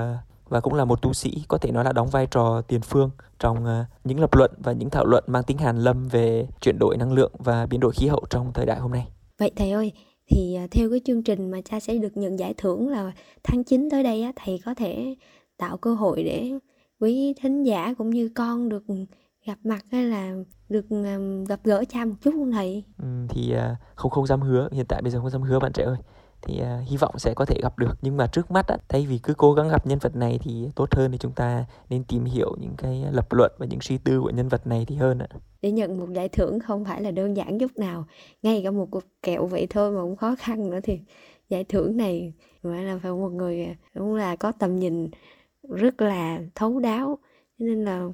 và 0.49 0.61
cũng 0.61 0.75
là 0.75 0.85
một 0.85 1.03
tu 1.03 1.13
sĩ 1.13 1.45
có 1.49 1.59
thể 1.59 1.73
nói 1.73 1.85
là 1.85 1.93
đóng 1.93 2.09
vai 2.09 2.27
trò 2.27 2.63
tiền 2.69 2.81
phương 2.81 3.11
trong 3.39 3.65
uh, 3.65 3.87
những 4.05 4.21
lập 4.21 4.35
luận 4.35 4.51
và 4.59 4.73
những 4.73 4.91
thảo 4.91 5.07
luận 5.07 5.25
mang 5.27 5.43
tính 5.43 5.59
hàn 5.59 5.79
lâm 5.79 6.09
về 6.09 6.47
chuyển 6.61 6.79
đổi 6.79 6.97
năng 6.97 7.13
lượng 7.13 7.33
và 7.39 7.67
biến 7.67 7.81
đổi 7.81 7.93
khí 7.93 8.07
hậu 8.07 8.25
trong 8.31 8.53
thời 8.53 8.67
đại 8.67 8.79
hôm 8.79 8.93
nay. 8.93 9.09
Vậy 9.39 9.51
thầy 9.57 9.71
ơi, 9.71 9.93
thì 10.31 10.59
uh, 10.65 10.71
theo 10.71 10.91
cái 10.91 11.01
chương 11.05 11.23
trình 11.23 11.51
mà 11.51 11.61
cha 11.65 11.81
sẽ 11.81 11.99
được 11.99 12.17
nhận 12.17 12.39
giải 12.39 12.55
thưởng 12.57 12.89
là 12.89 13.13
tháng 13.45 13.65
9 13.65 13.91
tới 13.91 14.03
đây 14.03 14.23
á, 14.23 14.33
thầy 14.37 14.61
có 14.65 14.75
thể 14.75 15.15
tạo 15.57 15.77
cơ 15.77 15.95
hội 15.95 16.23
để 16.23 16.53
quý 17.01 17.35
thính 17.41 17.63
giả 17.63 17.95
cũng 17.99 18.11
như 18.11 18.31
con 18.35 18.69
được 18.69 18.85
gặp 19.47 19.59
mặt 19.65 19.85
hay 19.93 20.05
là 20.05 20.35
được 20.69 20.87
gặp 21.49 21.61
gỡ 21.65 21.85
cha 21.89 22.05
một 22.05 22.15
chút 22.21 22.31
không 22.35 22.53
thầy? 22.53 22.85
Ừ, 22.99 23.07
thì 23.29 23.55
không 23.95 24.11
không 24.11 24.27
dám 24.27 24.41
hứa 24.41 24.69
hiện 24.73 24.87
tại 24.89 25.03
bây 25.03 25.11
giờ 25.11 25.21
không 25.21 25.31
dám 25.31 25.43
hứa 25.43 25.59
bạn 25.59 25.73
trẻ 25.73 25.85
ơi 25.85 25.97
thì 26.43 26.61
uh, 26.63 26.89
hy 26.89 26.97
vọng 26.97 27.19
sẽ 27.19 27.35
có 27.35 27.45
thể 27.45 27.61
gặp 27.63 27.79
được. 27.79 27.99
Nhưng 28.03 28.17
mà 28.17 28.27
trước 28.27 28.51
mắt 28.51 28.67
á, 28.69 28.77
thay 28.89 29.07
vì 29.07 29.19
cứ 29.19 29.35
cố 29.35 29.53
gắng 29.53 29.69
gặp 29.69 29.87
nhân 29.87 29.99
vật 29.99 30.17
này 30.17 30.39
thì 30.43 30.69
tốt 30.75 30.95
hơn 30.95 31.13
thì 31.13 31.19
chúng 31.19 31.33
ta 31.33 31.65
nên 31.91 32.05
tìm 32.05 32.25
hiểu 32.25 32.57
những 32.61 32.75
cái 32.79 33.05
lập 33.13 33.33
luận 33.33 33.53
và 33.59 33.67
những 33.67 33.81
suy 33.81 33.99
tư 33.99 34.21
của 34.21 34.31
nhân 34.31 34.49
vật 34.49 34.67
này 34.67 34.85
thì 34.89 34.97
hơn 34.97 35.19
ạ. 35.19 35.27
Để 35.63 35.71
nhận 35.71 35.99
một 35.99 36.07
giải 36.13 36.29
thưởng 36.29 36.61
không 36.61 36.85
phải 36.85 37.03
là 37.03 37.11
đơn 37.11 37.37
giản 37.37 37.59
chút 37.59 37.77
nào, 37.77 38.05
ngay 38.43 38.61
cả 38.65 38.71
một 38.71 38.89
cuộc 38.91 39.05
kẹo 39.23 39.47
vậy 39.47 39.67
thôi 39.71 39.91
mà 39.93 40.01
cũng 40.03 40.17
khó 40.17 40.35
khăn 40.39 40.71
nữa 40.71 40.81
thì 40.83 40.99
giải 41.49 41.65
thưởng 41.65 41.97
này 41.97 42.33
phải 42.63 42.85
là 42.85 42.99
phải 43.03 43.13
một 43.13 43.33
người 43.33 43.65
à, 43.65 43.75
cũng 43.95 44.15
là 44.15 44.37
có 44.37 44.53
tầm 44.53 44.79
nhìn 44.79 45.11
rất 45.69 46.01
là 46.01 46.41
thấu 46.55 46.81
đáo. 46.81 47.19
Nên 47.59 47.85
là 47.85 48.09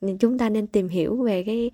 ừ, 0.00 0.08
chúng 0.20 0.38
ta 0.38 0.48
nên 0.48 0.66
tìm 0.66 0.88
hiểu 0.88 1.22
về 1.22 1.42
cái 1.42 1.70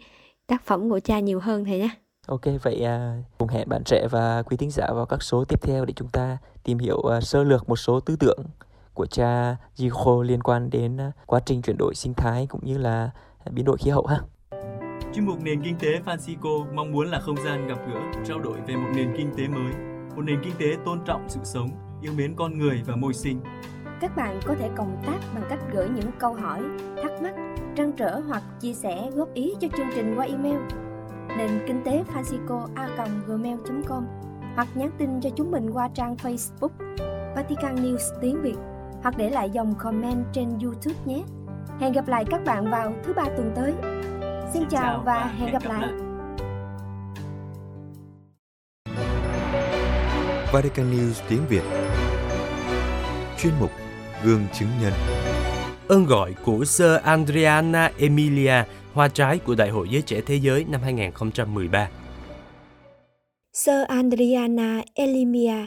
tác 0.47 0.65
phẩm 0.65 0.91
của 0.91 1.01
cha 1.01 1.21
nhiều 1.21 1.41
hơn 1.41 1.65
thầy 1.65 1.79
nhé. 1.79 1.89
Ok, 2.27 2.41
vậy 2.63 2.85
à, 2.85 3.17
cùng 3.39 3.49
hẹn 3.49 3.69
bạn 3.69 3.83
trẻ 3.85 4.07
và 4.11 4.43
quý 4.43 4.57
thính 4.57 4.71
giả 4.71 4.87
vào 4.95 5.07
các 5.07 5.23
số 5.23 5.45
tiếp 5.45 5.63
theo 5.63 5.85
để 5.85 5.93
chúng 5.97 6.09
ta 6.09 6.39
tìm 6.63 6.79
hiểu 6.79 7.03
à, 7.03 7.21
sơ 7.21 7.45
lược 7.45 7.69
một 7.69 7.77
số 7.77 8.01
tư 8.01 8.17
tưởng 8.17 8.45
của 8.95 9.07
cha 9.07 9.57
Jiho 9.77 10.23
liên 10.23 10.43
quan 10.43 10.71
đến 10.71 11.01
à, 11.01 11.13
quá 11.27 11.41
trình 11.47 11.63
chuyển 11.63 11.77
đổi 11.79 11.95
sinh 11.95 12.15
thái 12.15 12.47
cũng 12.47 12.61
như 12.65 12.79
là 12.79 13.11
biến 13.51 13.65
đổi 13.65 13.77
khí 13.77 13.91
hậu 13.91 14.07
ha. 14.07 14.19
Chuyên 15.15 15.27
mục 15.27 15.41
Nền 15.41 15.63
Kinh 15.63 15.79
tế 15.79 15.89
Francisco 16.05 16.75
mong 16.75 16.93
muốn 16.93 17.11
là 17.11 17.21
không 17.21 17.37
gian 17.45 17.67
gặp 17.67 17.79
gỡ, 17.89 18.01
trao 18.29 18.39
đổi 18.39 18.61
về 18.67 18.77
một 18.77 18.89
nền 18.95 19.15
kinh 19.17 19.31
tế 19.37 19.49
mới, 19.49 19.73
một 20.17 20.23
nền 20.23 20.43
kinh 20.45 20.55
tế 20.59 20.67
tôn 20.85 21.01
trọng 21.05 21.29
sự 21.29 21.41
sống, 21.45 21.69
yêu 22.03 22.13
mến 22.17 22.35
con 22.37 22.59
người 22.59 22.83
và 22.87 22.97
môi 22.97 23.15
sinh, 23.15 23.41
các 24.01 24.17
bạn 24.17 24.41
có 24.45 24.55
thể 24.59 24.71
cộng 24.77 25.03
tác 25.07 25.19
bằng 25.35 25.45
cách 25.49 25.59
gửi 25.73 25.89
những 25.89 26.11
câu 26.19 26.35
hỏi, 26.35 26.63
thắc 27.03 27.23
mắc 27.23 27.35
trăn 27.77 27.93
trở 27.93 28.21
hoặc 28.29 28.43
chia 28.61 28.73
sẻ 28.73 29.11
góp 29.15 29.35
ý 29.35 29.55
cho 29.61 29.69
chương 29.77 29.89
trình 29.95 30.15
qua 30.17 30.27
email 30.27 30.59
nền 31.39 31.51
kinh 31.67 31.83
tế 31.85 32.05
Francisco 32.13 32.67
a 32.75 32.89
gmail.com 33.27 34.05
hoặc 34.55 34.69
nhắn 34.75 34.91
tin 34.99 35.21
cho 35.21 35.31
chúng 35.37 35.51
mình 35.51 35.71
qua 35.71 35.89
trang 35.95 36.17
Facebook 36.17 36.69
Vatican 37.37 37.77
News 37.77 38.21
tiếng 38.21 38.43
Việt 38.43 38.57
hoặc 39.03 39.15
để 39.17 39.31
lại 39.31 39.51
dòng 39.51 39.75
comment 39.79 40.25
trên 40.33 40.59
YouTube 40.63 40.97
nhé. 41.05 41.23
Hẹn 41.81 41.93
gặp 41.93 42.09
lại 42.09 42.25
các 42.31 42.45
bạn 42.45 42.71
vào 42.71 42.93
thứ 43.05 43.13
ba 43.13 43.25
tuần 43.25 43.53
tới. 43.57 43.75
Xin 44.53 44.63
chào 44.71 45.03
và 45.07 45.33
hẹn 45.39 45.53
gặp 45.53 45.63
lại. 45.65 45.89
Vatican 50.53 50.93
News 50.93 51.23
tiếng 51.29 51.47
Việt 51.49 51.63
Chuyên 53.39 53.53
mục 53.61 53.71
Gương 54.25 54.47
chứng 54.53 54.69
nhân 54.83 54.93
Ơn 55.89 56.07
gọi 56.07 56.35
của 56.45 56.65
Sir 56.65 56.97
Andriana 57.03 57.91
Emilia, 57.99 58.65
hoa 58.95 59.09
trái 59.09 59.39
của 59.39 59.55
Đại 59.55 59.71
hội 59.71 59.89
Giới 59.91 60.03
Trẻ 60.03 60.21
Thế 60.27 60.35
Giới 60.37 60.65
năm 60.65 60.81
2013. 60.83 61.91
Sơ 63.53 63.83
Adriana 63.83 64.83
Elimia 64.95 65.67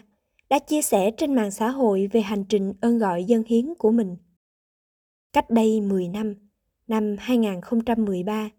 đã 0.50 0.60
chia 0.60 0.82
sẻ 0.82 1.12
trên 1.18 1.36
mạng 1.36 1.52
xã 1.52 1.70
hội 1.70 2.10
về 2.12 2.22
hành 2.22 2.44
trình 2.44 2.74
ơn 2.82 2.98
gọi 2.98 3.24
dân 3.24 3.44
hiến 3.48 3.74
của 3.78 3.92
mình. 3.92 4.16
Cách 5.34 5.50
đây 5.50 5.82
10 5.82 6.08
năm, 6.08 6.36
năm 6.88 7.16
2013, 7.20 8.50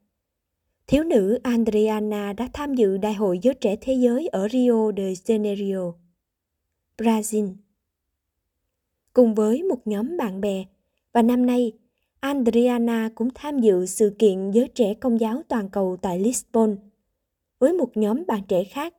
thiếu 0.86 1.04
nữ 1.04 1.38
Adriana 1.42 2.32
đã 2.32 2.48
tham 2.52 2.74
dự 2.74 2.98
Đại 2.98 3.14
hội 3.14 3.38
Giới 3.42 3.54
Trẻ 3.54 3.76
Thế 3.80 3.94
Giới 3.94 4.28
ở 4.28 4.48
Rio 4.48 4.92
de 4.96 5.12
Janeiro, 5.12 5.92
Brazil. 6.98 7.54
Cùng 9.12 9.34
với 9.34 9.62
một 9.62 9.86
nhóm 9.86 10.16
bạn 10.16 10.40
bè, 10.40 10.64
và 11.12 11.22
năm 11.22 11.46
nay, 11.46 11.72
Adriana 12.20 13.10
cũng 13.14 13.28
tham 13.34 13.58
dự 13.58 13.86
sự 13.86 14.16
kiện 14.18 14.50
Giới 14.50 14.68
Trẻ 14.74 14.94
Công 14.94 15.20
giáo 15.20 15.42
Toàn 15.48 15.68
cầu 15.70 15.96
tại 16.02 16.20
Lisbon 16.20 16.76
với 17.58 17.72
một 17.72 17.96
nhóm 17.96 18.26
bạn 18.26 18.42
trẻ 18.48 18.64
khác. 18.64 18.94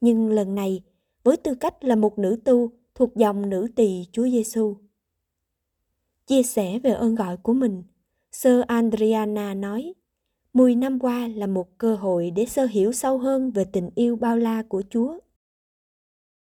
Nhưng 0.00 0.30
lần 0.30 0.54
này, 0.54 0.82
với 1.24 1.36
tư 1.36 1.54
cách 1.54 1.84
là 1.84 1.96
một 1.96 2.18
nữ 2.18 2.36
tu 2.44 2.70
thuộc 2.94 3.16
dòng 3.16 3.50
nữ 3.50 3.68
tỳ 3.76 4.06
Chúa 4.12 4.28
Giêsu. 4.28 4.76
Chia 6.26 6.42
sẻ 6.42 6.78
về 6.78 6.90
ơn 6.90 7.14
gọi 7.14 7.36
của 7.36 7.52
mình, 7.52 7.82
Sơ 8.32 8.62
Adriana 8.68 9.54
nói, 9.54 9.94
mười 10.52 10.74
năm 10.74 10.98
qua 10.98 11.28
là 11.28 11.46
một 11.46 11.78
cơ 11.78 11.96
hội 11.96 12.30
để 12.30 12.46
sơ 12.46 12.66
hiểu 12.66 12.92
sâu 12.92 13.18
hơn 13.18 13.50
về 13.50 13.64
tình 13.64 13.90
yêu 13.94 14.16
bao 14.16 14.36
la 14.36 14.62
của 14.62 14.82
Chúa. 14.90 15.18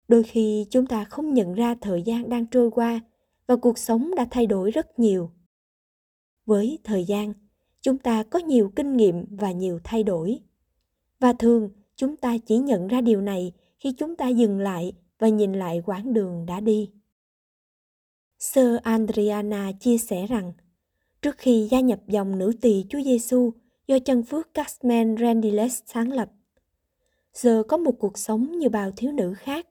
Đôi 0.07 0.23
khi 0.23 0.65
chúng 0.69 0.85
ta 0.85 1.03
không 1.03 1.33
nhận 1.33 1.53
ra 1.53 1.75
thời 1.81 2.01
gian 2.01 2.29
đang 2.29 2.45
trôi 2.45 2.71
qua 2.71 2.99
và 3.47 3.55
cuộc 3.55 3.77
sống 3.77 4.11
đã 4.15 4.27
thay 4.31 4.45
đổi 4.47 4.71
rất 4.71 4.99
nhiều. 4.99 5.31
Với 6.47 6.79
thời 6.83 7.03
gian, 7.05 7.33
chúng 7.81 7.97
ta 7.97 8.23
có 8.23 8.39
nhiều 8.39 8.71
kinh 8.75 8.97
nghiệm 8.97 9.25
và 9.29 9.51
nhiều 9.51 9.79
thay 9.83 10.03
đổi. 10.03 10.39
Và 11.19 11.33
thường 11.33 11.69
chúng 11.95 12.17
ta 12.17 12.37
chỉ 12.37 12.57
nhận 12.57 12.87
ra 12.87 13.01
điều 13.01 13.21
này 13.21 13.51
khi 13.79 13.91
chúng 13.91 14.15
ta 14.15 14.27
dừng 14.27 14.59
lại 14.59 14.93
và 15.19 15.27
nhìn 15.27 15.53
lại 15.53 15.81
quãng 15.85 16.13
đường 16.13 16.45
đã 16.45 16.59
đi. 16.59 16.91
Sơ 18.39 18.79
andriana 18.83 19.71
chia 19.79 19.97
sẻ 19.97 20.27
rằng, 20.27 20.53
trước 21.21 21.37
khi 21.37 21.67
gia 21.71 21.79
nhập 21.79 21.99
dòng 22.07 22.37
nữ 22.37 22.51
tỳ 22.61 22.85
Chúa 22.89 23.01
Giêsu 23.01 23.51
do 23.87 23.99
chân 23.99 24.23
phước 24.23 24.53
Carmen 24.53 25.17
Rendiles 25.17 25.81
sáng 25.85 26.11
lập, 26.11 26.29
giờ 27.33 27.63
có 27.67 27.77
một 27.77 27.99
cuộc 27.99 28.17
sống 28.17 28.59
như 28.59 28.69
bao 28.69 28.91
thiếu 28.91 29.11
nữ 29.11 29.33
khác. 29.37 29.67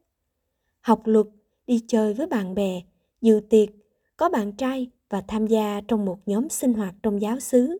Học 0.80 1.02
luật, 1.04 1.26
đi 1.66 1.84
chơi 1.88 2.14
với 2.14 2.26
bạn 2.26 2.54
bè, 2.54 2.82
dự 3.20 3.40
tiệc, 3.50 3.68
có 4.16 4.28
bạn 4.28 4.52
trai 4.52 4.90
và 5.10 5.20
tham 5.20 5.46
gia 5.46 5.80
trong 5.88 6.04
một 6.04 6.18
nhóm 6.26 6.48
sinh 6.48 6.74
hoạt 6.74 6.94
trong 7.02 7.22
giáo 7.22 7.40
xứ. 7.40 7.78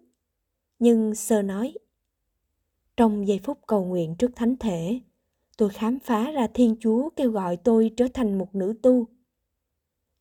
Nhưng 0.79 1.15
Sơ 1.15 1.43
nói, 1.43 1.75
trong 2.97 3.29
giây 3.29 3.41
phút 3.45 3.59
cầu 3.67 3.85
nguyện 3.85 4.15
trước 4.19 4.31
thánh 4.37 4.57
thể, 4.57 5.01
tôi 5.57 5.69
khám 5.69 5.99
phá 5.99 6.31
ra 6.31 6.47
Thiên 6.55 6.77
Chúa 6.81 7.09
kêu 7.17 7.31
gọi 7.31 7.57
tôi 7.57 7.91
trở 7.97 8.09
thành 8.15 8.39
một 8.39 8.55
nữ 8.55 8.75
tu. 8.83 9.07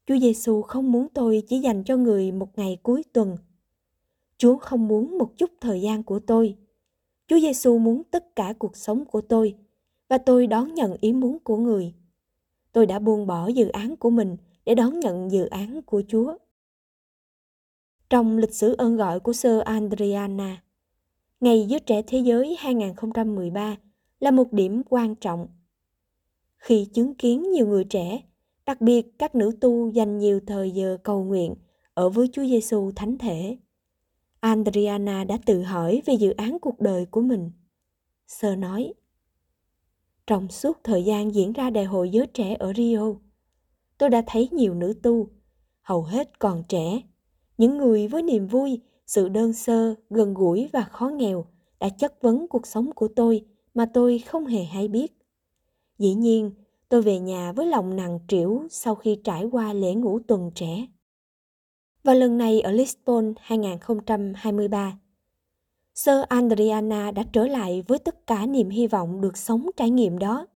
Chúa 0.08 0.18
Giêsu 0.20 0.62
không 0.62 0.92
muốn 0.92 1.08
tôi 1.14 1.44
chỉ 1.48 1.60
dành 1.60 1.84
cho 1.84 1.98
người 1.98 2.32
một 2.32 2.58
ngày 2.58 2.78
cuối 2.84 3.04
tuần. 3.14 3.38
Chúa 4.38 4.58
không 4.58 4.88
muốn 4.88 5.18
một 5.18 5.38
chút 5.38 5.52
thời 5.62 5.82
gian 5.82 6.04
của 6.04 6.20
tôi. 6.20 6.56
Chúa 7.28 7.40
Giêsu 7.40 7.78
muốn 7.78 8.04
tất 8.04 8.36
cả 8.36 8.54
cuộc 8.60 8.78
sống 8.78 9.06
của 9.06 9.22
tôi 9.22 9.56
và 10.10 10.18
tôi 10.18 10.48
đón 10.48 10.74
nhận 10.74 10.96
ý 11.02 11.14
muốn 11.14 11.40
của 11.40 11.58
người. 11.58 11.94
Tôi 12.72 12.86
đã 12.86 13.00
buông 13.00 13.28
bỏ 13.28 13.48
dự 13.48 13.68
án 13.68 13.96
của 13.96 14.10
mình 14.10 14.38
để 14.66 14.76
đón 14.76 15.00
nhận 15.00 15.32
dự 15.32 15.46
án 15.46 15.82
của 15.82 16.04
Chúa. 16.08 16.38
Trong 18.10 18.38
lịch 18.38 18.54
sử 18.54 18.76
ơn 18.78 18.96
gọi 18.96 19.20
của 19.20 19.34
Sơ 19.34 19.60
Adriana, 19.60 20.64
Ngày 21.40 21.66
Giới 21.68 21.80
Trẻ 21.80 22.02
Thế 22.08 22.20
Giới 22.20 22.56
2013 22.60 23.76
là 24.20 24.32
một 24.32 24.54
điểm 24.54 24.82
quan 24.90 25.16
trọng. 25.16 25.48
Khi 26.58 26.86
chứng 26.94 27.16
kiến 27.16 27.52
nhiều 27.52 27.68
người 27.68 27.84
trẻ, 27.84 28.22
đặc 28.66 28.82
biệt 28.82 29.20
các 29.20 29.36
nữ 29.36 29.52
tu 29.62 29.90
dành 29.90 30.18
nhiều 30.18 30.40
thời 30.48 30.72
giờ 30.72 30.98
cầu 31.04 31.24
nguyện 31.24 31.56
ở 31.94 32.10
với 32.10 32.30
Chúa 32.34 32.46
Giêsu 32.46 32.92
thánh 32.96 33.18
thể, 33.18 33.58
Adriana 34.40 35.24
đã 35.24 35.38
tự 35.46 35.62
hỏi 35.62 36.02
về 36.06 36.14
dự 36.14 36.32
án 36.32 36.58
cuộc 36.60 36.80
đời 36.80 37.06
của 37.06 37.22
mình. 37.22 37.52
Sơ 38.28 38.56
nói, 38.56 38.94
trong 40.28 40.50
suốt 40.50 40.78
thời 40.84 41.04
gian 41.04 41.36
diễn 41.36 41.54
ra 41.54 41.70
đại 41.70 41.86
hội 41.86 42.10
giới 42.10 42.28
trẻ 42.28 42.56
ở 42.60 42.74
Rio, 42.74 43.14
tôi 43.98 44.10
đã 44.10 44.24
thấy 44.28 44.50
nhiều 44.52 44.74
nữ 44.74 44.94
tu, 45.04 45.30
hầu 45.82 46.04
hết 46.04 46.40
còn 46.40 46.64
trẻ, 46.68 47.02
những 47.58 47.78
người 47.78 48.08
với 48.08 48.22
niềm 48.22 48.48
vui, 48.48 48.82
sự 49.08 49.30
đơn 49.30 49.54
sơ, 49.54 49.96
gần 50.10 50.34
gũi 50.34 50.70
và 50.74 50.84
khó 50.84 51.10
nghèo 51.10 51.46
đã 51.80 51.90
chất 51.90 52.22
vấn 52.22 52.48
cuộc 52.48 52.68
sống 52.68 52.92
của 52.96 53.08
tôi 53.08 53.46
mà 53.74 53.86
tôi 53.94 54.20
không 54.20 54.46
hề 54.46 54.64
hay 54.64 54.88
biết. 54.88 55.14
Dĩ 55.98 56.14
nhiên, 56.14 56.52
tôi 56.90 57.02
về 57.02 57.20
nhà 57.20 57.52
với 57.52 57.66
lòng 57.66 57.96
nặng 57.96 58.20
trĩu 58.28 58.68
sau 58.70 58.96
khi 58.96 59.20
trải 59.24 59.46
qua 59.46 59.74
lễ 59.74 59.94
ngủ 59.94 60.20
tuần 60.28 60.52
trẻ. 60.56 60.88
Và 62.04 62.14
lần 62.14 62.38
này 62.38 62.62
ở 62.62 62.72
Lisbon 62.72 63.34
2023, 63.40 65.00
Sơ 65.96 66.26
Adriana 66.30 67.12
đã 67.12 67.24
trở 67.34 67.48
lại 67.48 67.84
với 67.88 68.00
tất 68.00 68.28
cả 68.28 68.46
niềm 68.46 68.70
hy 68.70 68.88
vọng 68.88 69.22
được 69.22 69.38
sống 69.38 69.70
trải 69.78 69.90
nghiệm 69.90 70.20
đó. 70.20 70.48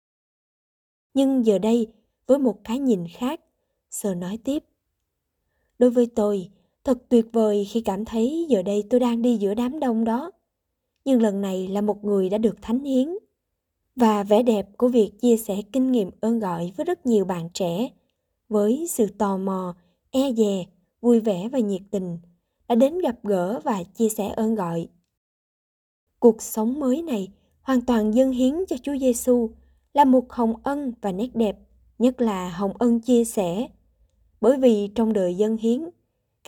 Nhưng 1.15 1.47
giờ 1.47 1.59
đây, 1.59 1.87
với 2.27 2.39
một 2.39 2.61
cái 2.65 2.79
nhìn 2.79 3.05
khác, 3.09 3.41
Sơ 3.91 4.15
nói 4.15 4.39
tiếp. 4.45 4.65
Đối 5.79 5.91
với 5.91 6.07
tôi, 6.07 6.51
thật 6.89 7.09
tuyệt 7.09 7.27
vời 7.33 7.67
khi 7.71 7.81
cảm 7.81 8.05
thấy 8.05 8.47
giờ 8.49 8.63
đây 8.63 8.85
tôi 8.91 9.01
đang 9.01 9.23
đi 9.23 9.37
giữa 9.37 9.55
đám 9.55 9.81
đông 9.81 10.05
đó 10.05 10.31
nhưng 11.05 11.23
lần 11.23 11.41
này 11.41 11.69
là 11.69 11.81
một 11.81 12.05
người 12.05 12.31
đã 12.31 12.39
được 12.39 12.63
thánh 12.63 12.85
hiến. 12.85 13.09
Và 13.97 14.23
vẻ 14.23 14.43
đẹp 14.43 14.69
của 14.77 14.89
việc 14.89 15.13
chia 15.21 15.37
sẻ 15.37 15.63
kinh 15.73 15.93
nghiệm 15.93 16.11
ơn 16.21 16.39
gọi 16.39 16.73
với 16.77 16.85
rất 16.85 17.07
nhiều 17.07 17.25
bạn 17.25 17.49
trẻ, 17.55 17.89
với 18.49 18.87
sự 18.91 19.07
tò 19.19 19.37
mò, 19.37 19.75
e 20.11 20.33
dè, 20.33 20.67
vui 21.01 21.21
vẻ 21.21 21.49
và 21.49 21.59
nhiệt 21.59 21.81
tình, 21.91 22.19
đã 22.69 22.75
đến 22.75 22.99
gặp 22.99 23.25
gỡ 23.25 23.61
và 23.65 23.83
chia 23.83 24.09
sẻ 24.09 24.29
ơn 24.29 24.55
gọi. 24.55 24.89
Cuộc 26.19 26.43
sống 26.43 26.81
mới 26.81 27.03
này 27.03 27.29
hoàn 27.63 27.81
toàn 27.81 28.15
dâng 28.15 28.31
hiến 28.31 28.55
cho 28.69 28.77
Chúa 28.83 28.97
Giêsu 29.01 29.51
là 29.93 30.05
một 30.05 30.33
hồng 30.33 30.55
ân 30.63 30.93
và 31.01 31.13
nét 31.13 31.29
đẹp, 31.35 31.59
nhất 31.99 32.21
là 32.21 32.49
hồng 32.49 32.73
ân 32.79 33.01
chia 33.01 33.25
sẻ. 33.25 33.69
Bởi 34.41 34.59
vì 34.59 34.89
trong 34.95 35.13
đời 35.13 35.35
dân 35.35 35.57
hiến, 35.57 35.89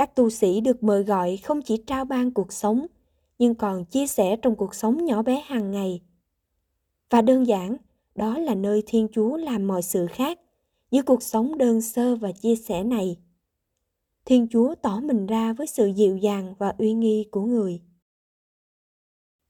các 0.01 0.17
tu 0.17 0.31
sĩ 0.31 0.61
được 0.61 0.83
mời 0.83 1.03
gọi 1.03 1.37
không 1.37 1.63
chỉ 1.63 1.77
trao 1.87 2.05
ban 2.05 2.31
cuộc 2.31 2.53
sống 2.53 2.87
nhưng 3.39 3.55
còn 3.55 3.85
chia 3.85 4.07
sẻ 4.07 4.37
trong 4.43 4.57
cuộc 4.57 4.75
sống 4.75 5.05
nhỏ 5.05 5.23
bé 5.23 5.43
hàng 5.47 5.71
ngày. 5.71 6.01
Và 7.11 7.23
đơn 7.23 7.47
giản, 7.47 7.77
đó 8.15 8.39
là 8.39 8.55
nơi 8.55 8.83
Thiên 8.87 9.09
Chúa 9.13 9.37
làm 9.37 9.67
mọi 9.67 9.83
sự 9.83 10.07
khác 10.07 10.41
dưới 10.91 11.03
cuộc 11.03 11.23
sống 11.23 11.59
đơn 11.59 11.81
sơ 11.81 12.17
và 12.17 12.33
chia 12.33 12.57
sẻ 12.57 12.85
này. 12.85 13.17
Thiên 14.25 14.47
Chúa 14.51 14.75
tỏ 14.75 15.01
mình 15.01 15.27
ra 15.27 15.53
với 15.53 15.67
sự 15.67 15.87
dịu 15.87 16.17
dàng 16.17 16.55
và 16.59 16.75
uy 16.79 16.93
nghi 16.93 17.27
của 17.31 17.43
người. 17.43 17.81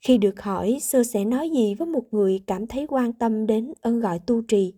Khi 0.00 0.18
được 0.18 0.42
hỏi 0.42 0.78
sơ 0.80 1.04
sẽ 1.04 1.24
nói 1.24 1.50
gì 1.50 1.74
với 1.74 1.88
một 1.88 2.04
người 2.10 2.42
cảm 2.46 2.66
thấy 2.66 2.86
quan 2.88 3.12
tâm 3.12 3.46
đến 3.46 3.72
ơn 3.80 4.00
gọi 4.00 4.18
tu 4.18 4.42
trì, 4.42 4.74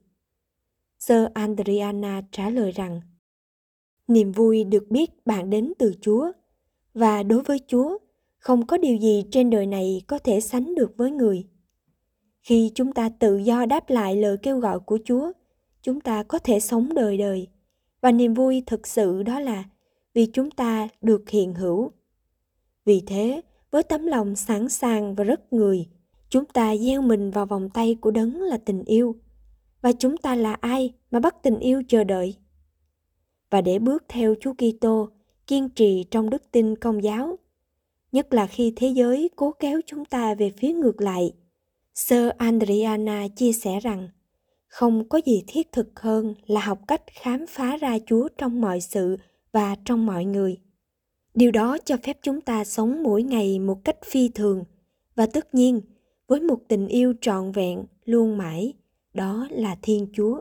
sơ 0.98 1.30
Andriana 1.34 2.22
trả 2.32 2.50
lời 2.50 2.72
rằng 2.72 3.00
niềm 4.08 4.32
vui 4.32 4.64
được 4.64 4.90
biết 4.90 5.26
bạn 5.26 5.50
đến 5.50 5.72
từ 5.78 5.94
Chúa. 6.00 6.32
Và 6.94 7.22
đối 7.22 7.42
với 7.42 7.60
Chúa, 7.66 7.98
không 8.38 8.66
có 8.66 8.78
điều 8.78 8.96
gì 8.96 9.24
trên 9.30 9.50
đời 9.50 9.66
này 9.66 10.02
có 10.06 10.18
thể 10.18 10.40
sánh 10.40 10.74
được 10.74 10.96
với 10.96 11.10
người. 11.10 11.44
Khi 12.42 12.70
chúng 12.74 12.92
ta 12.92 13.08
tự 13.08 13.36
do 13.36 13.66
đáp 13.66 13.90
lại 13.90 14.16
lời 14.16 14.36
kêu 14.42 14.58
gọi 14.58 14.80
của 14.80 14.98
chúa, 15.04 15.32
chúng 15.82 16.00
ta 16.00 16.22
có 16.22 16.38
thể 16.38 16.60
sống 16.60 16.94
đời 16.94 17.16
đời. 17.16 17.48
Và 18.00 18.12
niềm 18.12 18.34
vui 18.34 18.62
thực 18.66 18.86
sự 18.86 19.22
đó 19.22 19.40
là 19.40 19.64
vì 20.14 20.26
chúng 20.26 20.50
ta 20.50 20.88
được 21.00 21.30
hiện 21.30 21.54
hữu. 21.54 21.90
Vì 22.84 23.02
thế, 23.06 23.40
với 23.70 23.82
tấm 23.82 24.06
lòng 24.06 24.36
sẵn 24.36 24.68
sàng 24.68 25.14
và 25.14 25.24
rất 25.24 25.52
người, 25.52 25.86
chúng 26.28 26.44
ta 26.44 26.76
gieo 26.76 27.02
mình 27.02 27.30
vào 27.30 27.46
vòng 27.46 27.70
tay 27.70 27.96
của 28.00 28.10
đấng 28.10 28.40
là 28.40 28.58
tình 28.58 28.84
yêu. 28.84 29.16
Và 29.82 29.92
chúng 29.92 30.16
ta 30.16 30.34
là 30.34 30.52
ai 30.52 30.92
mà 31.10 31.20
bắt 31.20 31.42
tình 31.42 31.58
yêu 31.58 31.82
chờ 31.88 32.04
đợi? 32.04 32.34
Và 33.52 33.60
để 33.60 33.78
bước 33.78 34.04
theo 34.08 34.34
Chúa 34.40 34.52
Kitô 34.54 35.08
kiên 35.46 35.68
trì 35.68 36.04
trong 36.10 36.30
đức 36.30 36.42
tin 36.52 36.76
công 36.76 37.02
giáo 37.02 37.38
nhất 38.12 38.34
là 38.34 38.46
khi 38.46 38.72
thế 38.76 38.88
giới 38.88 39.30
cố 39.36 39.52
kéo 39.58 39.80
chúng 39.86 40.04
ta 40.04 40.34
về 40.34 40.52
phía 40.56 40.72
ngược 40.72 41.00
lại. 41.00 41.32
Sơ 41.94 42.30
Adriana 42.38 43.28
chia 43.36 43.52
sẻ 43.52 43.80
rằng, 43.80 44.08
không 44.66 45.08
có 45.08 45.20
gì 45.26 45.44
thiết 45.46 45.72
thực 45.72 46.00
hơn 46.00 46.34
là 46.46 46.60
học 46.60 46.78
cách 46.88 47.02
khám 47.06 47.46
phá 47.48 47.76
ra 47.76 47.98
Chúa 48.06 48.28
trong 48.38 48.60
mọi 48.60 48.80
sự 48.80 49.16
và 49.52 49.76
trong 49.84 50.06
mọi 50.06 50.24
người. 50.24 50.58
Điều 51.34 51.50
đó 51.50 51.78
cho 51.84 51.96
phép 52.02 52.18
chúng 52.22 52.40
ta 52.40 52.64
sống 52.64 53.02
mỗi 53.02 53.22
ngày 53.22 53.58
một 53.58 53.84
cách 53.84 53.96
phi 54.04 54.28
thường 54.28 54.64
và 55.14 55.26
tất 55.26 55.54
nhiên 55.54 55.80
với 56.26 56.40
một 56.40 56.58
tình 56.68 56.88
yêu 56.88 57.14
trọn 57.20 57.52
vẹn 57.52 57.84
luôn 58.04 58.38
mãi, 58.38 58.72
đó 59.14 59.46
là 59.50 59.76
Thiên 59.82 60.06
Chúa. 60.12 60.40